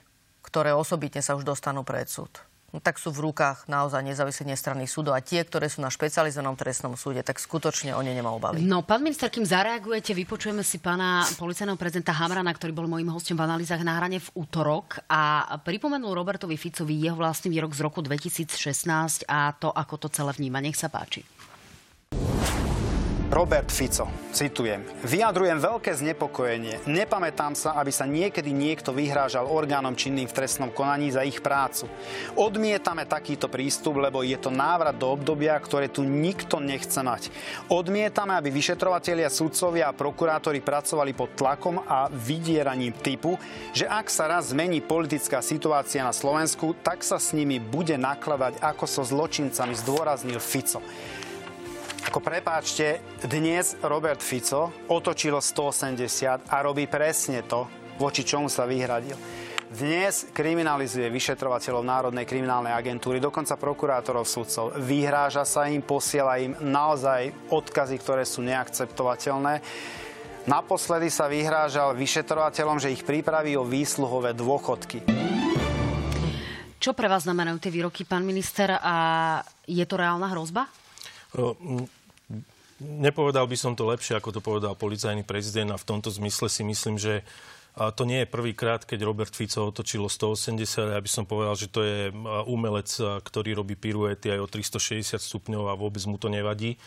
ktoré 0.46 0.74
osobitne 0.74 1.22
sa 1.22 1.34
už 1.34 1.46
dostanú 1.46 1.82
pred 1.82 2.06
súd, 2.06 2.45
tak 2.80 3.00
sú 3.00 3.12
v 3.12 3.30
rukách 3.30 3.66
naozaj 3.66 4.02
nezávislých 4.04 4.52
nestranných 4.56 4.90
súdov 4.90 5.16
a 5.16 5.24
tie, 5.24 5.42
ktoré 5.42 5.66
sú 5.70 5.80
na 5.80 5.90
špecializovanom 5.92 6.56
trestnom 6.58 6.94
súde, 6.94 7.24
tak 7.24 7.40
skutočne 7.40 7.96
o 7.96 8.00
ne 8.00 8.12
nemá 8.12 8.32
obavy. 8.32 8.62
No, 8.64 8.84
pán 8.84 9.02
minister, 9.02 9.32
kým 9.32 9.44
zareagujete, 9.44 10.12
vypočujeme 10.12 10.60
si 10.60 10.78
pána 10.82 11.24
policajného 11.36 11.78
prezidenta 11.78 12.14
Hamrana, 12.16 12.52
ktorý 12.52 12.72
bol 12.76 12.88
môjim 12.88 13.08
hostom 13.12 13.36
v 13.38 13.46
analýzach 13.46 13.80
na 13.80 13.96
hrane 13.96 14.20
v 14.20 14.28
útorok 14.36 15.00
a 15.08 15.56
pripomenul 15.60 16.12
Robertovi 16.16 16.54
Ficovi 16.60 17.00
jeho 17.00 17.16
vlastný 17.16 17.52
výrok 17.52 17.72
z 17.72 17.80
roku 17.84 18.00
2016 18.04 19.26
a 19.26 19.52
to, 19.56 19.72
ako 19.72 20.06
to 20.06 20.08
celé 20.12 20.32
vníma. 20.36 20.60
Nech 20.60 20.76
sa 20.76 20.92
páči. 20.92 21.24
Robert 23.26 23.74
Fico, 23.74 24.06
citujem, 24.30 24.86
vyjadrujem 25.02 25.58
veľké 25.58 25.90
znepokojenie. 25.98 26.86
Nepamätám 26.86 27.58
sa, 27.58 27.74
aby 27.74 27.90
sa 27.90 28.06
niekedy 28.06 28.54
niekto 28.54 28.94
vyhrážal 28.94 29.50
orgánom 29.50 29.98
činným 29.98 30.30
v 30.30 30.36
trestnom 30.36 30.70
konaní 30.70 31.10
za 31.10 31.26
ich 31.26 31.42
prácu. 31.42 31.90
Odmietame 32.38 33.02
takýto 33.02 33.50
prístup, 33.50 33.98
lebo 33.98 34.22
je 34.22 34.38
to 34.38 34.54
návrat 34.54 34.94
do 34.94 35.10
obdobia, 35.10 35.58
ktoré 35.58 35.90
tu 35.90 36.06
nikto 36.06 36.62
nechce 36.62 37.02
mať. 37.02 37.34
Odmietame, 37.66 38.38
aby 38.38 38.54
vyšetrovatelia, 38.54 39.26
sudcovia 39.26 39.90
a 39.90 39.96
prokurátori 39.98 40.62
pracovali 40.62 41.10
pod 41.10 41.34
tlakom 41.34 41.82
a 41.82 42.06
vydieraním 42.06 42.94
typu, 42.94 43.34
že 43.74 43.90
ak 43.90 44.06
sa 44.06 44.30
raz 44.30 44.54
zmení 44.54 44.78
politická 44.86 45.42
situácia 45.42 46.06
na 46.06 46.14
Slovensku, 46.14 46.78
tak 46.78 47.02
sa 47.02 47.18
s 47.18 47.34
nimi 47.34 47.58
bude 47.58 47.98
nakladať 47.98 48.62
ako 48.62 48.86
so 48.86 49.02
zločincami, 49.02 49.74
zdôraznil 49.74 50.38
Fico. 50.38 50.78
Ako 52.06 52.22
prepáčte, 52.22 53.02
dnes 53.26 53.74
Robert 53.82 54.22
Fico 54.22 54.70
otočilo 54.86 55.42
180 55.42 56.46
a 56.46 56.56
robí 56.62 56.86
presne 56.86 57.42
to, 57.42 57.66
voči 57.98 58.22
čomu 58.22 58.46
sa 58.46 58.62
vyhradil. 58.62 59.18
Dnes 59.66 60.30
kriminalizuje 60.30 61.10
vyšetrovateľov 61.10 61.82
Národnej 61.82 62.22
kriminálnej 62.22 62.70
agentúry, 62.70 63.18
dokonca 63.18 63.58
prokurátorov 63.58 64.22
sudcov. 64.22 64.78
Vyhráža 64.78 65.42
sa 65.42 65.66
im, 65.66 65.82
posiela 65.82 66.38
im 66.38 66.54
naozaj 66.62 67.50
odkazy, 67.50 67.98
ktoré 67.98 68.22
sú 68.22 68.38
neakceptovateľné. 68.46 69.58
Naposledy 70.46 71.10
sa 71.10 71.26
vyhrážal 71.26 71.98
vyšetrovateľom, 71.98 72.78
že 72.78 72.94
ich 72.94 73.02
pripraví 73.02 73.58
o 73.58 73.66
výsluhové 73.66 74.30
dôchodky. 74.30 75.02
Čo 76.78 76.94
pre 76.94 77.10
vás 77.10 77.26
znamenajú 77.26 77.58
tie 77.58 77.74
výroky, 77.74 78.06
pán 78.06 78.22
minister, 78.22 78.78
a 78.78 78.94
je 79.66 79.82
to 79.82 79.98
reálna 79.98 80.30
hrozba? 80.30 80.85
Nepovedal 82.76 83.48
by 83.48 83.56
som 83.56 83.72
to 83.72 83.88
lepšie, 83.88 84.20
ako 84.20 84.36
to 84.36 84.40
povedal 84.44 84.76
policajný 84.76 85.24
prezident 85.24 85.72
a 85.72 85.80
v 85.80 85.88
tomto 85.88 86.12
zmysle 86.12 86.52
si 86.52 86.60
myslím, 86.60 87.00
že 87.00 87.24
to 87.76 88.08
nie 88.08 88.24
je 88.24 88.32
prvýkrát, 88.32 88.88
keď 88.88 89.04
Robert 89.04 89.36
Fico 89.36 89.68
otočilo 89.68 90.08
180, 90.08 90.96
ja 90.96 91.00
by 91.00 91.10
som 91.12 91.28
povedal, 91.28 91.56
že 91.60 91.68
to 91.68 91.84
je 91.84 92.08
umelec, 92.48 92.88
ktorý 93.00 93.52
robí 93.52 93.76
piruety 93.76 94.32
aj 94.32 94.40
o 94.40 94.48
360 94.48 95.20
stupňov 95.20 95.68
a 95.68 95.76
vôbec 95.76 96.00
mu 96.08 96.16
to 96.16 96.32
nevadí. 96.32 96.80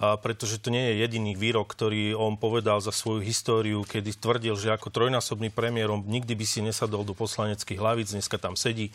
A 0.00 0.16
pretože 0.16 0.56
to 0.56 0.72
nie 0.72 0.88
je 0.88 1.04
jediný 1.04 1.36
výrok, 1.36 1.68
ktorý 1.68 2.16
on 2.16 2.40
povedal 2.40 2.80
za 2.80 2.96
svoju 2.96 3.20
históriu, 3.20 3.84
kedy 3.84 4.16
tvrdil, 4.16 4.56
že 4.56 4.72
ako 4.72 4.88
trojnásobný 4.88 5.52
premiér 5.52 5.92
on 5.92 6.00
nikdy 6.00 6.32
by 6.32 6.46
si 6.48 6.64
nesadol 6.64 7.04
do 7.04 7.12
poslaneckých 7.12 7.76
hlavíc, 7.76 8.16
dneska 8.16 8.40
tam 8.40 8.56
sedí 8.56 8.88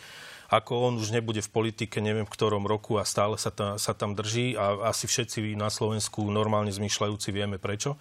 ako 0.47 0.91
on 0.91 0.93
už 0.95 1.11
nebude 1.11 1.43
v 1.43 1.51
politike, 1.51 1.99
neviem 1.99 2.23
v 2.23 2.33
ktorom 2.33 2.63
roku 2.63 2.95
a 2.95 3.03
stále 3.03 3.35
sa, 3.35 3.51
ta, 3.51 3.75
sa 3.75 3.91
tam 3.91 4.15
drží 4.15 4.55
a 4.55 4.91
asi 4.91 5.07
všetci 5.07 5.55
na 5.59 5.67
Slovensku 5.67 6.23
normálne 6.31 6.71
zmyšľajúci 6.71 7.29
vieme 7.35 7.59
prečo. 7.59 7.99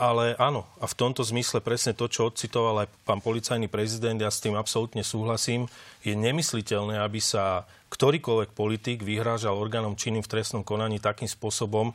Ale 0.00 0.32
áno, 0.40 0.64
a 0.80 0.88
v 0.88 0.96
tomto 0.96 1.20
zmysle 1.20 1.60
presne 1.60 1.92
to, 1.92 2.08
čo 2.08 2.32
odcitoval 2.32 2.86
aj 2.86 2.88
pán 3.04 3.20
policajný 3.20 3.68
prezident, 3.68 4.16
ja 4.16 4.32
s 4.32 4.40
tým 4.40 4.56
absolútne 4.56 5.04
súhlasím, 5.04 5.68
je 6.00 6.16
nemysliteľné, 6.16 7.04
aby 7.04 7.20
sa 7.20 7.68
ktorýkoľvek 7.92 8.50
politik 8.56 9.04
vyhrážal 9.04 9.52
orgánom 9.52 9.98
činným 9.98 10.24
v 10.24 10.30
trestnom 10.30 10.64
konaní 10.64 11.02
takým 11.02 11.28
spôsobom, 11.28 11.92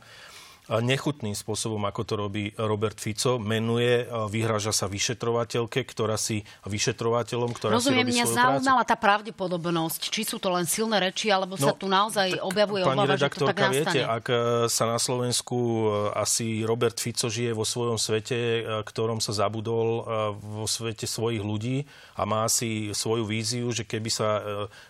nechutným 0.66 1.34
spôsobom, 1.38 1.78
ako 1.86 2.02
to 2.02 2.14
robí 2.18 2.44
Robert 2.58 2.98
Fico. 2.98 3.38
Menuje, 3.38 4.02
vyhraža 4.10 4.74
sa 4.74 4.90
vyšetrovateľke, 4.90 5.86
ktorá 5.86 6.18
si 6.18 6.42
vyšetrovateľom, 6.66 7.50
ktorá 7.54 7.70
Rozumiem, 7.78 8.10
si 8.10 8.10
robí 8.10 8.12
mňa 8.18 8.26
zaujímala 8.26 8.82
tá 8.82 8.98
pravdepodobnosť. 8.98 10.10
Či 10.10 10.22
sú 10.26 10.36
to 10.42 10.50
len 10.50 10.66
silné 10.66 10.98
reči, 10.98 11.30
alebo 11.30 11.54
no, 11.54 11.70
sa 11.70 11.72
tu 11.74 11.86
naozaj 11.86 12.42
objavuje 12.42 12.82
obava, 12.82 13.14
že 13.14 13.30
to 13.30 13.46
tak 13.46 13.58
nastane. 13.62 13.78
Viete, 13.78 14.00
ak 14.02 14.24
e, 14.26 14.36
sa 14.66 14.84
na 14.90 14.98
Slovensku 14.98 15.56
e, 15.56 15.84
asi 16.18 16.66
Robert 16.66 16.98
Fico 16.98 17.30
žije 17.30 17.54
vo 17.54 17.62
svojom 17.62 17.94
svete, 17.94 18.34
e, 18.34 18.60
ktorom 18.82 19.22
sa 19.22 19.30
zabudol 19.30 20.02
vo 20.36 20.66
svete 20.66 21.06
svojich 21.06 21.42
ľudí 21.42 21.86
a 22.18 22.26
má 22.26 22.48
si 22.50 22.90
svoju 22.90 23.22
víziu, 23.28 23.70
že 23.70 23.86
keby 23.86 24.10
sa 24.10 24.28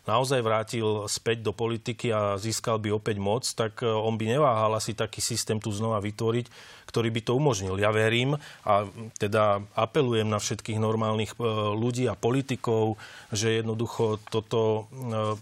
naozaj 0.09 0.41
vrátil 0.41 1.05
späť 1.11 1.43
do 1.45 1.53
politiky 1.53 2.15
a 2.15 2.39
získal 2.41 2.81
by 2.81 2.95
opäť 2.95 3.17
moc, 3.21 3.45
tak 3.45 3.83
on 3.83 4.15
by 4.17 4.39
neváhal 4.39 4.73
asi 4.79 4.95
taký 4.95 5.21
systém 5.21 5.59
tu 5.67 5.75
znova 5.75 5.99
vytvoriť, 5.99 6.47
ktorý 6.87 7.11
by 7.11 7.21
to 7.27 7.35
umožnil. 7.35 7.75
Ja 7.83 7.91
verím 7.91 8.39
a 8.63 8.87
teda 9.19 9.67
apelujem 9.75 10.31
na 10.31 10.39
všetkých 10.39 10.79
normálnych 10.79 11.35
e, 11.35 11.43
ľudí 11.75 12.07
a 12.07 12.15
politikov, 12.15 12.95
že 13.35 13.59
jednoducho 13.59 14.23
toto 14.31 14.87
e, 14.95 15.35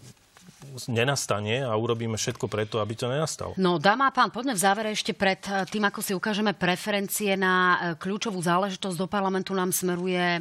nenastane 0.89 1.61
a 1.61 1.77
urobíme 1.77 2.16
všetko 2.16 2.49
preto, 2.49 2.81
aby 2.81 2.97
to 2.97 3.12
nenastalo. 3.12 3.53
No, 3.61 3.77
dáma 3.77 4.09
a 4.09 4.14
pán, 4.16 4.33
poďme 4.33 4.57
v 4.57 4.64
závere 4.64 4.89
ešte 4.97 5.12
pred 5.12 5.45
e, 5.45 5.68
tým, 5.68 5.85
ako 5.85 6.01
si 6.01 6.16
ukážeme 6.16 6.57
preferencie 6.57 7.37
na 7.37 7.93
kľúčovú 8.01 8.41
záležitosť. 8.41 8.97
Do 8.97 9.07
parlamentu 9.07 9.53
nám 9.53 9.77
smeruje 9.77 10.41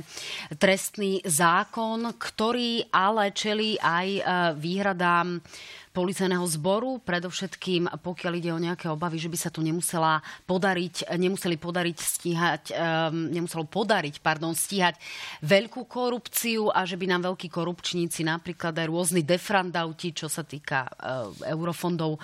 trestný 0.55 1.19
zákon, 1.27 2.15
ktorý 2.15 2.87
ale 2.95 3.35
čelí 3.35 3.75
aj 3.77 4.07
výhradám 4.55 5.43
policajného 5.93 6.41
zboru, 6.49 6.97
predovšetkým 7.05 7.85
pokiaľ 8.01 8.33
ide 8.41 8.49
o 8.49 8.57
nejaké 8.57 8.89
obavy, 8.89 9.21
že 9.21 9.29
by 9.29 9.37
sa 9.37 9.53
tu 9.53 9.61
nemusela 9.61 10.25
podariť, 10.49 11.13
nemuseli 11.13 11.55
podariť 11.61 11.97
stíhať, 12.01 12.63
um, 12.73 13.29
nemuselo 13.29 13.69
podariť, 13.69 14.17
pardon, 14.19 14.57
stíhať 14.57 14.97
veľkú 15.45 15.85
korupciu 15.85 16.73
a 16.73 16.81
že 16.89 16.97
by 16.97 17.05
nám 17.13 17.29
veľkí 17.29 17.45
korupčníci, 17.53 18.25
napríklad 18.25 18.73
aj 18.73 18.89
rôzni 18.89 19.21
defrandauti, 19.21 20.17
čo 20.17 20.25
sa 20.25 20.41
týka 20.41 20.89
uh, 20.89 21.29
eurofondov, 21.53 22.17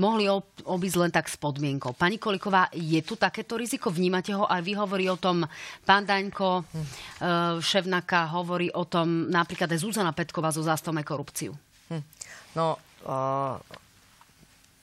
mohli 0.00 0.24
obísť 0.64 0.96
len 0.96 1.12
tak 1.12 1.28
s 1.28 1.36
podmienkou. 1.36 1.92
Pani 1.98 2.16
Koliková, 2.16 2.72
je 2.72 3.04
tu 3.04 3.20
takéto 3.20 3.58
riziko? 3.60 3.92
Vnímate 3.92 4.32
ho? 4.32 4.48
Aj 4.48 4.62
vy 4.62 4.72
hovorí 4.78 5.10
o 5.10 5.18
tom 5.18 5.42
pán 5.82 6.06
Daňko, 6.06 6.62
hm. 6.62 6.86
Ševnaka 7.58 8.30
hovorí 8.38 8.70
o 8.70 8.86
tom 8.86 9.26
napríklad 9.28 9.66
aj 9.74 9.82
Zuzana 9.82 10.14
Petková 10.14 10.54
zo 10.54 10.62
Zástavme 10.62 11.02
korupciu. 11.02 11.52
Hm. 11.90 12.02
No, 12.54 12.78
uh, 13.06 13.56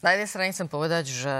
na 0.02 0.10
jednej 0.14 0.30
strane 0.30 0.54
chcem 0.54 0.70
povedať, 0.70 1.10
že 1.10 1.36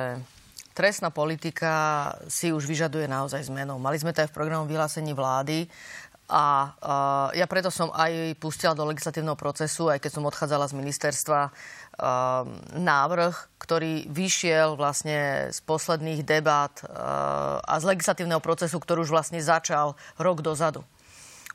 trestná 0.78 1.10
politika 1.10 2.14
si 2.30 2.54
už 2.54 2.70
vyžaduje 2.70 3.10
naozaj 3.10 3.50
zmenu. 3.50 3.82
Mali 3.82 3.98
sme 3.98 4.14
to 4.14 4.22
aj 4.22 4.30
v 4.30 4.38
programu 4.38 4.70
vyhlásení 4.70 5.14
vlády 5.14 5.66
a 6.28 6.76
uh, 6.76 7.28
ja 7.32 7.48
preto 7.48 7.72
som 7.72 7.88
aj 7.96 8.36
pustila 8.44 8.76
do 8.76 8.84
legislatívneho 8.84 9.40
procesu, 9.40 9.88
aj 9.88 10.04
keď 10.04 10.12
som 10.12 10.28
odchádzala 10.28 10.68
z 10.68 10.76
ministerstva, 10.76 11.42
uh, 11.48 11.52
návrh, 12.76 13.36
ktorý 13.56 14.12
vyšiel 14.12 14.76
vlastne 14.76 15.48
z 15.56 15.60
posledných 15.64 16.28
debat 16.28 16.76
uh, 16.84 17.64
a 17.64 17.80
z 17.80 17.88
legislatívneho 17.96 18.44
procesu, 18.44 18.76
ktorý 18.76 19.08
už 19.08 19.16
vlastne 19.16 19.40
začal 19.40 19.96
rok 20.20 20.44
dozadu. 20.44 20.84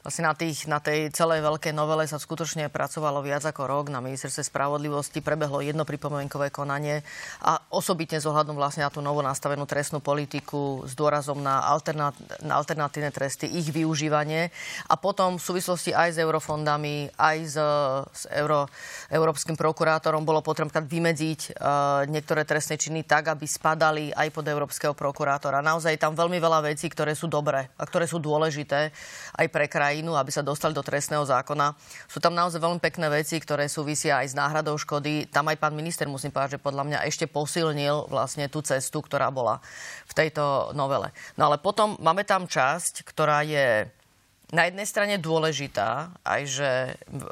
Vlastne 0.03 0.27
na, 0.27 0.35
tých, 0.35 0.67
na 0.67 0.83
tej 0.83 1.15
celej 1.15 1.47
veľkej 1.47 1.71
novele 1.71 2.11
sa 2.11 2.19
skutočne 2.19 2.67
pracovalo 2.75 3.23
viac 3.23 3.47
ako 3.47 3.71
rok. 3.71 3.87
Na 3.87 4.03
ministerstve 4.03 4.51
spravodlivosti 4.51 5.23
prebehlo 5.23 5.63
jedno 5.63 5.87
pripomienkové 5.87 6.51
konanie 6.51 7.07
a 7.39 7.63
osobitne 7.71 8.19
ohľadom 8.19 8.59
vlastne 8.59 8.83
na 8.83 8.91
tú 8.91 8.99
novo 8.99 9.23
nastavenú 9.23 9.63
trestnú 9.63 10.03
politiku 10.03 10.83
s 10.91 10.99
dôrazom 10.99 11.39
na, 11.39 11.63
alternat, 11.71 12.19
na 12.43 12.59
alternatívne 12.59 13.15
tresty, 13.15 13.47
ich 13.47 13.71
využívanie 13.71 14.51
a 14.91 14.99
potom 14.99 15.39
v 15.39 15.47
súvislosti 15.47 15.95
aj 15.95 16.09
s 16.15 16.19
eurofondami, 16.19 17.15
aj 17.15 17.37
s, 17.47 17.57
s 18.11 18.23
Euro, 18.35 18.67
európskym 19.07 19.55
prokurátorom 19.55 20.27
bolo 20.27 20.43
potrebné 20.43 20.83
vymedziť 20.83 21.41
uh, 21.55 22.11
niektoré 22.11 22.43
trestné 22.43 22.75
činy 22.75 23.07
tak, 23.07 23.31
aby 23.31 23.47
spadali 23.47 24.11
aj 24.11 24.35
pod 24.35 24.51
európskeho 24.51 24.99
prokurátora. 24.99 25.63
Naozaj 25.63 25.95
tam 25.95 26.19
veľmi 26.19 26.43
veľa 26.43 26.75
vecí, 26.75 26.91
ktoré 26.91 27.15
sú 27.15 27.31
dobré 27.31 27.71
a 27.79 27.87
ktoré 27.87 28.11
sú 28.11 28.19
dôležité 28.19 28.91
aj 29.39 29.47
pre 29.47 29.71
kraj 29.71 29.92
krajinu, 29.93 30.17
aby 30.17 30.33
sa 30.33 30.41
dostali 30.41 30.73
do 30.73 30.81
trestného 30.81 31.21
zákona. 31.21 31.77
Sú 32.09 32.17
tam 32.17 32.33
naozaj 32.33 32.65
veľmi 32.65 32.81
pekné 32.81 33.13
veci, 33.13 33.37
ktoré 33.37 33.69
súvisia 33.69 34.25
aj 34.25 34.33
s 34.33 34.39
náhradou 34.41 34.81
škody. 34.81 35.29
Tam 35.29 35.45
aj 35.53 35.61
pán 35.61 35.77
minister, 35.77 36.09
musím 36.09 36.33
povedať, 36.33 36.57
že 36.57 36.65
podľa 36.65 36.89
mňa 36.89 36.99
ešte 37.05 37.29
posilnil 37.29 38.09
vlastne 38.09 38.49
tú 38.49 38.65
cestu, 38.65 39.05
ktorá 39.05 39.29
bola 39.29 39.61
v 40.09 40.13
tejto 40.17 40.73
novele. 40.73 41.13
No 41.37 41.53
ale 41.53 41.61
potom 41.61 42.01
máme 42.01 42.25
tam 42.25 42.49
časť, 42.49 43.05
ktorá 43.05 43.45
je 43.45 43.85
na 44.53 44.69
jednej 44.69 44.85
strane 44.85 45.17
dôležitá, 45.17 46.13
aj 46.29 46.43
že 46.45 46.71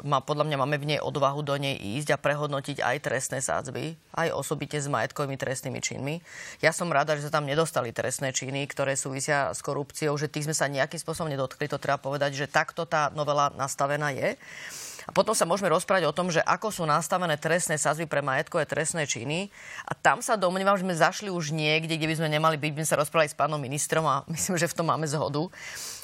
má, 0.01 0.25
podľa 0.25 0.49
mňa 0.49 0.57
máme 0.57 0.81
v 0.81 0.89
nej 0.97 0.99
odvahu 1.05 1.45
do 1.45 1.53
nej 1.53 1.77
ísť 1.77 2.17
a 2.17 2.21
prehodnotiť 2.21 2.81
aj 2.81 2.97
trestné 2.97 3.39
sádzby, 3.45 3.93
aj 4.17 4.33
osobite 4.33 4.81
s 4.81 4.89
majetkovými 4.89 5.37
trestnými 5.37 5.77
činmi. 5.85 6.17
Ja 6.65 6.73
som 6.73 6.89
rada, 6.89 7.13
že 7.13 7.29
sa 7.29 7.37
tam 7.37 7.45
nedostali 7.45 7.93
trestné 7.93 8.33
činy, 8.33 8.65
ktoré 8.65 8.97
súvisia 8.97 9.53
s 9.53 9.61
korupciou, 9.61 10.17
že 10.17 10.33
tých 10.33 10.49
sme 10.49 10.57
sa 10.57 10.65
nejakým 10.65 10.97
spôsobom 10.97 11.29
nedotkli. 11.29 11.69
To 11.69 11.77
treba 11.77 12.01
povedať, 12.01 12.33
že 12.33 12.49
takto 12.49 12.89
tá 12.89 13.13
novela 13.13 13.53
nastavená 13.53 14.09
je. 14.17 14.33
A 15.05 15.13
potom 15.13 15.37
sa 15.37 15.45
môžeme 15.45 15.69
rozprávať 15.69 16.09
o 16.09 16.13
tom, 16.13 16.33
že 16.33 16.41
ako 16.41 16.73
sú 16.73 16.83
nastavené 16.89 17.37
trestné 17.37 17.77
sazby 17.77 18.09
pre 18.09 18.25
majetkové 18.25 18.65
trestné 18.65 19.05
činy. 19.05 19.53
A 19.85 19.93
tam 19.93 20.25
sa 20.25 20.37
domnievam, 20.37 20.77
že 20.77 20.85
sme 20.85 20.97
zašli 20.97 21.29
už 21.29 21.53
niekde, 21.53 22.01
kde 22.01 22.09
by 22.09 22.15
sme 22.17 22.29
nemali 22.33 22.57
byť, 22.57 22.71
by 22.73 22.79
sme 22.81 22.89
sa 22.89 23.01
rozprávali 23.01 23.29
s 23.29 23.37
pánom 23.37 23.61
ministrom 23.61 24.05
a 24.09 24.25
myslím, 24.33 24.57
že 24.57 24.69
v 24.69 24.77
tom 24.77 24.89
máme 24.89 25.05
zhodu 25.05 25.53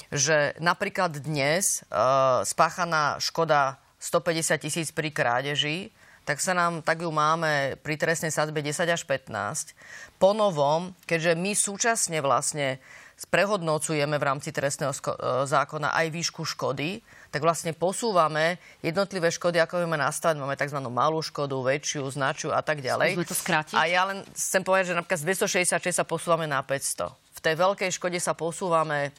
že 0.08 0.56
napríklad 0.58 1.20
dnes 1.20 1.84
uh, 1.88 2.40
spáchaná 2.44 3.20
škoda 3.20 3.76
150 4.00 4.64
tisíc 4.64 4.88
pri 4.94 5.12
krádeži, 5.12 5.92
tak 6.28 6.44
sa 6.44 6.52
nám, 6.52 6.84
tak 6.84 7.00
ju 7.00 7.08
máme 7.08 7.80
pri 7.80 7.96
trestnej 7.96 8.28
sadzbe 8.28 8.60
10 8.60 8.84
až 8.84 9.02
15. 9.08 9.72
Po 10.20 10.36
novom, 10.36 10.92
keďže 11.08 11.32
my 11.40 11.56
súčasne 11.56 12.20
vlastne 12.20 12.84
prehodnocujeme 13.32 14.14
v 14.14 14.26
rámci 14.28 14.54
trestného 14.54 14.94
e, 14.94 15.00
zákona 15.48 15.90
aj 15.90 16.06
výšku 16.14 16.46
škody, 16.46 17.02
tak 17.34 17.42
vlastne 17.42 17.74
posúvame 17.74 18.62
jednotlivé 18.84 19.32
škody, 19.32 19.58
ako 19.58 19.82
vieme 19.82 19.98
nastaviť. 19.98 20.38
Máme 20.38 20.54
tzv. 20.54 20.78
malú 20.86 21.18
škodu, 21.18 21.58
väčšiu, 21.58 22.06
značiu 22.14 22.54
a 22.54 22.62
tak 22.62 22.78
ďalej. 22.84 23.18
to 23.26 23.34
skrátiť? 23.34 23.74
A 23.74 23.90
ja 23.90 24.06
len 24.06 24.22
chcem 24.36 24.62
povedať, 24.62 24.94
že 24.94 25.00
napríklad 25.00 25.18
z 25.18 25.26
266 25.48 25.98
sa 25.98 26.04
posúvame 26.06 26.46
na 26.46 26.62
500. 26.62 27.10
V 27.10 27.40
tej 27.42 27.54
veľkej 27.58 27.90
škode 27.90 28.20
sa 28.22 28.38
posúvame 28.38 29.10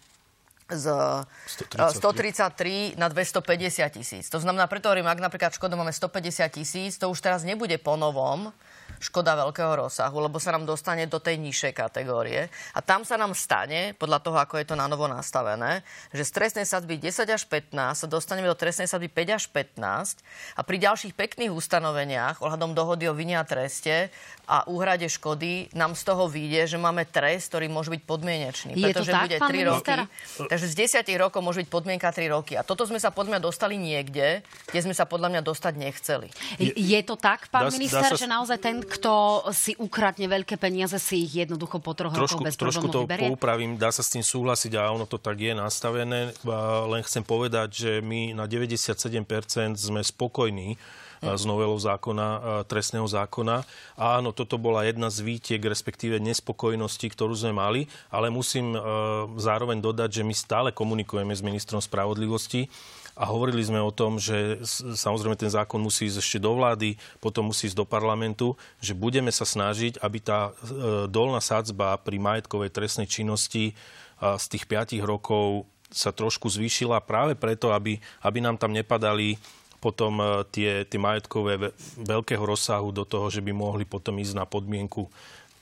z 0.70 0.86
133. 1.46 1.98
133 1.98 2.94
na 2.98 3.10
250 3.10 3.90
tisíc. 3.90 4.26
To 4.30 4.40
znamená, 4.40 4.70
preto 4.70 4.90
hovorím, 4.90 5.10
ak 5.10 5.20
napríklad 5.20 5.52
škodu 5.58 5.74
máme 5.74 5.94
150 5.94 6.46
tisíc, 6.54 6.98
to 7.02 7.10
už 7.10 7.20
teraz 7.22 7.42
nebude 7.42 7.76
po 7.82 7.98
novom, 7.98 8.54
škoda 9.00 9.36
veľkého 9.36 9.88
rozsahu, 9.88 10.20
lebo 10.20 10.38
sa 10.38 10.52
nám 10.52 10.68
dostane 10.68 11.08
do 11.08 11.18
tej 11.18 11.40
nižšej 11.40 11.74
kategórie. 11.74 12.52
A 12.76 12.80
tam 12.84 13.08
sa 13.08 13.16
nám 13.16 13.32
stane, 13.34 13.96
podľa 13.96 14.20
toho, 14.20 14.38
ako 14.38 14.60
je 14.60 14.68
to 14.68 14.76
na 14.76 14.86
novo 14.86 15.08
nastavené, 15.08 15.82
že 16.12 16.28
z 16.28 16.32
trestnej 16.36 16.68
sadzby 16.68 17.00
10 17.00 17.26
až 17.32 17.44
15 17.48 18.06
sa 18.06 18.08
dostaneme 18.08 18.52
do 18.52 18.60
trestnej 18.60 18.92
sadzby 18.92 19.08
5 19.08 19.40
až 19.40 19.44
15 19.52 20.60
a 20.60 20.62
pri 20.62 20.78
ďalších 20.78 21.16
pekných 21.16 21.52
ustanoveniach 21.52 22.44
ohľadom 22.44 22.76
dohody 22.76 23.08
o 23.08 23.16
vine 23.16 23.40
a 23.40 23.48
treste 23.48 24.12
a 24.50 24.68
úhrade 24.68 25.08
škody 25.08 25.72
nám 25.72 25.94
z 25.94 26.04
toho 26.04 26.26
vyjde, 26.26 26.76
že 26.76 26.78
máme 26.82 27.06
trest, 27.06 27.54
ktorý 27.54 27.70
môže 27.72 27.94
byť 27.94 28.02
podmienečný. 28.04 28.72
Je 28.76 28.86
pretože 28.90 29.12
to 29.12 29.16
tak, 29.16 29.24
bude 29.30 29.38
3 29.40 29.72
roky. 29.72 29.92
Takže 30.50 30.66
z 30.68 30.76
10 31.06 31.22
rokov 31.22 31.40
môže 31.46 31.62
byť 31.64 31.70
podmienka 31.70 32.10
3 32.10 32.28
roky. 32.34 32.58
A 32.58 32.66
toto 32.66 32.84
sme 32.84 32.98
sa 32.98 33.14
podľa 33.14 33.38
mňa 33.38 33.42
dostali 33.46 33.78
niekde, 33.78 34.42
kde 34.74 34.80
sme 34.82 34.98
sa 34.98 35.06
podľa 35.06 35.38
mňa 35.38 35.42
dostať 35.46 35.74
nechceli. 35.78 36.28
Je, 36.58 36.74
je 36.74 37.00
to 37.06 37.14
tak, 37.14 37.48
pán 37.54 37.70
dá, 37.70 37.74
minister, 37.74 38.02
dá 38.02 38.18
sa... 38.18 38.20
že 38.20 38.26
naozaj 38.26 38.58
ten, 38.58 38.82
kto 38.90 39.46
si 39.54 39.78
ukradne 39.78 40.26
veľké 40.26 40.58
peniaze, 40.58 40.98
si 40.98 41.24
ich 41.30 41.46
jednoducho 41.46 41.78
po 41.78 41.94
troch 41.94 42.12
trošku, 42.12 42.42
rokoch 42.42 42.48
bez 42.50 42.56
Trošku 42.58 42.90
to 42.90 43.06
vyberie? 43.06 43.30
poupravím, 43.30 43.78
dá 43.78 43.94
sa 43.94 44.02
s 44.02 44.10
tým 44.10 44.26
súhlasiť 44.26 44.74
a 44.76 44.90
ono 44.90 45.06
to 45.06 45.22
tak 45.22 45.38
je 45.38 45.54
nastavené. 45.54 46.34
Len 46.90 47.02
chcem 47.06 47.22
povedať, 47.22 47.70
že 47.72 47.92
my 48.02 48.34
na 48.34 48.50
97% 48.50 49.06
sme 49.78 50.02
spokojní 50.02 50.76
s 51.20 51.44
novelou 51.44 51.76
zákona, 51.76 52.64
trestného 52.72 53.04
zákona. 53.04 53.68
A 54.00 54.24
áno, 54.24 54.32
toto 54.32 54.56
bola 54.56 54.88
jedna 54.88 55.12
z 55.12 55.20
výtiek, 55.20 55.60
respektíve 55.60 56.16
nespokojnosti, 56.16 57.04
ktorú 57.12 57.36
sme 57.36 57.52
mali, 57.52 57.92
ale 58.08 58.32
musím 58.32 58.72
zároveň 59.36 59.84
dodať, 59.84 60.10
že 60.20 60.24
my 60.24 60.32
stále 60.32 60.70
komunikujeme 60.72 61.36
s 61.36 61.44
ministrom 61.44 61.84
spravodlivosti 61.84 62.72
a 63.20 63.28
hovorili 63.28 63.60
sme 63.60 63.84
o 63.84 63.92
tom, 63.92 64.16
že 64.16 64.64
samozrejme 64.96 65.36
ten 65.36 65.52
zákon 65.52 65.84
musí 65.84 66.08
ísť 66.08 66.24
ešte 66.24 66.40
do 66.40 66.56
vlády, 66.56 66.96
potom 67.20 67.52
musí 67.52 67.68
ísť 67.68 67.76
do 67.76 67.84
parlamentu, 67.84 68.56
že 68.80 68.96
budeme 68.96 69.28
sa 69.28 69.44
snažiť, 69.44 70.00
aby 70.00 70.18
tá 70.24 70.50
e, 70.50 70.52
dolná 71.12 71.44
sadzba 71.44 72.00
pri 72.00 72.16
majetkovej 72.16 72.72
trestnej 72.72 73.12
činnosti 73.12 73.76
z 74.20 74.46
tých 74.52 74.68
5 74.68 75.00
rokov 75.04 75.68
sa 75.90 76.14
trošku 76.14 76.52
zvýšila 76.52 77.02
práve 77.02 77.34
preto, 77.34 77.74
aby, 77.74 77.98
aby 78.22 78.38
nám 78.40 78.62
tam 78.62 78.72
nepadali 78.72 79.42
potom 79.80 80.20
e, 80.20 80.26
tie, 80.52 80.84
tie 80.86 81.00
majetkové 81.00 81.72
veľkého 81.98 82.44
rozsahu 82.44 82.92
do 82.92 83.08
toho, 83.08 83.32
že 83.32 83.40
by 83.40 83.56
mohli 83.56 83.88
potom 83.88 84.20
ísť 84.20 84.36
na 84.36 84.46
podmienku 84.46 85.08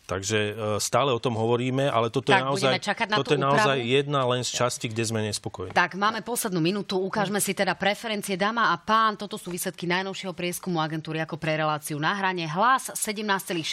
Takže 0.08 0.40
e, 0.40 0.80
stále 0.80 1.12
o 1.12 1.20
tom 1.20 1.36
hovoríme, 1.36 1.92
ale 1.92 2.08
toto 2.08 2.32
tak, 2.32 2.40
je 2.40 2.44
naozaj, 2.48 2.72
na 3.12 3.16
toto 3.20 3.36
je 3.36 3.44
naozaj 3.44 3.76
jedna 3.84 4.24
len 4.24 4.40
z 4.40 4.56
časti, 4.56 4.88
kde 4.88 5.04
sme 5.04 5.20
nespokojní. 5.28 5.76
Tak, 5.76 6.00
máme 6.00 6.24
poslednú 6.24 6.64
minútu. 6.64 6.96
Ukážme 6.96 7.44
si 7.44 7.52
teda 7.52 7.76
preferencie 7.76 8.40
dáma 8.40 8.72
a 8.72 8.80
pán. 8.80 9.20
Toto 9.20 9.36
sú 9.36 9.52
výsledky 9.52 9.84
najnovšieho 9.84 10.32
prieskumu 10.32 10.80
agentúry 10.80 11.20
ako 11.20 11.36
pre 11.36 11.60
reláciu 11.60 12.00
na 12.00 12.16
hrane. 12.16 12.48
Hlas 12.48 12.88
17,6%, 12.96 13.68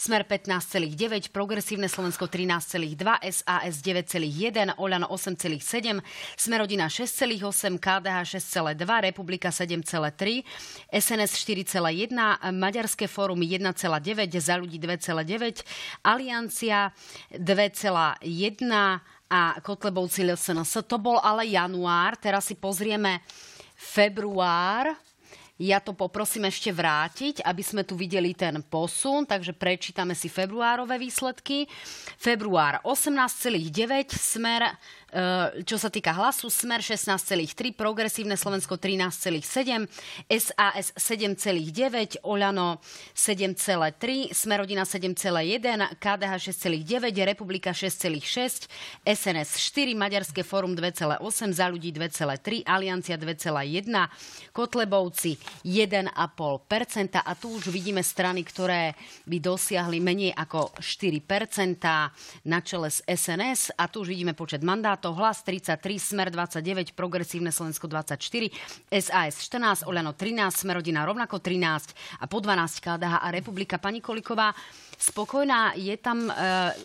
Smer 0.00 0.22
15,9%, 0.24 1.36
Progresívne 1.36 1.92
Slovensko 1.92 2.24
13,2%, 2.24 3.28
SAS 3.28 3.84
9,1%, 3.84 4.80
Oľano 4.80 5.12
8,7%, 5.12 6.00
Smerodina 6.40 6.88
6,8%, 6.88 7.76
KDH 7.76 8.40
6,2%, 8.40 9.04
Republika 9.04 9.52
7,3%, 9.52 10.48
SNS 10.88 11.32
4,1%, 11.44 12.56
Maďarské 12.56 13.04
fórum 13.04 13.44
1,9%, 13.44 14.32
za 14.40 14.56
ľudí 14.56 14.77
2,9, 14.78 15.66
Aliancia 16.06 16.94
2,1 17.34 18.22
a 19.28 19.42
Kotlebovci 19.60 20.24
LSNS. 20.24 20.86
To 20.88 20.96
bol 20.96 21.20
ale 21.20 21.44
január. 21.50 22.16
Teraz 22.16 22.48
si 22.48 22.56
pozrieme 22.56 23.20
február 23.76 24.96
Ja 25.58 25.82
to 25.82 25.90
poprosím 25.90 26.46
ešte 26.46 26.70
vrátiť, 26.70 27.42
aby 27.42 27.62
sme 27.66 27.82
tu 27.82 27.98
videli 27.98 28.30
ten 28.30 28.62
posun, 28.62 29.26
takže 29.26 29.50
prečítame 29.50 30.14
si 30.14 30.30
februárové 30.30 31.02
výsledky. 31.02 31.66
Február 32.14 32.78
18,9, 32.86 34.14
smer 34.14 34.78
čo 35.64 35.76
sa 35.80 35.88
týka 35.88 36.12
hlasu, 36.12 36.52
Smer 36.52 36.84
16,3, 36.84 37.72
Progresívne 37.72 38.36
Slovensko 38.36 38.76
13,7, 38.76 39.88
SAS 40.28 40.92
7,9, 41.00 42.20
Oľano 42.28 42.84
7,3, 43.16 44.36
Smerodina 44.36 44.84
7,1, 44.84 45.96
KDH 45.96 46.32
6,9, 46.52 47.24
Republika 47.24 47.72
6,6, 47.72 48.68
SNS 49.08 49.50
4, 49.72 49.96
Maďarské 49.96 50.44
fórum 50.44 50.76
2,8, 50.76 51.24
Za 51.56 51.72
ľudí 51.72 51.88
2,3, 51.88 52.68
Aliancia 52.68 53.16
2,1, 53.16 53.88
Kotlebovci 54.52 55.40
1,5% 55.64 56.12
a 57.16 57.32
tu 57.32 57.56
už 57.56 57.72
vidíme 57.72 58.04
strany, 58.04 58.44
ktoré 58.44 58.92
by 59.24 59.40
dosiahli 59.40 60.04
menej 60.04 60.36
ako 60.36 60.76
4 60.76 61.24
na 62.44 62.58
čele 62.60 62.92
s 62.92 63.00
SNS 63.08 63.72
a 63.72 63.88
tu 63.88 64.04
už 64.04 64.12
vidíme 64.12 64.36
počet 64.36 64.60
mandátov. 64.60 64.97
Hlas 65.06 65.46
33, 65.46 65.78
Smer 66.02 66.28
29, 66.34 66.98
Progresívne 66.98 67.54
Slovensko 67.54 67.86
24, 67.86 68.18
SAS 68.90 69.38
14, 69.46 69.86
Oľano 69.86 70.18
13, 70.18 70.66
Smerodina 70.66 71.06
rovnako 71.06 71.38
13 71.38 72.18
a 72.18 72.24
po 72.26 72.42
12 72.42 72.82
KDH 72.82 73.14
a 73.22 73.28
Republika. 73.30 73.78
Pani 73.78 74.02
Koliková, 74.02 74.50
spokojná, 74.98 75.78
je 75.78 75.94
tam 75.94 76.26
e, 76.26 76.32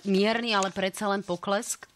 mierny, 0.06 0.54
ale 0.54 0.70
predsa 0.70 1.10
len 1.10 1.26
poklesk? 1.26 1.90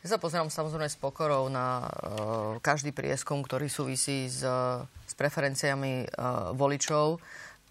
Ja 0.00 0.16
sa 0.16 0.22
pozerám 0.22 0.48
samozrejme 0.48 0.88
s 0.88 0.96
pokorou 0.96 1.52
na 1.52 1.84
uh, 1.84 2.56
každý 2.64 2.88
prieskum, 2.88 3.44
ktorý 3.44 3.68
súvisí 3.68 4.32
s, 4.32 4.40
s 4.80 5.12
preferenciami 5.12 6.08
uh, 6.08 6.56
voličov. 6.56 7.20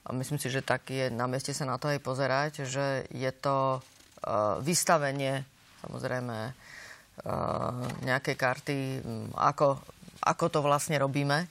A 0.06 0.14
myslím 0.14 0.38
si, 0.38 0.54
že 0.54 0.62
tak 0.62 0.94
je 0.94 1.10
na 1.10 1.26
mieste 1.26 1.58
sa 1.58 1.66
na 1.66 1.82
to 1.82 1.90
aj 1.90 1.98
pozerať, 2.06 2.70
že 2.70 3.10
je 3.10 3.32
to 3.34 3.82
uh, 3.82 4.62
vystavenie 4.62 5.42
samozrejme 5.82 6.54
nejaké 8.06 8.40
karty, 8.40 9.04
ako, 9.36 9.80
ako 10.24 10.46
to 10.48 10.60
vlastne 10.64 10.96
robíme. 11.00 11.48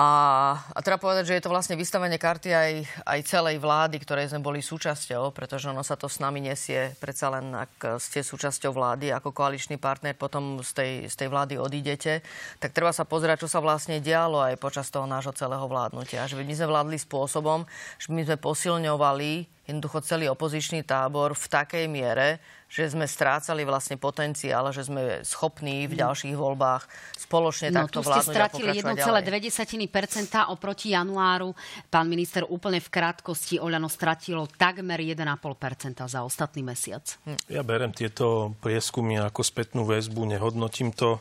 A, 0.00 0.10
a 0.56 0.78
treba 0.80 0.96
povedať, 0.96 1.28
že 1.28 1.36
je 1.36 1.44
to 1.44 1.52
vlastne 1.52 1.76
vystavenie 1.76 2.16
karty 2.16 2.56
aj, 2.56 2.72
aj 3.04 3.20
celej 3.28 3.60
vlády, 3.60 4.00
ktorej 4.00 4.32
sme 4.32 4.40
boli 4.40 4.64
súčasťou, 4.64 5.28
pretože 5.36 5.68
ono 5.68 5.84
sa 5.84 5.92
to 5.92 6.08
s 6.08 6.24
nami 6.24 6.40
nesie. 6.40 6.96
Predsa 6.96 7.28
len, 7.28 7.52
ak 7.52 8.00
ste 8.00 8.24
súčasťou 8.24 8.72
vlády, 8.72 9.12
ako 9.12 9.36
koaličný 9.36 9.76
partner, 9.76 10.16
potom 10.16 10.64
z 10.64 10.70
tej, 10.72 10.92
z 11.04 11.14
tej 11.20 11.28
vlády 11.28 11.60
odídete, 11.60 12.24
tak 12.56 12.72
treba 12.72 12.96
sa 12.96 13.04
pozerať, 13.04 13.44
čo 13.44 13.52
sa 13.52 13.60
vlastne 13.60 14.00
dialo 14.00 14.40
aj 14.40 14.56
počas 14.56 14.88
toho 14.88 15.04
nášho 15.04 15.36
celého 15.36 15.68
vládnutia. 15.68 16.24
Že 16.24 16.48
my 16.48 16.54
sme 16.56 16.72
vládli 16.72 16.96
spôsobom, 16.96 17.68
že 18.00 18.08
my 18.08 18.24
sme 18.24 18.40
posilňovali 18.40 19.59
jednoducho 19.68 20.00
celý 20.02 20.26
opozičný 20.32 20.82
tábor 20.82 21.36
v 21.36 21.46
takej 21.46 21.84
miere, 21.86 22.40
že 22.70 22.86
sme 22.86 23.02
strácali 23.06 23.66
vlastne 23.66 23.98
potenciál, 23.98 24.70
že 24.70 24.86
sme 24.86 25.26
schopní 25.26 25.90
v 25.90 25.98
mm. 25.98 26.00
ďalších 26.06 26.36
voľbách 26.38 26.86
spoločne 27.18 27.74
no, 27.74 27.86
takto 27.86 27.98
vládnuť 27.98 28.22
tu 28.22 28.30
ste 28.30 28.34
stratili 28.34 28.68
1,2% 28.78 30.54
oproti 30.54 30.94
januáru. 30.94 31.50
Pán 31.90 32.06
minister, 32.06 32.46
úplne 32.46 32.78
v 32.78 32.88
krátkosti 32.88 33.58
Oľano 33.58 33.90
stratilo 33.90 34.46
takmer 34.46 35.02
1,5% 35.02 36.06
za 36.06 36.20
ostatný 36.22 36.62
mesiac. 36.62 37.02
Hm. 37.26 37.38
Ja 37.50 37.66
berem 37.66 37.90
tieto 37.90 38.54
prieskumy 38.62 39.18
ako 39.18 39.42
spätnú 39.42 39.82
väzbu, 39.82 40.30
nehodnotím 40.30 40.94
to. 40.94 41.18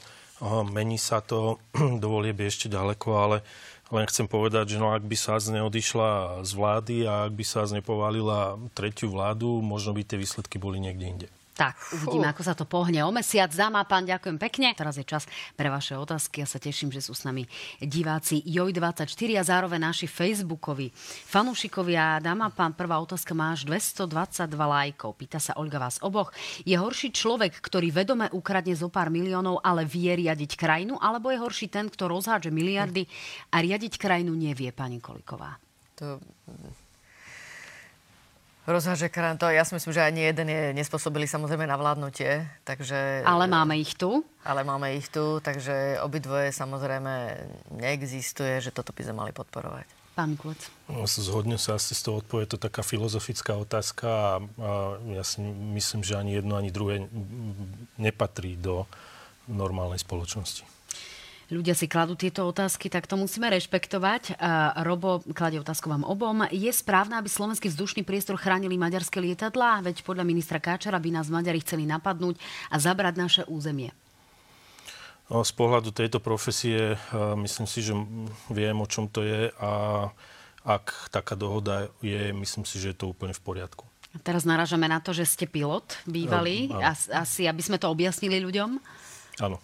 Mení 0.70 1.02
sa 1.02 1.20
to, 1.26 1.60
dovolie 2.04 2.32
by 2.38 2.46
ešte 2.46 2.70
ďaleko, 2.70 3.08
ale 3.18 3.38
len 3.90 4.06
chcem 4.06 4.30
povedať, 4.30 4.78
že 4.78 4.78
no, 4.78 4.94
ak 4.94 5.02
by 5.02 5.18
sa 5.18 5.42
neodišla 5.42 6.42
z 6.46 6.52
vlády 6.54 6.96
a 7.10 7.26
ak 7.26 7.34
by 7.34 7.46
sa 7.46 7.66
nepovalila 7.66 8.62
tretiu 8.78 9.10
vládu, 9.10 9.66
možno 9.66 9.98
by 9.98 10.06
tie 10.06 10.22
výsledky 10.22 10.62
boli 10.62 10.78
niekde 10.78 11.06
inde. 11.06 11.28
Tak, 11.60 11.76
uvidíme, 11.92 12.32
Fú. 12.32 12.32
ako 12.32 12.44
sa 12.48 12.56
to 12.56 12.64
pohne 12.64 13.04
o 13.04 13.12
mesiac. 13.12 13.52
Dáma, 13.52 13.84
pán, 13.84 14.08
ďakujem 14.08 14.40
pekne. 14.40 14.72
Teraz 14.72 14.96
je 14.96 15.04
čas 15.04 15.28
pre 15.60 15.68
vaše 15.68 15.92
otázky. 16.00 16.40
Ja 16.40 16.48
sa 16.48 16.56
teším, 16.56 16.88
že 16.88 17.04
sú 17.04 17.12
s 17.12 17.28
nami 17.28 17.44
diváci 17.84 18.40
JOJ24 18.48 19.36
a 19.36 19.44
zároveň 19.44 19.92
naši 19.92 20.08
Facebookovi 20.08 20.88
fanúšikovia. 21.28 22.24
Dáma, 22.24 22.48
pán, 22.56 22.80
prvá 22.80 22.96
otázka 23.04 23.36
má 23.36 23.52
až 23.52 23.68
222 23.68 24.56
lajkov. 24.56 25.20
Pýta 25.20 25.44
sa 25.44 25.52
Olga 25.60 25.84
vás 25.84 26.00
oboch. 26.00 26.32
Je 26.64 26.80
horší 26.80 27.12
človek, 27.12 27.60
ktorý 27.60 27.92
vedome 27.92 28.32
ukradne 28.32 28.72
zo 28.72 28.88
pár 28.88 29.12
miliónov, 29.12 29.60
ale 29.60 29.84
vie 29.84 30.16
riadiť 30.16 30.56
krajinu, 30.56 30.96
alebo 30.96 31.28
je 31.28 31.44
horší 31.44 31.68
ten, 31.68 31.92
kto 31.92 32.08
rozhádže 32.08 32.56
miliardy 32.56 33.04
a 33.52 33.60
riadiť 33.60 34.00
krajinu 34.00 34.32
nevie, 34.32 34.72
pani 34.72 35.04
Koliková? 35.04 35.60
To 36.00 36.24
Rozháže 38.70 39.10
to, 39.10 39.50
ja 39.50 39.66
si 39.66 39.74
myslím, 39.74 39.98
že 39.98 40.06
ani 40.06 40.30
jeden 40.30 40.46
je 40.46 40.78
nespôsobili 40.78 41.26
samozrejme 41.26 41.66
na 41.66 41.74
vládnutie, 41.74 42.46
takže... 42.62 43.26
Ale 43.26 43.50
máme 43.50 43.74
ich 43.82 43.98
tu. 43.98 44.22
Ale 44.46 44.62
máme 44.62 44.94
ich 44.94 45.10
tu, 45.10 45.42
takže 45.42 45.98
obidvoje 46.06 46.54
samozrejme 46.54 47.34
neexistuje, 47.74 48.62
že 48.62 48.70
toto 48.70 48.94
by 48.94 49.02
sme 49.02 49.16
mali 49.26 49.32
podporovať. 49.34 49.90
Pán 50.14 50.38
Kuc. 50.38 50.70
No, 50.86 51.10
zhodne 51.10 51.58
sa 51.58 51.82
asi 51.82 51.98
z 51.98 52.06
toho 52.06 52.22
odpovie, 52.22 52.46
to 52.46 52.62
taká 52.62 52.86
filozofická 52.86 53.58
otázka 53.58 54.06
a, 54.06 54.34
a 54.38 54.72
ja 55.18 55.24
si 55.26 55.42
myslím, 55.74 56.06
že 56.06 56.14
ani 56.14 56.38
jedno, 56.38 56.54
ani 56.54 56.70
druhé 56.70 57.10
nepatrí 57.98 58.54
do 58.54 58.86
normálnej 59.50 59.98
spoločnosti 59.98 60.79
ľudia 61.50 61.74
si 61.74 61.90
kladú 61.90 62.14
tieto 62.14 62.46
otázky, 62.46 62.94
tak 62.94 63.10
to 63.10 63.18
musíme 63.18 63.50
rešpektovať. 63.50 64.38
Robo 64.86 65.26
kladie 65.34 65.58
otázku 65.58 65.90
vám 65.90 66.06
obom. 66.06 66.46
Je 66.54 66.70
správne, 66.70 67.18
aby 67.18 67.26
slovenský 67.26 67.74
vzdušný 67.74 68.06
priestor 68.06 68.38
chránili 68.38 68.78
maďarské 68.78 69.18
lietadlá? 69.18 69.82
Veď 69.82 70.06
podľa 70.06 70.30
ministra 70.30 70.62
Káčara 70.62 71.02
by 71.02 71.10
nás 71.10 71.34
Maďari 71.34 71.62
chceli 71.66 71.90
napadnúť 71.90 72.38
a 72.70 72.78
zabrať 72.78 73.14
naše 73.18 73.42
územie. 73.50 73.90
No, 75.30 75.46
z 75.46 75.54
pohľadu 75.54 75.94
tejto 75.94 76.18
profesie 76.18 76.98
myslím 77.14 77.70
si, 77.70 77.86
že 77.86 77.94
viem, 78.50 78.78
o 78.82 78.90
čom 78.90 79.06
to 79.06 79.22
je 79.22 79.54
a 79.62 79.72
ak 80.66 81.14
taká 81.14 81.38
dohoda 81.38 81.90
je, 82.02 82.34
myslím 82.34 82.66
si, 82.66 82.82
že 82.82 82.94
je 82.94 82.98
to 82.98 83.14
úplne 83.14 83.34
v 83.34 83.42
poriadku. 83.42 83.86
Teraz 84.26 84.42
narážame 84.42 84.90
na 84.90 84.98
to, 84.98 85.14
že 85.14 85.30
ste 85.30 85.46
pilot 85.46 86.02
bývalý. 86.10 86.74
No, 86.74 86.82
Asi, 87.14 87.46
aby 87.46 87.62
sme 87.62 87.78
to 87.78 87.94
objasnili 87.94 88.42
ľuďom. 88.42 88.82
Áno. 89.38 89.62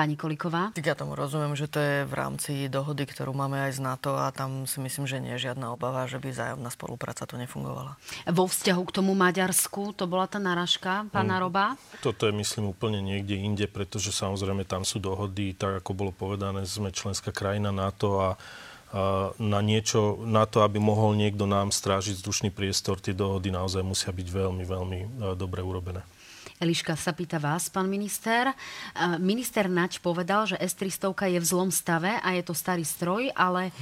Pani 0.00 0.16
Koliková? 0.16 0.72
Tak 0.72 0.80
ja 0.88 0.96
tomu 0.96 1.12
rozumiem, 1.12 1.52
že 1.52 1.68
to 1.68 1.76
je 1.76 2.08
v 2.08 2.14
rámci 2.16 2.72
dohody, 2.72 3.04
ktorú 3.04 3.36
máme 3.36 3.68
aj 3.68 3.76
z 3.76 3.80
NATO 3.84 4.16
a 4.16 4.32
tam 4.32 4.64
si 4.64 4.80
myslím, 4.80 5.04
že 5.04 5.20
nie 5.20 5.36
je 5.36 5.52
žiadna 5.52 5.76
obava, 5.76 6.08
že 6.08 6.16
by 6.16 6.32
zájomná 6.32 6.72
spolupráca 6.72 7.28
tu 7.28 7.36
nefungovala. 7.36 8.00
Vo 8.24 8.48
vzťahu 8.48 8.80
k 8.88 8.96
tomu 8.96 9.12
Maďarsku, 9.12 9.92
to 9.92 10.08
bola 10.08 10.24
tá 10.24 10.40
naražka 10.40 11.04
pána 11.12 11.36
mm, 11.36 11.42
Roba? 11.44 11.76
Toto 12.00 12.24
je 12.24 12.32
myslím 12.32 12.72
úplne 12.72 13.04
niekde 13.04 13.44
inde, 13.44 13.68
pretože 13.68 14.08
samozrejme 14.16 14.64
tam 14.64 14.88
sú 14.88 15.04
dohody, 15.04 15.52
tak 15.52 15.84
ako 15.84 15.92
bolo 15.92 16.16
povedané, 16.16 16.64
sme 16.64 16.88
členská 16.96 17.28
krajina 17.28 17.68
NATO 17.68 18.24
a 18.24 18.40
na 19.36 19.60
niečo, 19.60 20.16
na 20.24 20.48
to, 20.48 20.64
aby 20.64 20.80
mohol 20.80 21.12
niekto 21.12 21.44
nám 21.44 21.76
strážiť 21.76 22.16
vzdušný 22.16 22.48
priestor, 22.50 22.98
tie 23.04 23.12
dohody 23.12 23.52
naozaj 23.52 23.84
musia 23.84 24.10
byť 24.16 24.28
veľmi, 24.32 24.64
veľmi 24.64 24.98
e, 24.98 25.06
dobre 25.38 25.62
urobené. 25.62 26.02
Eliška 26.60 26.92
sa 26.92 27.16
pýta 27.16 27.40
vás, 27.40 27.72
pán 27.72 27.88
minister. 27.88 28.52
Minister 29.16 29.64
Nač 29.64 29.96
povedal, 29.96 30.44
že 30.44 30.60
S-300 30.60 31.08
je 31.32 31.40
v 31.40 31.46
zlom 31.48 31.72
stave 31.72 32.20
a 32.20 32.36
je 32.36 32.44
to 32.44 32.52
starý 32.52 32.84
stroj, 32.84 33.32
ale 33.32 33.72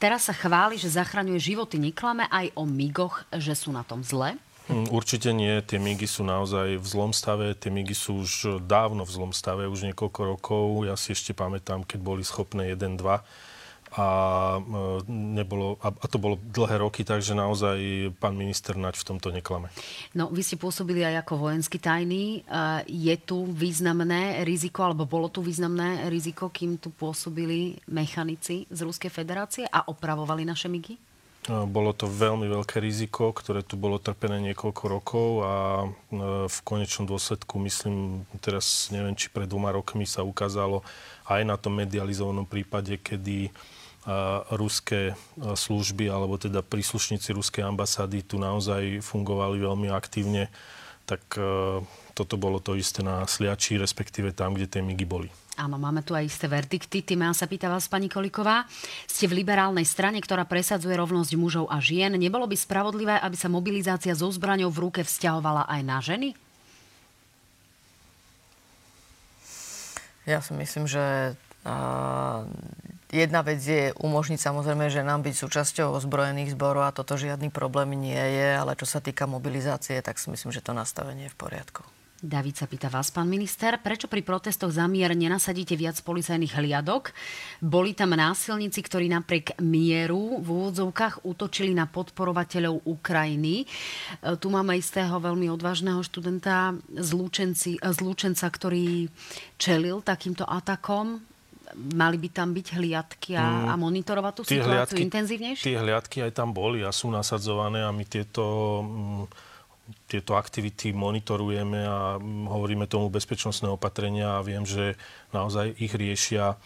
teraz 0.00 0.32
sa 0.32 0.32
chváli, 0.32 0.80
že 0.80 0.96
zachraňuje 0.96 1.52
životy. 1.52 1.76
Neklame 1.76 2.24
aj 2.32 2.56
o 2.56 2.64
migoch, 2.64 3.28
že 3.36 3.52
sú 3.52 3.68
na 3.68 3.84
tom 3.84 4.00
zle? 4.00 4.40
Hm, 4.72 4.88
určite 4.88 5.28
nie. 5.36 5.60
Tie 5.60 5.76
migy 5.76 6.08
sú 6.08 6.24
naozaj 6.24 6.80
v 6.80 6.86
zlom 6.88 7.12
stave. 7.12 7.52
Tie 7.52 7.68
migy 7.68 7.92
sú 7.92 8.24
už 8.24 8.64
dávno 8.64 9.04
v 9.04 9.12
zlom 9.12 9.32
stave, 9.36 9.68
už 9.68 9.92
niekoľko 9.92 10.20
rokov. 10.32 10.88
Ja 10.88 10.96
si 10.96 11.12
ešte 11.12 11.36
pamätám, 11.36 11.84
keď 11.84 12.00
boli 12.00 12.24
schopné 12.24 12.72
1-2 12.72 12.96
a, 13.92 14.06
e, 14.56 15.12
nebolo, 15.12 15.76
a, 15.84 15.92
a 15.92 16.06
to 16.08 16.16
bolo 16.16 16.40
dlhé 16.40 16.80
roky, 16.80 17.04
takže 17.04 17.36
naozaj 17.36 17.76
pán 18.16 18.32
minister 18.32 18.72
Nač 18.80 19.04
v 19.04 19.08
tomto 19.12 19.28
neklame. 19.28 19.68
No, 20.16 20.32
vy 20.32 20.40
ste 20.40 20.56
pôsobili 20.56 21.04
aj 21.04 21.28
ako 21.28 21.48
vojenský 21.48 21.76
tajný. 21.76 22.40
E, 22.40 22.52
je 22.88 23.14
tu 23.20 23.44
významné 23.44 24.48
riziko, 24.48 24.88
alebo 24.88 25.04
bolo 25.04 25.28
tu 25.28 25.44
významné 25.44 26.08
riziko, 26.08 26.48
kým 26.48 26.80
tu 26.80 26.88
pôsobili 26.88 27.76
mechanici 27.92 28.64
z 28.72 28.80
Ruskej 28.80 29.12
federácie 29.12 29.68
a 29.68 29.84
opravovali 29.84 30.48
naše 30.48 30.72
migy? 30.72 30.96
E, 30.96 31.00
bolo 31.68 31.92
to 31.92 32.08
veľmi 32.08 32.48
veľké 32.48 32.80
riziko, 32.80 33.28
ktoré 33.36 33.60
tu 33.60 33.76
bolo 33.76 34.00
trpené 34.00 34.40
niekoľko 34.40 34.84
rokov 34.88 35.28
a 35.44 35.54
v 36.48 36.58
konečnom 36.64 37.04
dôsledku, 37.04 37.60
myslím, 37.60 38.24
teraz 38.40 38.88
neviem, 38.88 39.12
či 39.12 39.28
pred 39.28 39.44
dvoma 39.44 39.68
rokmi 39.68 40.08
sa 40.08 40.24
ukázalo 40.24 40.80
aj 41.28 41.42
na 41.44 41.60
tom 41.60 41.76
medializovanom 41.76 42.48
prípade, 42.48 42.96
kedy 42.98 43.52
ruské 44.50 45.14
služby 45.38 46.10
alebo 46.10 46.34
teda 46.34 46.62
príslušníci 46.66 47.30
ruskej 47.30 47.62
ambasády 47.62 48.26
tu 48.26 48.38
naozaj 48.42 48.98
fungovali 48.98 49.62
veľmi 49.62 49.88
aktívne, 49.94 50.50
tak 51.06 51.22
toto 52.12 52.34
bolo 52.34 52.58
to 52.58 52.74
isté 52.74 53.06
na 53.06 53.22
Sliači, 53.24 53.78
respektíve 53.78 54.34
tam, 54.34 54.58
kde 54.58 54.66
tie 54.66 54.82
migy 54.82 55.06
boli. 55.06 55.30
Áno, 55.52 55.76
máme 55.76 56.00
tu 56.00 56.16
aj 56.16 56.24
isté 56.24 56.48
verdikty. 56.48 57.04
Týmea 57.04 57.36
sa 57.36 57.44
pýta 57.44 57.68
vás, 57.68 57.84
pani 57.84 58.08
Koliková. 58.08 58.64
Ste 59.04 59.28
v 59.28 59.44
liberálnej 59.44 59.84
strane, 59.84 60.16
ktorá 60.16 60.48
presadzuje 60.48 60.96
rovnosť 60.96 61.36
mužov 61.36 61.68
a 61.68 61.76
žien. 61.76 62.08
Nebolo 62.16 62.48
by 62.48 62.56
spravodlivé, 62.56 63.20
aby 63.20 63.36
sa 63.36 63.52
mobilizácia 63.52 64.16
so 64.16 64.32
zbraňou 64.32 64.72
v 64.72 64.82
ruke 64.88 65.04
vzťahovala 65.04 65.68
aj 65.68 65.80
na 65.84 65.98
ženy? 66.00 66.28
Ja 70.24 70.40
si 70.40 70.56
myslím, 70.56 70.88
že 70.88 71.36
jedna 73.12 73.44
vec 73.44 73.60
je 73.60 73.92
umožniť 74.00 74.40
samozrejme, 74.40 74.88
že 74.88 75.04
nám 75.04 75.22
byť 75.22 75.34
súčasťou 75.36 75.92
ozbrojených 76.00 76.56
zborov 76.56 76.88
a 76.88 76.96
toto 76.96 77.20
žiadny 77.20 77.52
problém 77.52 77.92
nie 77.94 78.16
je, 78.16 78.48
ale 78.56 78.74
čo 78.74 78.88
sa 78.88 79.04
týka 79.04 79.28
mobilizácie, 79.28 80.00
tak 80.00 80.16
si 80.16 80.32
myslím, 80.32 80.50
že 80.50 80.64
to 80.64 80.72
nastavenie 80.72 81.28
je 81.28 81.34
v 81.36 81.38
poriadku. 81.38 81.84
David 82.22 82.54
sa 82.54 82.70
pýta 82.70 82.86
vás, 82.86 83.10
pán 83.10 83.26
minister, 83.26 83.82
prečo 83.82 84.06
pri 84.06 84.22
protestoch 84.22 84.70
za 84.70 84.86
mier 84.86 85.10
nenasadíte 85.10 85.74
viac 85.74 85.98
policajných 86.06 86.54
hliadok? 86.54 87.10
Boli 87.58 87.98
tam 87.98 88.14
násilníci, 88.14 88.78
ktorí 88.78 89.10
napriek 89.10 89.58
mieru 89.58 90.38
v 90.38 90.46
úvodzovkách 90.46 91.26
útočili 91.26 91.74
na 91.74 91.90
podporovateľov 91.90 92.86
Ukrajiny. 92.86 93.66
E, 93.66 94.38
tu 94.38 94.54
máme 94.54 94.78
istého 94.78 95.18
veľmi 95.18 95.50
odvážneho 95.50 95.98
študenta 96.06 96.78
z, 96.94 97.10
Lúčenci, 97.10 97.82
z 97.82 97.98
Lúčenca, 97.98 98.46
ktorý 98.46 99.10
čelil 99.58 99.98
takýmto 100.06 100.46
atakom. 100.46 101.31
Mali 101.74 102.16
by 102.20 102.28
tam 102.28 102.52
byť 102.52 102.66
hliadky 102.76 103.30
a, 103.34 103.44
mm, 103.44 103.66
a 103.68 103.74
monitorovať 103.80 104.32
tú 104.36 104.42
situáciu 104.44 104.68
hliadky, 104.68 105.00
intenzívnejšie? 105.08 105.64
Tie 105.66 105.78
hliadky 105.80 106.18
aj 106.24 106.32
tam 106.36 106.52
boli 106.52 106.84
a 106.84 106.90
sú 106.92 107.08
nasadzované 107.08 107.82
a 107.82 107.90
my 107.90 108.04
tieto... 108.04 108.44
Mm, 108.84 109.24
tieto 110.06 110.38
aktivity 110.38 110.94
monitorujeme 110.94 111.80
a 111.84 112.16
hovoríme 112.22 112.86
tomu 112.86 113.10
bezpečnostné 113.10 113.66
opatrenia 113.66 114.38
a 114.38 114.44
viem, 114.44 114.62
že 114.62 114.94
naozaj 115.34 115.74
ich 115.80 115.92
riešia. 115.92 116.54
E, 116.54 116.56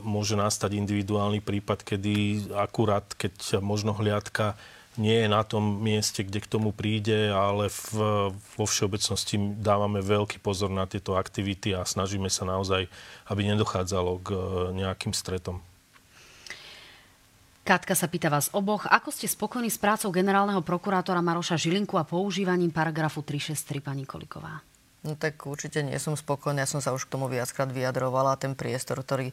môže 0.00 0.34
nastať 0.34 0.78
individuálny 0.78 1.44
prípad, 1.44 1.84
kedy 1.84 2.48
akurát, 2.56 3.04
keď 3.14 3.60
možno 3.60 3.92
hliadka 3.94 4.56
nie 4.94 5.26
je 5.26 5.28
na 5.28 5.42
tom 5.42 5.82
mieste, 5.82 6.22
kde 6.22 6.38
k 6.38 6.50
tomu 6.50 6.70
príde, 6.70 7.30
ale 7.30 7.66
v, 7.70 8.30
vo 8.34 8.64
všeobecnosti 8.64 9.36
dávame 9.58 9.98
veľký 9.98 10.38
pozor 10.38 10.70
na 10.70 10.86
tieto 10.86 11.18
aktivity 11.18 11.74
a 11.74 11.82
snažíme 11.82 12.30
sa 12.30 12.46
naozaj, 12.46 12.86
aby 13.26 13.40
nedochádzalo 13.54 14.12
k 14.22 14.28
e, 14.30 14.38
nejakým 14.78 15.10
stretom. 15.10 15.58
Katka 17.64 17.96
sa 17.96 18.12
pýta 18.12 18.28
vás 18.28 18.52
oboch, 18.52 18.84
ako 18.84 19.08
ste 19.08 19.24
spokojní 19.24 19.72
s 19.72 19.80
prácou 19.80 20.12
generálneho 20.12 20.60
prokurátora 20.60 21.24
Maroša 21.24 21.56
Žilinku 21.56 21.96
a 21.96 22.04
používaním 22.04 22.68
paragrafu 22.68 23.24
363, 23.24 23.80
pani 23.80 24.04
Koliková? 24.04 24.60
No 25.00 25.16
tak 25.16 25.40
určite 25.48 25.80
nie 25.80 25.96
som 25.96 26.12
spokojný, 26.12 26.60
ja 26.60 26.68
som 26.68 26.84
sa 26.84 26.92
už 26.92 27.08
k 27.08 27.12
tomu 27.16 27.28
viackrát 27.28 27.68
vyjadrovala. 27.68 28.40
Ten 28.40 28.52
priestor, 28.52 29.00
ktorý 29.00 29.32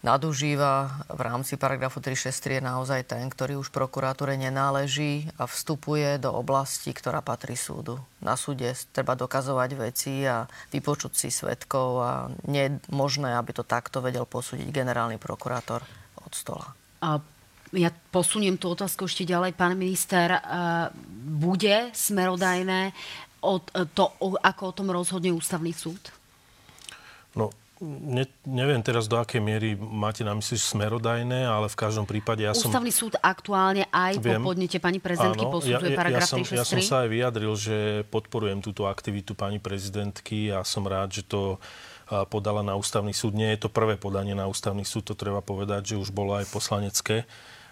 nadužíva 0.00 1.04
v 1.12 1.20
rámci 1.20 1.60
paragrafu 1.60 2.00
363 2.00 2.60
je 2.60 2.62
naozaj 2.64 3.00
ten, 3.04 3.24
ktorý 3.28 3.60
už 3.60 3.68
prokuratúre 3.68 4.36
nenáleží 4.40 5.28
a 5.36 5.44
vstupuje 5.44 6.16
do 6.16 6.32
oblasti, 6.32 6.92
ktorá 6.96 7.20
patrí 7.20 7.56
súdu. 7.56 8.00
Na 8.24 8.36
súde 8.36 8.72
treba 8.96 9.12
dokazovať 9.12 9.70
veci 9.76 10.24
a 10.24 10.48
vypočuť 10.72 11.12
si 11.12 11.28
svetkov 11.28 11.88
a 12.00 12.12
nie 12.48 12.68
je 12.68 12.72
možné, 12.92 13.36
aby 13.36 13.52
to 13.52 13.64
takto 13.64 14.00
vedel 14.00 14.24
posúdiť 14.24 14.72
generálny 14.72 15.20
prokurátor 15.20 15.84
od 16.24 16.32
stola. 16.32 16.72
A 17.04 17.20
ja 17.76 17.90
posuniem 18.10 18.58
tú 18.58 18.74
otázku 18.74 19.06
ešte 19.06 19.28
ďalej, 19.28 19.54
pán 19.54 19.78
minister. 19.78 20.32
Eh, 20.32 20.40
bude 21.30 21.92
smerodajné 21.94 22.90
to, 23.96 24.04
ako 24.20 24.62
o 24.68 24.76
tom 24.76 24.92
rozhodne 24.92 25.32
ústavný 25.32 25.72
súd? 25.72 26.12
No, 27.32 27.54
ne, 27.84 28.28
neviem 28.44 28.84
teraz, 28.84 29.08
do 29.08 29.16
akej 29.16 29.40
miery 29.40 29.72
máte 29.74 30.20
na 30.20 30.36
mysli 30.36 30.60
smerodajné, 30.60 31.48
ale 31.48 31.66
v 31.72 31.76
každom 31.76 32.04
prípade 32.04 32.44
ja 32.44 32.52
som... 32.52 32.68
Ústavný 32.68 32.92
súd 32.92 33.16
aktuálne 33.18 33.88
aj 33.88 34.20
viem, 34.20 34.38
po 34.38 34.52
podnete 34.52 34.76
pani 34.78 35.00
prezidentky 35.00 35.48
áno, 35.48 35.54
posudzuje 35.56 35.92
ja, 35.92 35.98
paragraf 35.98 36.28
ja, 36.28 36.30
som, 36.30 36.40
ja 36.44 36.64
som 36.68 36.80
sa 36.84 37.02
aj 37.04 37.08
vyjadril, 37.08 37.52
že 37.56 37.76
podporujem 38.12 38.60
túto 38.60 38.84
aktivitu 38.84 39.32
pani 39.32 39.56
prezidentky 39.58 40.52
a 40.52 40.60
som 40.62 40.84
rád, 40.84 41.20
že 41.20 41.24
to 41.24 41.56
podala 42.28 42.66
na 42.66 42.74
ústavný 42.74 43.14
súd. 43.14 43.38
Nie 43.38 43.54
je 43.54 43.66
to 43.66 43.68
prvé 43.70 43.94
podanie 43.94 44.34
na 44.34 44.50
ústavný 44.50 44.82
súd, 44.82 45.06
to 45.06 45.14
treba 45.14 45.40
povedať, 45.40 45.94
že 45.94 46.00
už 46.00 46.10
bolo 46.10 46.34
aj 46.34 46.50
poslanecké. 46.50 47.24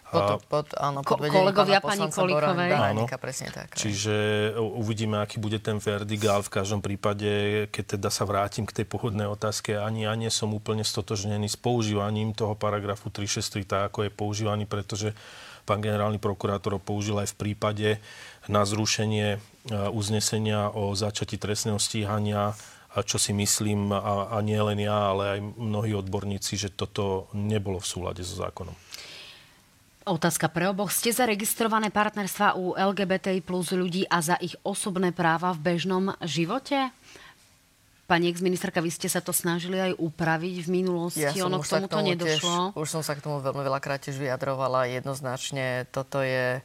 Pod, 0.09 0.41
pod, 0.49 0.67
áno, 0.81 1.05
pod 1.05 1.21
kolegovia 1.21 1.85
pani 1.85 2.09
Kolíkovej. 2.09 2.73
Áno. 2.73 3.05
Presne 3.21 3.53
tak. 3.53 3.77
Čiže 3.77 4.15
uvidíme, 4.57 5.21
aký 5.21 5.37
bude 5.37 5.61
ten 5.61 5.77
verdikt, 5.77 6.25
ale 6.25 6.41
v 6.41 6.53
každom 6.53 6.81
prípade, 6.81 7.29
keď 7.69 8.01
teda 8.01 8.09
sa 8.09 8.25
vrátim 8.25 8.65
k 8.65 8.73
tej 8.73 8.87
pôvodnej 8.89 9.29
otázke, 9.29 9.77
ani 9.77 10.09
ja 10.09 10.17
nie 10.17 10.33
som 10.33 10.49
úplne 10.57 10.81
stotožnený 10.81 11.53
s 11.53 11.61
používaním 11.61 12.33
toho 12.33 12.57
paragrafu 12.57 13.13
363, 13.13 13.69
tak 13.69 13.81
ako 13.93 14.09
je 14.09 14.11
používaný, 14.11 14.65
pretože 14.65 15.13
pán 15.69 15.85
generálny 15.85 16.17
prokurátor 16.17 16.81
ho 16.81 16.81
použil 16.81 17.21
aj 17.21 17.37
v 17.37 17.39
prípade 17.45 17.89
na 18.49 18.65
zrušenie 18.65 19.37
e, 19.37 19.39
uznesenia 19.93 20.73
o 20.73 20.97
začati 20.97 21.37
trestného 21.37 21.77
stíhania 21.77 22.57
čo 22.89 23.21
si 23.21 23.37
myslím, 23.37 23.93
a, 23.93 24.33
a 24.33 24.37
nie 24.41 24.59
len 24.59 24.81
ja, 24.81 25.13
ale 25.13 25.39
aj 25.39 25.41
mnohí 25.61 25.93
odborníci, 25.93 26.57
že 26.57 26.73
toto 26.73 27.29
nebolo 27.37 27.79
v 27.79 27.91
súlade 27.91 28.25
so 28.25 28.41
zákonom. 28.41 28.73
Otázka 30.09 30.49
pre 30.49 30.65
oboch. 30.73 30.89
Ste 30.89 31.13
zaregistrované 31.13 31.93
partnerstva 31.93 32.57
u 32.57 32.73
LGBTI 32.73 33.45
plus 33.45 33.77
ľudí 33.77 34.09
a 34.09 34.25
za 34.25 34.41
ich 34.41 34.57
osobné 34.65 35.13
práva 35.13 35.53
v 35.53 35.61
bežnom 35.61 36.17
živote? 36.25 36.89
Pani 38.09 38.33
ex-ministerka, 38.33 38.81
vy 38.81 38.89
ste 38.89 39.05
sa 39.13 39.21
to 39.21 39.37
snažili 39.37 39.77
aj 39.77 39.93
upraviť 40.01 40.65
v 40.65 40.69
minulosti, 40.73 41.29
ja 41.29 41.45
ono 41.45 41.61
k 41.61 41.69
tomuto 41.69 42.01
nedošlo. 42.01 42.73
Tiež, 42.73 42.81
už 42.81 42.89
som 42.89 43.05
sa 43.05 43.13
k 43.13 43.21
tomu 43.21 43.45
veľmi 43.45 43.61
veľakrát 43.61 44.01
tiež 44.01 44.17
vyjadrovala. 44.17 44.89
Jednoznačne 44.89 45.85
toto 45.93 46.25
je... 46.25 46.65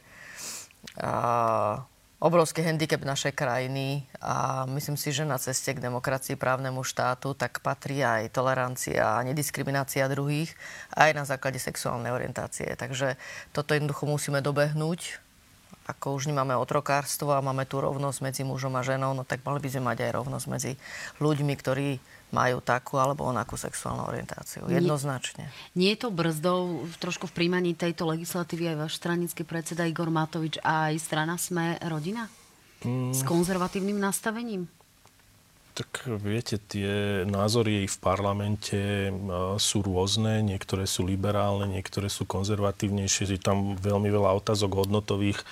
Uh, 0.96 1.84
obrovský 2.24 2.64
handicap 2.64 3.04
našej 3.04 3.36
krajiny 3.36 4.08
a 4.16 4.64
myslím 4.64 4.96
si, 4.96 5.12
že 5.12 5.28
na 5.28 5.36
ceste 5.36 5.76
k 5.76 5.84
demokracii, 5.84 6.40
právnemu 6.40 6.80
štátu, 6.80 7.36
tak 7.36 7.60
patrí 7.60 8.00
aj 8.00 8.32
tolerancia 8.32 9.20
a 9.20 9.24
nediskriminácia 9.28 10.08
druhých, 10.08 10.56
aj 10.96 11.12
na 11.12 11.28
základe 11.28 11.60
sexuálnej 11.60 12.16
orientácie. 12.16 12.72
Takže 12.80 13.20
toto 13.52 13.76
jednoducho 13.76 14.08
musíme 14.08 14.40
dobehnúť. 14.40 15.20
Ako 15.84 16.16
už 16.16 16.32
nemáme 16.32 16.56
otrokárstvo 16.56 17.36
a 17.36 17.44
máme 17.44 17.68
tu 17.68 17.76
rovnosť 17.76 18.24
medzi 18.24 18.40
mužom 18.40 18.72
a 18.72 18.80
ženou, 18.80 19.12
no 19.12 19.28
tak 19.28 19.44
mali 19.44 19.60
by 19.60 19.68
sme 19.68 19.92
mať 19.92 20.08
aj 20.08 20.10
rovnosť 20.16 20.46
medzi 20.48 20.72
ľuďmi, 21.20 21.52
ktorí 21.60 22.00
majú 22.34 22.58
takú 22.58 22.98
alebo 22.98 23.22
onakú 23.22 23.54
sexuálnu 23.54 24.10
orientáciu. 24.10 24.66
Jednoznačne. 24.66 25.46
Nie, 25.72 25.78
nie 25.78 25.90
je 25.94 26.02
to 26.02 26.08
brzdou 26.10 26.82
trošku 26.98 27.30
v 27.30 27.36
príjmaní 27.38 27.78
tejto 27.78 28.10
legislatívy 28.10 28.74
aj 28.74 28.76
váš 28.82 28.98
stranický 28.98 29.46
predseda 29.46 29.86
Igor 29.86 30.10
Matovič 30.10 30.58
a 30.66 30.90
aj 30.90 30.98
strana 30.98 31.38
Sme 31.38 31.78
rodina? 31.86 32.26
Mm. 32.82 33.14
S 33.14 33.22
konzervatívnym 33.22 33.96
nastavením? 33.96 34.66
Tak 35.74 36.06
viete, 36.22 36.54
tie 36.62 37.26
názory 37.26 37.90
v 37.90 37.96
parlamente 37.98 39.10
sú 39.58 39.82
rôzne, 39.82 40.38
niektoré 40.38 40.86
sú 40.86 41.02
liberálne, 41.02 41.66
niektoré 41.66 42.06
sú 42.06 42.30
konzervatívnejšie, 42.30 43.34
je 43.34 43.42
tam 43.42 43.74
veľmi 43.74 44.06
veľa 44.06 44.38
otázok 44.38 44.86
hodnotových 44.86 45.42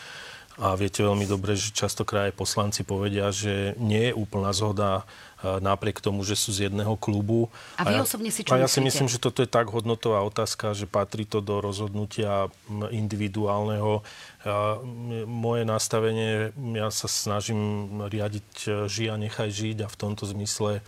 a 0.61 0.77
viete 0.77 1.01
veľmi 1.01 1.25
dobre, 1.25 1.57
že 1.57 1.73
častokrát 1.73 2.29
aj 2.29 2.37
poslanci 2.37 2.85
povedia, 2.85 3.33
že 3.33 3.73
nie 3.81 4.13
je 4.13 4.17
úplná 4.17 4.53
zhoda 4.53 5.09
napriek 5.43 5.99
tomu, 5.99 6.23
že 6.23 6.39
sú 6.39 6.55
z 6.55 6.71
jedného 6.71 6.95
klubu. 6.95 7.51
A 7.75 7.83
vy 7.83 7.99
a 7.99 8.03
ja, 8.03 8.03
osobne 8.07 8.31
si 8.31 8.47
čo 8.47 8.55
A 8.55 8.63
ja 8.63 8.71
si 8.71 8.79
myslím, 8.79 9.11
že 9.11 9.19
toto 9.19 9.43
je 9.43 9.51
tak 9.51 9.75
hodnotová 9.75 10.23
otázka, 10.23 10.71
že 10.71 10.87
patrí 10.87 11.27
to 11.27 11.43
do 11.43 11.59
rozhodnutia 11.59 12.47
individuálneho. 12.95 14.07
A 14.47 14.79
moje 15.27 15.63
nastavenie, 15.67 16.55
ja 16.55 16.89
sa 16.95 17.11
snažím 17.11 17.91
riadiť 18.07 18.49
e, 18.67 18.69
žij 18.91 19.15
a 19.15 19.17
nechaj 19.19 19.51
žiť 19.55 19.87
a 19.87 19.89
v 19.91 19.99
tomto 19.99 20.27
zmysle 20.27 20.79
e, 20.79 20.83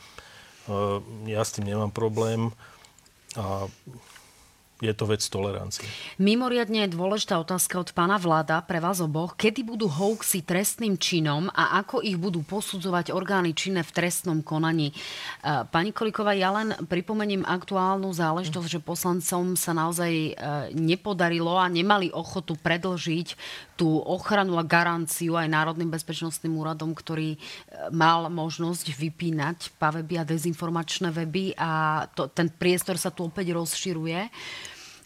ja 1.30 1.42
s 1.42 1.54
tým 1.54 1.70
nemám 1.70 1.94
problém. 1.94 2.50
A 3.38 3.66
je 4.85 4.95
to 4.95 5.09
vec 5.09 5.24
tolerancie. 5.24 5.89
Mimoriadne 6.20 6.85
je 6.85 6.95
dôležitá 6.95 7.41
otázka 7.41 7.80
od 7.80 7.91
pána 7.97 8.20
vláda 8.20 8.61
pre 8.61 8.78
vás 8.78 9.01
oboch. 9.01 9.32
Kedy 9.35 9.64
budú 9.64 9.89
hoaxy 9.89 10.45
trestným 10.45 11.01
činom 11.01 11.49
a 11.49 11.80
ako 11.80 12.05
ich 12.05 12.20
budú 12.20 12.45
posudzovať 12.45 13.16
orgány 13.16 13.57
činné 13.57 13.80
v 13.80 13.95
trestnom 13.97 14.45
konaní? 14.45 14.93
E, 14.93 14.95
pani 15.72 15.97
Koliková, 15.97 16.37
ja 16.37 16.53
len 16.53 16.76
pripomeniem 16.85 17.49
aktuálnu 17.49 18.12
záležitosť, 18.12 18.68
že 18.68 18.80
poslancom 18.85 19.57
sa 19.57 19.72
naozaj 19.72 20.12
e, 20.12 20.32
nepodarilo 20.76 21.57
a 21.57 21.64
nemali 21.66 22.12
ochotu 22.12 22.55
predlžiť 22.61 23.28
tú 23.74 23.99
ochranu 23.99 24.55
a 24.61 24.62
garanciu 24.62 25.35
aj 25.35 25.51
Národným 25.51 25.91
bezpečnostným 25.91 26.55
úradom, 26.55 26.95
ktorý 26.95 27.35
e, 27.35 27.39
mal 27.91 28.28
možnosť 28.28 28.93
vypínať 28.95 29.59
paveby 29.80 30.20
a 30.20 30.28
dezinformačné 30.28 31.11
weby 31.11 31.57
a 31.59 32.05
to, 32.12 32.30
ten 32.30 32.51
priestor 32.51 33.01
sa 33.01 33.11
tu 33.11 33.26
opäť 33.26 33.55
rozširuje. 33.55 34.30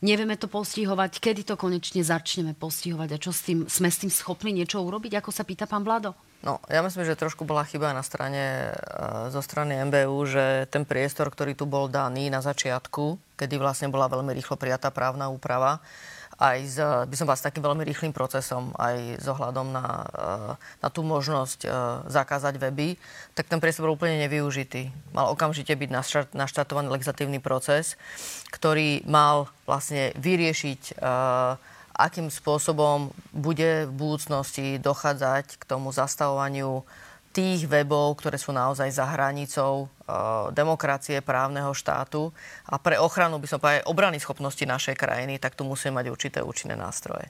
Nevieme 0.05 0.38
to 0.38 0.46
postihovať, 0.46 1.18
kedy 1.18 1.42
to 1.46 1.55
konečne 1.55 2.03
začneme 2.03 2.55
postihovať? 2.55 3.09
A 3.14 3.18
čo 3.22 3.30
s 3.34 3.46
tým, 3.46 3.66
sme 3.66 3.90
s 3.90 4.03
tým 4.03 4.12
schopní 4.12 4.55
niečo 4.55 4.82
urobiť, 4.82 5.18
ako 5.18 5.30
sa 5.34 5.42
pýta 5.42 5.66
pán 5.66 5.82
Vlado? 5.82 6.14
No, 6.38 6.62
ja 6.70 6.78
myslím, 6.86 7.03
že 7.03 7.18
trošku 7.18 7.42
bola 7.42 7.66
chyba 7.66 7.90
na 7.90 8.07
strane, 8.07 8.70
zo 9.34 9.42
strany 9.42 9.74
MBU, 9.90 10.16
že 10.30 10.44
ten 10.70 10.86
priestor, 10.86 11.34
ktorý 11.34 11.59
tu 11.59 11.66
bol 11.66 11.90
daný 11.90 12.30
na 12.30 12.38
začiatku, 12.38 13.34
kedy 13.34 13.59
vlastne 13.59 13.90
bola 13.90 14.07
veľmi 14.07 14.30
rýchlo 14.38 14.55
prijatá 14.55 14.94
právna 14.94 15.26
úprava, 15.34 15.82
aj 16.39 16.59
s, 16.62 16.78
by 16.78 17.14
som 17.18 17.26
vás 17.26 17.43
takým 17.43 17.66
veľmi 17.66 17.82
rýchlým 17.82 18.14
procesom, 18.14 18.70
aj 18.78 19.18
s 19.18 19.26
ohľadom 19.26 19.74
na, 19.74 19.86
eh, 20.07 20.53
na 20.78 20.89
tú 20.89 21.03
možnosť 21.03 21.66
eh, 21.66 21.70
zakázať 22.07 22.62
weby, 22.62 22.95
tak 23.34 23.51
ten 23.51 23.59
priestor 23.59 23.91
bol 23.91 23.99
úplne 23.99 24.22
nevyužitý. 24.22 24.95
Mal 25.11 25.26
okamžite 25.34 25.74
byť 25.74 25.91
naštartovaný 26.32 26.95
legislatívny 26.95 27.43
proces, 27.43 27.99
ktorý 28.55 29.03
mal 29.11 29.51
vlastne 29.66 30.14
vyriešiť 30.14 30.95
eh, 30.95 31.76
akým 31.99 32.30
spôsobom 32.30 33.11
bude 33.34 33.91
v 33.91 33.93
budúcnosti 33.93 34.78
dochádzať 34.78 35.59
k 35.59 35.62
tomu 35.66 35.91
zastavovaniu 35.91 36.86
tých 37.33 37.68
webov, 37.68 38.18
ktoré 38.18 38.41
sú 38.41 38.51
naozaj 38.51 38.89
za 38.91 39.07
hranicou 39.07 39.87
uh, 39.87 40.49
demokracie, 40.51 41.20
právneho 41.20 41.70
štátu. 41.76 42.33
A 42.66 42.81
pre 42.81 42.97
ochranu, 42.97 43.39
by 43.39 43.47
som 43.47 43.61
povedal, 43.61 43.87
obrany 43.87 44.18
schopnosti 44.18 44.64
našej 44.64 44.97
krajiny, 44.97 45.37
tak 45.39 45.55
tu 45.55 45.62
musíme 45.62 46.01
mať 46.01 46.07
určité 46.09 46.39
účinné 46.41 46.74
nástroje. 46.74 47.29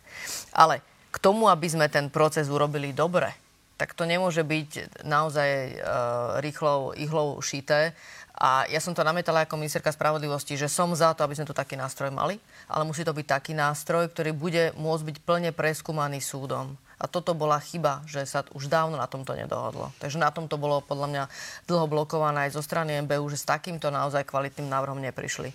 Ale 0.54 0.80
k 1.10 1.16
tomu, 1.18 1.50
aby 1.50 1.66
sme 1.66 1.90
ten 1.90 2.08
proces 2.08 2.46
urobili 2.48 2.94
dobre, 2.94 3.34
tak 3.78 3.94
to 3.94 4.02
nemôže 4.02 4.42
byť 4.42 5.02
naozaj 5.06 5.48
uh, 5.48 6.42
rýchlou 6.42 6.98
ihlou 6.98 7.38
šité. 7.38 7.94
A 8.38 8.66
ja 8.70 8.78
som 8.78 8.94
to 8.94 9.06
namietala 9.06 9.46
ako 9.46 9.58
ministerka 9.58 9.90
spravodlivosti, 9.90 10.54
že 10.54 10.70
som 10.70 10.94
za 10.94 11.14
to, 11.14 11.26
aby 11.26 11.34
sme 11.34 11.46
tu 11.46 11.54
taký 11.54 11.74
nástroj 11.74 12.10
mali, 12.10 12.38
ale 12.70 12.86
musí 12.86 13.02
to 13.02 13.14
byť 13.14 13.26
taký 13.26 13.52
nástroj, 13.54 14.10
ktorý 14.14 14.30
bude 14.34 14.64
môcť 14.78 15.04
byť 15.04 15.16
plne 15.26 15.50
preskúmaný 15.50 16.22
súdom. 16.22 16.78
A 16.98 17.06
toto 17.06 17.30
bola 17.32 17.62
chyba, 17.62 18.02
že 18.10 18.26
sa 18.26 18.42
už 18.50 18.66
dávno 18.66 18.98
na 18.98 19.06
tomto 19.06 19.38
nedohodlo. 19.38 19.94
Takže 20.02 20.18
na 20.18 20.34
tomto 20.34 20.58
bolo 20.58 20.82
podľa 20.82 21.08
mňa 21.08 21.24
dlho 21.70 21.86
blokované 21.86 22.50
aj 22.50 22.58
zo 22.58 22.62
strany 22.62 22.98
MBU, 23.06 23.22
že 23.30 23.38
s 23.38 23.46
takýmto 23.46 23.94
naozaj 23.94 24.26
kvalitným 24.26 24.66
návrhom 24.66 24.98
neprišli. 24.98 25.54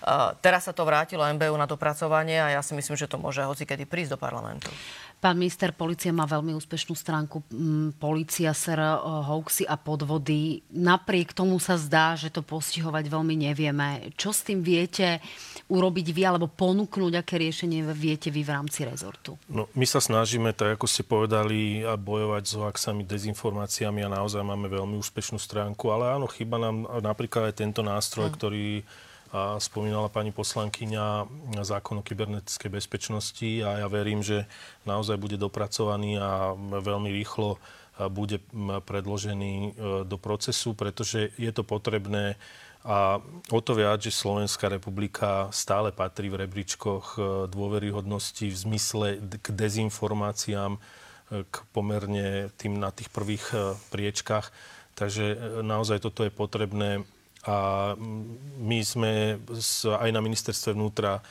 Uh, 0.00 0.32
teraz 0.40 0.64
sa 0.64 0.72
to 0.72 0.88
vrátilo 0.88 1.28
MBU 1.28 1.52
na 1.60 1.68
dopracovanie 1.68 2.40
a 2.40 2.56
ja 2.56 2.60
si 2.64 2.72
myslím, 2.72 2.96
že 2.96 3.04
to 3.04 3.20
môže 3.20 3.44
hocikedy 3.44 3.84
prísť 3.84 4.16
do 4.16 4.18
parlamentu. 4.18 4.72
Pán 5.20 5.36
minister, 5.36 5.76
policia 5.76 6.16
má 6.16 6.24
veľmi 6.24 6.56
úspešnú 6.56 6.96
stránku. 6.96 7.44
Mm, 7.52 8.00
policia, 8.00 8.56
ser, 8.56 8.80
eh, 8.80 8.96
hoaxy 9.04 9.68
a 9.68 9.76
podvody. 9.76 10.64
Napriek 10.72 11.36
tomu 11.36 11.60
sa 11.60 11.76
zdá, 11.76 12.16
že 12.16 12.32
to 12.32 12.40
postihovať 12.40 13.04
veľmi 13.04 13.36
nevieme. 13.36 14.16
Čo 14.16 14.32
s 14.32 14.48
tým 14.48 14.64
viete 14.64 15.20
urobiť 15.68 16.06
vy, 16.16 16.22
alebo 16.24 16.48
ponúknuť, 16.48 17.20
aké 17.20 17.36
riešenie 17.36 17.84
viete 17.92 18.32
vy 18.32 18.40
v 18.40 18.50
rámci 18.50 18.88
rezortu? 18.88 19.36
No, 19.52 19.68
my 19.76 19.84
sa 19.84 20.00
snažíme, 20.00 20.56
tak 20.56 20.80
ako 20.80 20.88
ste 20.88 21.04
povedali, 21.04 21.84
bojovať 21.84 22.42
s 22.48 22.52
hoaxami, 22.56 23.04
dezinformáciami 23.04 24.00
a 24.00 24.14
naozaj 24.16 24.40
máme 24.40 24.72
veľmi 24.72 24.96
úspešnú 24.96 25.36
stránku. 25.36 25.92
Ale 25.92 26.16
áno, 26.16 26.32
chyba 26.32 26.56
nám 26.56 26.88
napríklad 27.04 27.52
aj 27.52 27.60
tento 27.60 27.84
nástroj, 27.84 28.32
hmm. 28.32 28.36
ktorý 28.40 28.66
a 29.30 29.62
spomínala 29.62 30.10
pani 30.10 30.34
poslankyňa 30.34 31.30
zákon 31.62 32.02
o 32.02 32.06
kybernetickej 32.06 32.70
bezpečnosti 32.70 33.62
a 33.62 33.86
ja 33.86 33.86
verím, 33.86 34.26
že 34.26 34.50
naozaj 34.82 35.22
bude 35.22 35.38
dopracovaný 35.38 36.18
a 36.18 36.58
veľmi 36.58 37.14
rýchlo 37.14 37.62
bude 38.08 38.40
predložený 38.86 39.52
e, 39.52 39.70
do 40.08 40.16
procesu, 40.16 40.72
pretože 40.72 41.34
je 41.36 41.52
to 41.52 41.66
potrebné 41.66 42.40
a 42.80 43.20
o 43.52 43.60
to 43.60 43.76
viac, 43.76 44.00
že 44.00 44.08
Slovenská 44.08 44.72
republika 44.72 45.52
stále 45.52 45.92
patrí 45.92 46.32
v 46.32 46.48
rebríčkoch 46.48 47.04
e, 47.12 47.20
dôveryhodnosti 47.52 48.48
v 48.48 48.56
zmysle 48.56 49.06
k 49.20 49.46
dezinformáciám, 49.52 50.72
e, 50.74 50.80
k 51.44 51.54
pomerne 51.76 52.48
tým 52.56 52.80
na 52.80 52.88
tých 52.88 53.12
prvých 53.12 53.76
priečkách. 53.92 54.48
Takže 54.96 55.60
naozaj 55.64 56.00
toto 56.00 56.24
je 56.24 56.32
potrebné 56.32 57.04
a 57.48 57.96
my 58.60 58.78
sme 58.84 59.40
aj 59.96 60.10
na 60.12 60.20
ministerstve 60.20 60.76
vnútra 60.76 61.18
e, 61.18 61.22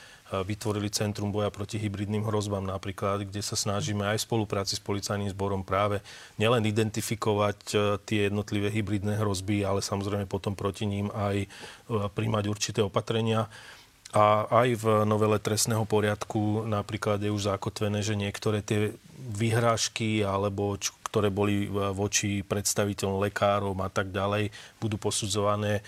vytvorili 0.42 0.90
Centrum 0.90 1.30
boja 1.30 1.54
proti 1.54 1.78
hybridným 1.78 2.26
hrozbám 2.26 2.66
napríklad, 2.66 3.30
kde 3.30 3.38
sa 3.38 3.54
snažíme 3.54 4.02
aj 4.02 4.18
v 4.18 4.26
spolupráci 4.26 4.74
s 4.74 4.82
policajným 4.82 5.30
zborom 5.30 5.62
práve 5.62 6.02
nielen 6.34 6.66
identifikovať 6.66 7.58
e, 7.70 7.76
tie 8.02 8.26
jednotlivé 8.26 8.74
hybridné 8.74 9.22
hrozby, 9.22 9.62
ale 9.62 9.86
samozrejme 9.86 10.26
potom 10.26 10.58
proti 10.58 10.82
ním 10.82 11.14
aj 11.14 11.46
e, 11.46 11.48
príjmať 12.10 12.44
určité 12.50 12.80
opatrenia. 12.82 13.46
A 14.10 14.46
aj 14.66 14.68
v 14.82 14.84
novele 15.06 15.38
trestného 15.38 15.86
poriadku 15.86 16.66
napríklad 16.66 17.22
je 17.22 17.30
už 17.30 17.46
zakotvené, 17.46 18.02
že 18.02 18.18
niektoré 18.18 18.58
tie 18.58 18.90
vyhrážky 19.20 20.26
alebo 20.26 20.74
ktoré 21.10 21.30
boli 21.30 21.66
voči 21.70 22.46
predstaviteľom 22.46 23.18
lekárov 23.26 23.74
a 23.82 23.90
tak 23.90 24.14
ďalej, 24.14 24.54
budú 24.78 24.94
posudzované 24.94 25.82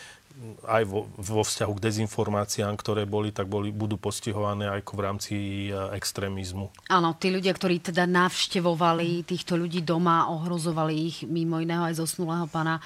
aj 0.66 0.82
vo, 0.88 1.06
vo 1.14 1.42
vzťahu 1.44 1.72
k 1.78 1.84
dezinformáciám, 1.86 2.74
ktoré 2.74 3.04
boli, 3.04 3.30
tak 3.30 3.46
boli, 3.46 3.70
budú 3.70 4.00
postihované 4.00 4.66
aj 4.66 4.80
v 4.88 5.00
rámci 5.00 5.34
e, 5.68 5.76
extrémizmu. 5.94 6.72
Áno, 6.88 7.14
tí 7.20 7.28
ľudia, 7.28 7.52
ktorí 7.52 7.84
teda 7.84 8.08
navštevovali 8.08 9.28
týchto 9.28 9.54
ľudí 9.54 9.84
doma, 9.84 10.32
ohrozovali 10.32 10.94
ich 10.96 11.16
mimo 11.28 11.60
iného 11.60 11.84
aj 11.84 12.00
zosnulého 12.00 12.48
pána 12.48 12.80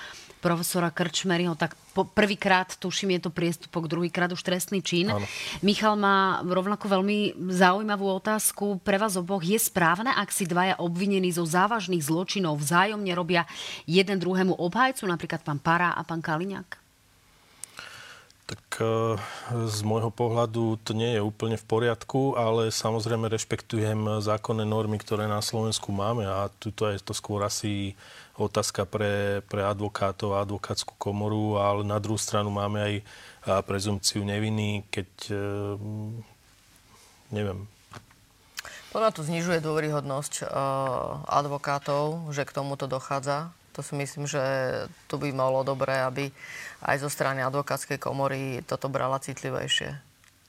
profesora 0.47 0.95
Krčmeryho, 0.95 1.59
tak 1.59 1.75
prvýkrát, 2.15 2.79
tuším, 2.79 3.19
je 3.19 3.27
to 3.27 3.31
priestupok, 3.35 3.91
druhýkrát 3.91 4.31
už 4.31 4.47
trestný 4.47 4.79
čin. 4.79 5.11
Áno. 5.11 5.27
Michal 5.67 5.99
má 5.99 6.39
rovnako 6.47 6.87
veľmi 6.87 7.35
zaujímavú 7.51 8.07
otázku 8.23 8.79
pre 8.87 8.95
vás 8.95 9.19
oboch. 9.19 9.43
Je 9.43 9.59
správne, 9.59 10.15
ak 10.15 10.31
si 10.31 10.47
dvaja 10.47 10.79
obvinení 10.79 11.35
zo 11.35 11.43
závažných 11.43 12.07
zločinov 12.07 12.63
vzájomne 12.63 13.11
robia 13.11 13.43
jeden 13.91 14.23
druhému 14.23 14.55
obhajcu, 14.55 15.03
napríklad 15.11 15.43
pán 15.43 15.59
Para 15.59 15.99
a 15.99 16.07
pán 16.07 16.23
Kaliňák? 16.23 16.87
Tak 18.47 18.63
e, 18.79 19.19
z 19.67 19.79
môjho 19.83 20.15
pohľadu 20.15 20.79
to 20.87 20.95
nie 20.95 21.19
je 21.19 21.27
úplne 21.27 21.59
v 21.59 21.67
poriadku, 21.67 22.39
ale 22.39 22.71
samozrejme 22.71 23.27
rešpektujem 23.27 24.23
zákonné 24.23 24.63
normy, 24.63 25.03
ktoré 25.03 25.27
na 25.27 25.43
Slovensku 25.43 25.91
máme 25.91 26.23
a 26.23 26.47
tuto 26.63 26.87
je 26.87 27.03
to 27.03 27.11
skôr 27.11 27.43
asi 27.43 27.99
otázka 28.37 28.85
pre, 28.85 29.41
pre 29.49 29.65
advokátov 29.65 30.37
a 30.37 30.45
advokátsku 30.45 30.95
komoru, 31.01 31.57
ale 31.57 31.83
na 31.85 31.97
druhú 31.97 32.21
stranu 32.21 32.53
máme 32.53 32.79
aj 32.81 32.95
prezumciu 33.65 34.25
neviny, 34.25 34.85
keď 34.93 35.11
e, 35.29 35.37
neviem. 37.33 37.65
Podľa 38.93 39.13
to 39.13 39.29
znižuje 39.29 39.61
dôveryhodnosť 39.61 40.49
advokátov, 41.29 42.33
že 42.33 42.49
k 42.49 42.55
tomuto 42.57 42.89
dochádza 42.89 43.53
to 43.77 43.85
si 43.85 43.93
myslím, 43.93 44.25
že 44.25 44.41
tu 45.05 45.21
by 45.21 45.37
malo 45.37 45.61
dobré, 45.61 46.01
aby 46.01 46.33
aj 46.81 46.97
zo 47.05 47.13
strany 47.13 47.45
advokátskej 47.45 48.01
komory 48.01 48.65
toto 48.65 48.89
brala 48.89 49.21
citlivejšie 49.21 50.06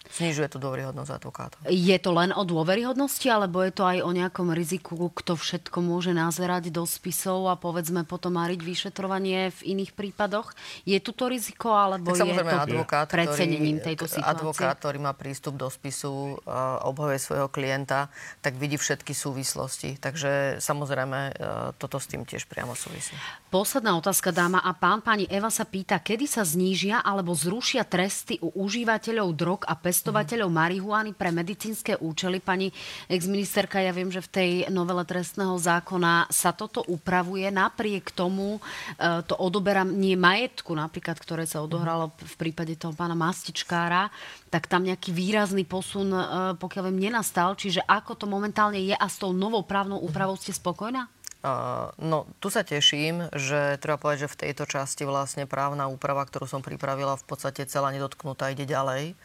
znižuje 0.10 0.48
tú 0.50 0.58
dôveryhodnosť 0.58 1.12
advokátov. 1.12 1.60
Je 1.68 1.98
to 2.00 2.12
len 2.16 2.32
o 2.32 2.44
dôveryhodnosti, 2.48 3.28
alebo 3.28 3.62
je 3.62 3.74
to 3.76 3.84
aj 3.84 3.98
o 4.02 4.12
nejakom 4.16 4.56
riziku, 4.56 5.12
kto 5.12 5.36
všetko 5.36 5.78
môže 5.84 6.16
nazerať 6.16 6.72
do 6.72 6.88
spisov 6.88 7.52
a 7.52 7.60
povedzme 7.60 8.08
potom 8.08 8.40
mariť 8.40 8.60
vyšetrovanie 8.64 9.52
v 9.52 9.62
iných 9.76 9.92
prípadoch? 9.94 10.56
Je 10.88 10.98
tu 11.04 11.12
to 11.12 11.28
riziko, 11.28 11.76
alebo 11.76 12.16
tak 12.16 12.24
je 12.24 12.40
to 12.40 12.58
advokát, 12.58 13.08
precenením 13.12 13.84
tejto 13.84 14.08
situácie? 14.08 14.32
Advokát, 14.32 14.76
ktorý 14.80 14.98
má 15.04 15.12
prístup 15.12 15.60
do 15.60 15.68
spisu, 15.68 16.40
obhajuje 16.88 17.20
svojho 17.20 17.48
klienta, 17.52 18.08
tak 18.40 18.56
vidí 18.56 18.80
všetky 18.80 19.12
súvislosti. 19.12 20.00
Takže 20.00 20.62
samozrejme 20.64 21.20
e, 21.28 21.32
toto 21.76 21.98
s 21.98 22.08
tým 22.08 22.24
tiež 22.24 22.46
priamo 22.48 22.78
súvisí. 22.78 23.18
Posledná 23.50 23.98
otázka, 23.98 24.32
dáma 24.32 24.62
a 24.62 24.72
pán. 24.78 25.00
Pani 25.02 25.26
Eva 25.28 25.50
sa 25.50 25.64
pýta, 25.64 26.00
kedy 26.00 26.26
sa 26.30 26.44
znížia 26.44 27.02
alebo 27.02 27.34
zrušia 27.34 27.88
tresty 27.88 28.38
u 28.44 28.52
užívateľov 28.54 29.30
drog 29.34 29.62
a 29.66 29.74
pes 29.76 29.97
pestovateľov 29.98 30.54
marihuany 30.54 31.18
pre 31.18 31.34
medicínske 31.34 31.98
účely. 31.98 32.38
Pani 32.38 32.70
exministerka, 33.10 33.82
ja 33.82 33.90
viem, 33.90 34.14
že 34.14 34.22
v 34.22 34.30
tej 34.30 34.52
novele 34.70 35.02
trestného 35.02 35.58
zákona 35.58 36.30
sa 36.30 36.54
toto 36.54 36.86
upravuje. 36.86 37.50
Napriek 37.50 38.14
tomu 38.14 38.62
e, 38.94 39.26
to 39.26 39.34
odoberanie 39.34 40.14
majetku, 40.14 40.78
napríklad, 40.78 41.18
ktoré 41.18 41.50
sa 41.50 41.66
odohralo 41.66 42.14
v 42.14 42.36
prípade 42.38 42.78
toho 42.78 42.94
pána 42.94 43.18
Mastičkára, 43.18 44.14
tak 44.54 44.70
tam 44.70 44.86
nejaký 44.86 45.10
výrazný 45.10 45.66
posun, 45.66 46.14
e, 46.14 46.22
pokiaľ 46.62 46.94
viem, 46.94 47.10
nenastal. 47.10 47.58
Čiže 47.58 47.82
ako 47.90 48.22
to 48.22 48.26
momentálne 48.30 48.78
je 48.78 48.94
a 48.94 49.08
s 49.10 49.18
tou 49.18 49.34
novou 49.34 49.66
právnou 49.66 49.98
úpravou 49.98 50.38
ste 50.38 50.54
spokojná? 50.54 51.10
Uh, 51.38 51.90
no, 51.98 52.30
tu 52.38 52.54
sa 52.54 52.62
teším, 52.62 53.34
že 53.34 53.82
treba 53.82 53.98
povedať, 53.98 54.26
že 54.26 54.34
v 54.34 54.40
tejto 54.46 54.66
časti 54.70 55.10
vlastne 55.10 55.50
právna 55.50 55.90
úprava, 55.90 56.26
ktorú 56.26 56.46
som 56.50 56.66
pripravila, 56.66 57.18
v 57.18 57.26
podstate 57.30 57.66
celá 57.66 57.90
nedotknutá 57.94 58.54
ide 58.54 58.66
ďalej. 58.66 59.18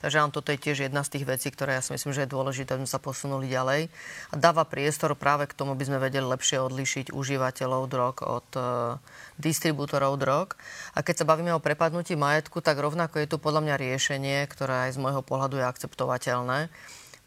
Takže 0.00 0.16
áno, 0.16 0.32
toto 0.32 0.48
je 0.48 0.56
tiež 0.56 0.88
jedna 0.88 1.04
z 1.04 1.12
tých 1.16 1.28
vecí, 1.28 1.52
ktoré 1.52 1.76
ja 1.76 1.84
si 1.84 1.92
myslím, 1.92 2.16
že 2.16 2.24
je 2.24 2.32
dôležité, 2.32 2.72
aby 2.72 2.88
sme 2.88 2.94
sa 2.96 3.04
posunuli 3.04 3.52
ďalej. 3.52 3.92
A 4.32 4.34
dáva 4.40 4.64
priestor 4.64 5.12
práve 5.12 5.44
k 5.44 5.52
tomu, 5.52 5.76
aby 5.76 5.84
sme 5.84 6.00
vedeli 6.00 6.24
lepšie 6.24 6.56
odlíšiť 6.56 7.12
užívateľov 7.12 7.82
drog 7.92 8.24
od 8.24 8.48
uh, 8.56 8.96
distribútorov 9.36 10.16
drog. 10.16 10.56
A 10.96 11.04
keď 11.04 11.20
sa 11.20 11.28
bavíme 11.28 11.52
o 11.52 11.60
prepadnutí 11.60 12.16
majetku, 12.16 12.64
tak 12.64 12.80
rovnako 12.80 13.20
je 13.20 13.28
tu 13.28 13.36
podľa 13.36 13.60
mňa 13.60 13.74
riešenie, 13.76 14.48
ktoré 14.48 14.88
aj 14.88 14.96
z 14.96 15.02
môjho 15.04 15.20
pohľadu 15.20 15.60
je 15.60 15.68
akceptovateľné. 15.68 16.72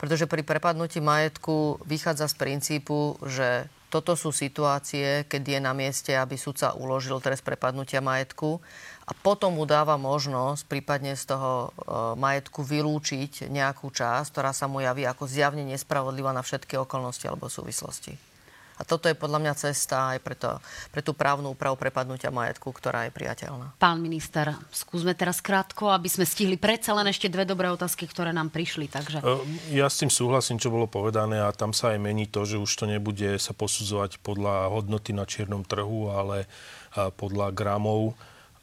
Pretože 0.02 0.26
pri 0.26 0.42
prepadnutí 0.42 0.98
majetku 0.98 1.78
vychádza 1.86 2.26
z 2.26 2.36
princípu, 2.42 3.22
že 3.30 3.70
toto 3.94 4.18
sú 4.18 4.34
situácie, 4.34 5.30
keď 5.30 5.42
je 5.46 5.60
na 5.62 5.78
mieste, 5.78 6.18
aby 6.18 6.34
sudca 6.34 6.74
uložil 6.74 7.22
trest 7.22 7.46
prepadnutia 7.46 8.02
majetku 8.02 8.58
a 9.06 9.14
potom 9.14 9.62
mu 9.62 9.70
dáva 9.70 10.02
možnosť 10.02 10.66
prípadne 10.66 11.14
z 11.14 11.30
toho 11.30 11.70
e, 11.70 12.18
majetku 12.18 12.66
vylúčiť 12.66 13.54
nejakú 13.54 13.94
časť, 13.94 14.34
ktorá 14.34 14.50
sa 14.50 14.66
mu 14.66 14.82
javí 14.82 15.06
ako 15.06 15.30
zjavne 15.30 15.62
nespravodlivá 15.70 16.34
na 16.34 16.42
všetky 16.42 16.74
okolnosti 16.82 17.30
alebo 17.30 17.54
súvislosti. 17.54 18.33
A 18.78 18.82
toto 18.82 19.06
je 19.06 19.16
podľa 19.18 19.40
mňa 19.44 19.54
cesta 19.54 20.16
aj 20.16 20.20
pre, 20.24 20.36
to, 20.38 20.58
pre 20.90 21.06
tú 21.06 21.14
právnu 21.14 21.54
úpravu 21.54 21.78
prepadnutia 21.78 22.34
majetku, 22.34 22.74
ktorá 22.74 23.06
je 23.08 23.12
priateľná. 23.14 23.78
Pán 23.78 24.02
minister, 24.02 24.54
skúsme 24.74 25.14
teraz 25.14 25.40
krátko, 25.40 25.94
aby 25.94 26.10
sme 26.10 26.26
stihli 26.26 26.58
predsa 26.58 26.94
len 26.98 27.06
ešte 27.10 27.30
dve 27.30 27.46
dobré 27.46 27.70
otázky, 27.70 28.10
ktoré 28.10 28.34
nám 28.34 28.50
prišli. 28.50 28.90
Takže... 28.90 29.22
E, 29.22 29.78
ja 29.78 29.86
s 29.86 30.02
tým 30.02 30.10
súhlasím, 30.10 30.58
čo 30.58 30.74
bolo 30.74 30.90
povedané 30.90 31.42
a 31.42 31.54
tam 31.54 31.72
sa 31.72 31.94
aj 31.94 32.00
mení 32.02 32.26
to, 32.26 32.44
že 32.44 32.58
už 32.58 32.72
to 32.74 32.86
nebude 32.90 33.38
sa 33.38 33.54
posudzovať 33.54 34.22
podľa 34.26 34.74
hodnoty 34.74 35.14
na 35.14 35.30
čiernom 35.30 35.62
trhu, 35.62 36.10
ale 36.10 36.50
podľa 36.94 37.54
gramov 37.54 38.14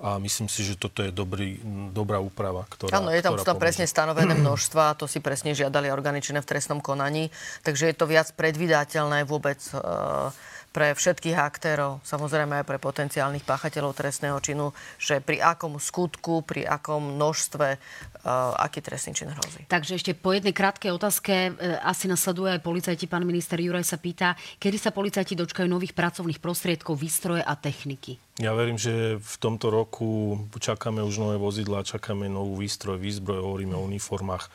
a 0.01 0.17
myslím 0.17 0.49
si, 0.49 0.65
že 0.65 0.81
toto 0.81 1.05
je 1.05 1.13
dobrý, 1.13 1.61
dobrá 1.93 2.17
úprava, 2.17 2.65
ktorá 2.73 2.97
Áno, 2.97 3.13
je 3.13 3.21
tam, 3.21 3.37
ktorá 3.37 3.53
tam 3.53 3.61
presne 3.61 3.85
stanovené 3.85 4.33
množstva, 4.33 4.97
to 4.97 5.05
si 5.05 5.21
presne 5.21 5.53
žiadali 5.53 5.93
organi 5.93 6.25
v 6.41 6.49
trestnom 6.49 6.81
konaní, 6.81 7.29
takže 7.61 7.93
je 7.93 7.97
to 7.97 8.09
viac 8.09 8.33
predvydateľné 8.33 9.29
vôbec 9.29 9.61
uh, 9.77 10.33
pre 10.71 10.95
všetkých 10.95 11.35
aktérov, 11.35 11.99
samozrejme 12.07 12.63
aj 12.63 12.67
pre 12.67 12.79
potenciálnych 12.79 13.43
páchateľov 13.43 13.91
trestného 13.91 14.39
činu, 14.39 14.71
že 15.03 15.19
pri 15.19 15.43
akom 15.43 15.83
skutku, 15.83 16.47
pri 16.47 16.63
akom 16.63 17.19
množstve, 17.19 17.69
uh, 17.75 18.55
aký 18.55 18.79
trestný 18.79 19.19
čin 19.19 19.35
hrozí. 19.35 19.67
Takže 19.67 19.99
ešte 19.99 20.15
po 20.15 20.31
jednej 20.31 20.55
krátkej 20.55 20.95
otázke, 20.95 21.51
uh, 21.51 21.83
asi 21.83 22.07
nasleduje 22.07 22.55
aj 22.55 22.63
policajti, 22.63 23.11
pán 23.11 23.27
minister 23.27 23.59
Juraj 23.59 23.83
sa 23.83 23.99
pýta, 23.99 24.39
kedy 24.63 24.79
sa 24.79 24.95
policajti 24.95 25.35
dočkajú 25.35 25.67
nových 25.67 25.95
pracovných 25.99 26.39
prostriedkov, 26.39 26.95
výstroje 27.03 27.43
a 27.43 27.59
techniky? 27.59 28.23
Ja 28.39 28.55
verím, 28.55 28.79
že 28.79 29.19
v 29.19 29.37
tomto 29.43 29.69
roku 29.75 30.39
čakáme 30.57 31.03
už 31.03 31.19
nové 31.19 31.37
vozidlá, 31.37 31.83
čakáme 31.83 32.31
novú 32.31 32.63
výstroj, 32.63 32.97
výzbroj, 32.97 33.43
hovoríme 33.43 33.75
o 33.75 33.85
uniformách 33.85 34.49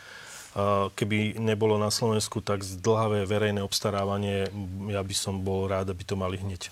Keby 0.95 1.35
nebolo 1.35 1.75
na 1.75 1.91
Slovensku 1.91 2.39
tak 2.39 2.63
zdlhavé 2.63 3.27
verejné 3.27 3.59
obstarávanie, 3.59 4.47
ja 4.87 5.03
by 5.03 5.15
som 5.15 5.43
bol 5.43 5.67
rád, 5.67 5.91
aby 5.91 6.07
to 6.07 6.15
mali 6.15 6.39
hneď. 6.39 6.71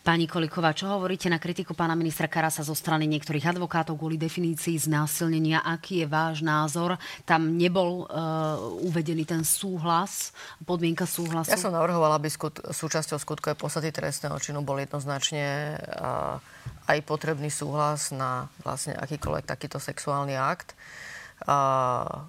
Pani 0.00 0.24
Koliková, 0.24 0.72
čo 0.72 0.88
hovoríte 0.88 1.28
na 1.28 1.36
kritiku 1.36 1.76
pána 1.76 1.92
ministra 1.92 2.24
Karasa 2.24 2.64
zo 2.64 2.72
strany 2.72 3.04
niektorých 3.04 3.52
advokátov 3.52 4.00
kvôli 4.00 4.16
definícii 4.16 4.80
znásilnenia? 4.80 5.60
Aký 5.60 6.00
je 6.00 6.08
váš 6.08 6.40
názor? 6.40 6.96
Tam 7.28 7.60
nebol 7.60 8.08
uh, 8.08 8.56
uvedený 8.88 9.28
ten 9.28 9.44
súhlas, 9.44 10.32
podmienka 10.64 11.04
súhlasu? 11.04 11.52
Ja 11.52 11.60
som 11.60 11.76
navrhovala, 11.76 12.16
aby 12.16 12.32
skut, 12.32 12.56
súčasťou 12.56 13.20
skutkovej 13.20 13.60
podstaty 13.60 13.92
trestného 13.92 14.40
činu 14.40 14.64
bol 14.64 14.80
jednoznačne 14.80 15.76
uh, 15.76 16.40
aj 16.88 17.04
potrebný 17.04 17.52
súhlas 17.52 18.08
na 18.08 18.48
vlastne 18.64 18.96
akýkoľvek 18.96 19.44
takýto 19.44 19.76
sexuálny 19.76 20.40
akt. 20.40 20.72
Uh, 21.44 22.24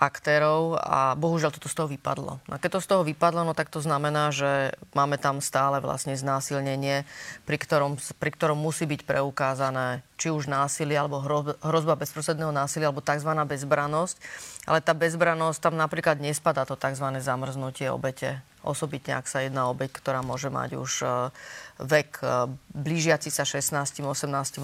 aktérov 0.00 0.80
a 0.80 1.12
bohužiaľ 1.12 1.52
toto 1.52 1.68
z 1.68 1.76
toho 1.76 1.88
vypadlo. 1.92 2.40
A 2.48 2.56
keď 2.56 2.80
to 2.80 2.84
z 2.84 2.88
toho 2.88 3.02
vypadlo, 3.04 3.44
no 3.44 3.52
tak 3.52 3.68
to 3.68 3.84
znamená, 3.84 4.32
že 4.32 4.72
máme 4.96 5.20
tam 5.20 5.44
stále 5.44 5.78
vlastne 5.84 6.16
znásilnenie, 6.16 7.04
pri 7.44 7.56
ktorom, 7.60 8.00
pri 8.16 8.30
ktorom 8.32 8.56
musí 8.56 8.88
byť 8.88 9.04
preukázané 9.04 10.00
či 10.16 10.32
už 10.32 10.48
násilie, 10.48 10.96
alebo 10.96 11.20
hrozba 11.60 12.00
bezprostredného 12.00 12.52
násilia, 12.52 12.88
alebo 12.88 13.04
tzv. 13.04 13.28
bezbranosť. 13.28 14.16
Ale 14.64 14.80
tá 14.80 14.96
bezbranosť, 14.96 15.58
tam 15.60 15.76
napríklad 15.76 16.16
nespadá 16.20 16.64
to 16.64 16.80
tzv. 16.80 17.04
zamrznutie 17.20 17.92
obete 17.92 18.40
osobitne 18.64 19.16
ak 19.16 19.26
sa 19.26 19.40
jedná 19.40 19.68
o 19.68 19.72
obeď, 19.72 19.90
ktorá 19.96 20.20
môže 20.20 20.52
mať 20.52 20.76
už 20.76 20.92
e, 21.02 21.08
vek 21.80 22.20
e, 22.20 22.52
blížiaci 22.76 23.32
sa 23.32 23.48
16-18 23.48 24.04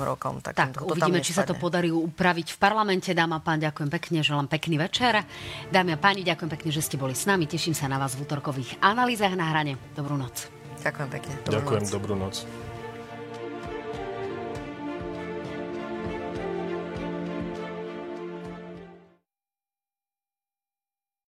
rokom. 0.05 0.45
Tak, 0.45 0.55
tak 0.57 0.73
uvidíme, 0.85 1.25
či 1.25 1.33
sa 1.33 1.49
to 1.49 1.57
podarí 1.57 1.89
upraviť 1.89 2.55
v 2.55 2.59
parlamente. 2.61 3.11
Dáma 3.17 3.41
a 3.41 3.45
pán, 3.45 3.63
ďakujem 3.63 3.89
pekne, 3.89 4.21
želám 4.21 4.49
pekný 4.53 4.77
večer. 4.77 5.25
Dámy 5.73 5.97
a 5.97 5.99
páni, 5.99 6.27
ďakujem 6.27 6.51
pekne, 6.53 6.71
že 6.73 6.85
ste 6.85 7.01
boli 7.01 7.17
s 7.17 7.25
nami. 7.25 7.49
Teším 7.49 7.73
sa 7.73 7.89
na 7.89 7.97
vás 7.97 8.17
v 8.17 8.29
útorkových 8.29 8.81
analýzach 8.85 9.33
na 9.33 9.49
hrane. 9.49 9.81
Dobrú 9.97 10.21
noc. 10.21 10.49
Ďakujem 10.85 11.09
pekne. 11.09 11.35
Dobrú 11.43 11.53
ďakujem, 11.57 11.83
noc. 11.83 11.93
dobrú 11.93 12.15
noc. 12.15 12.66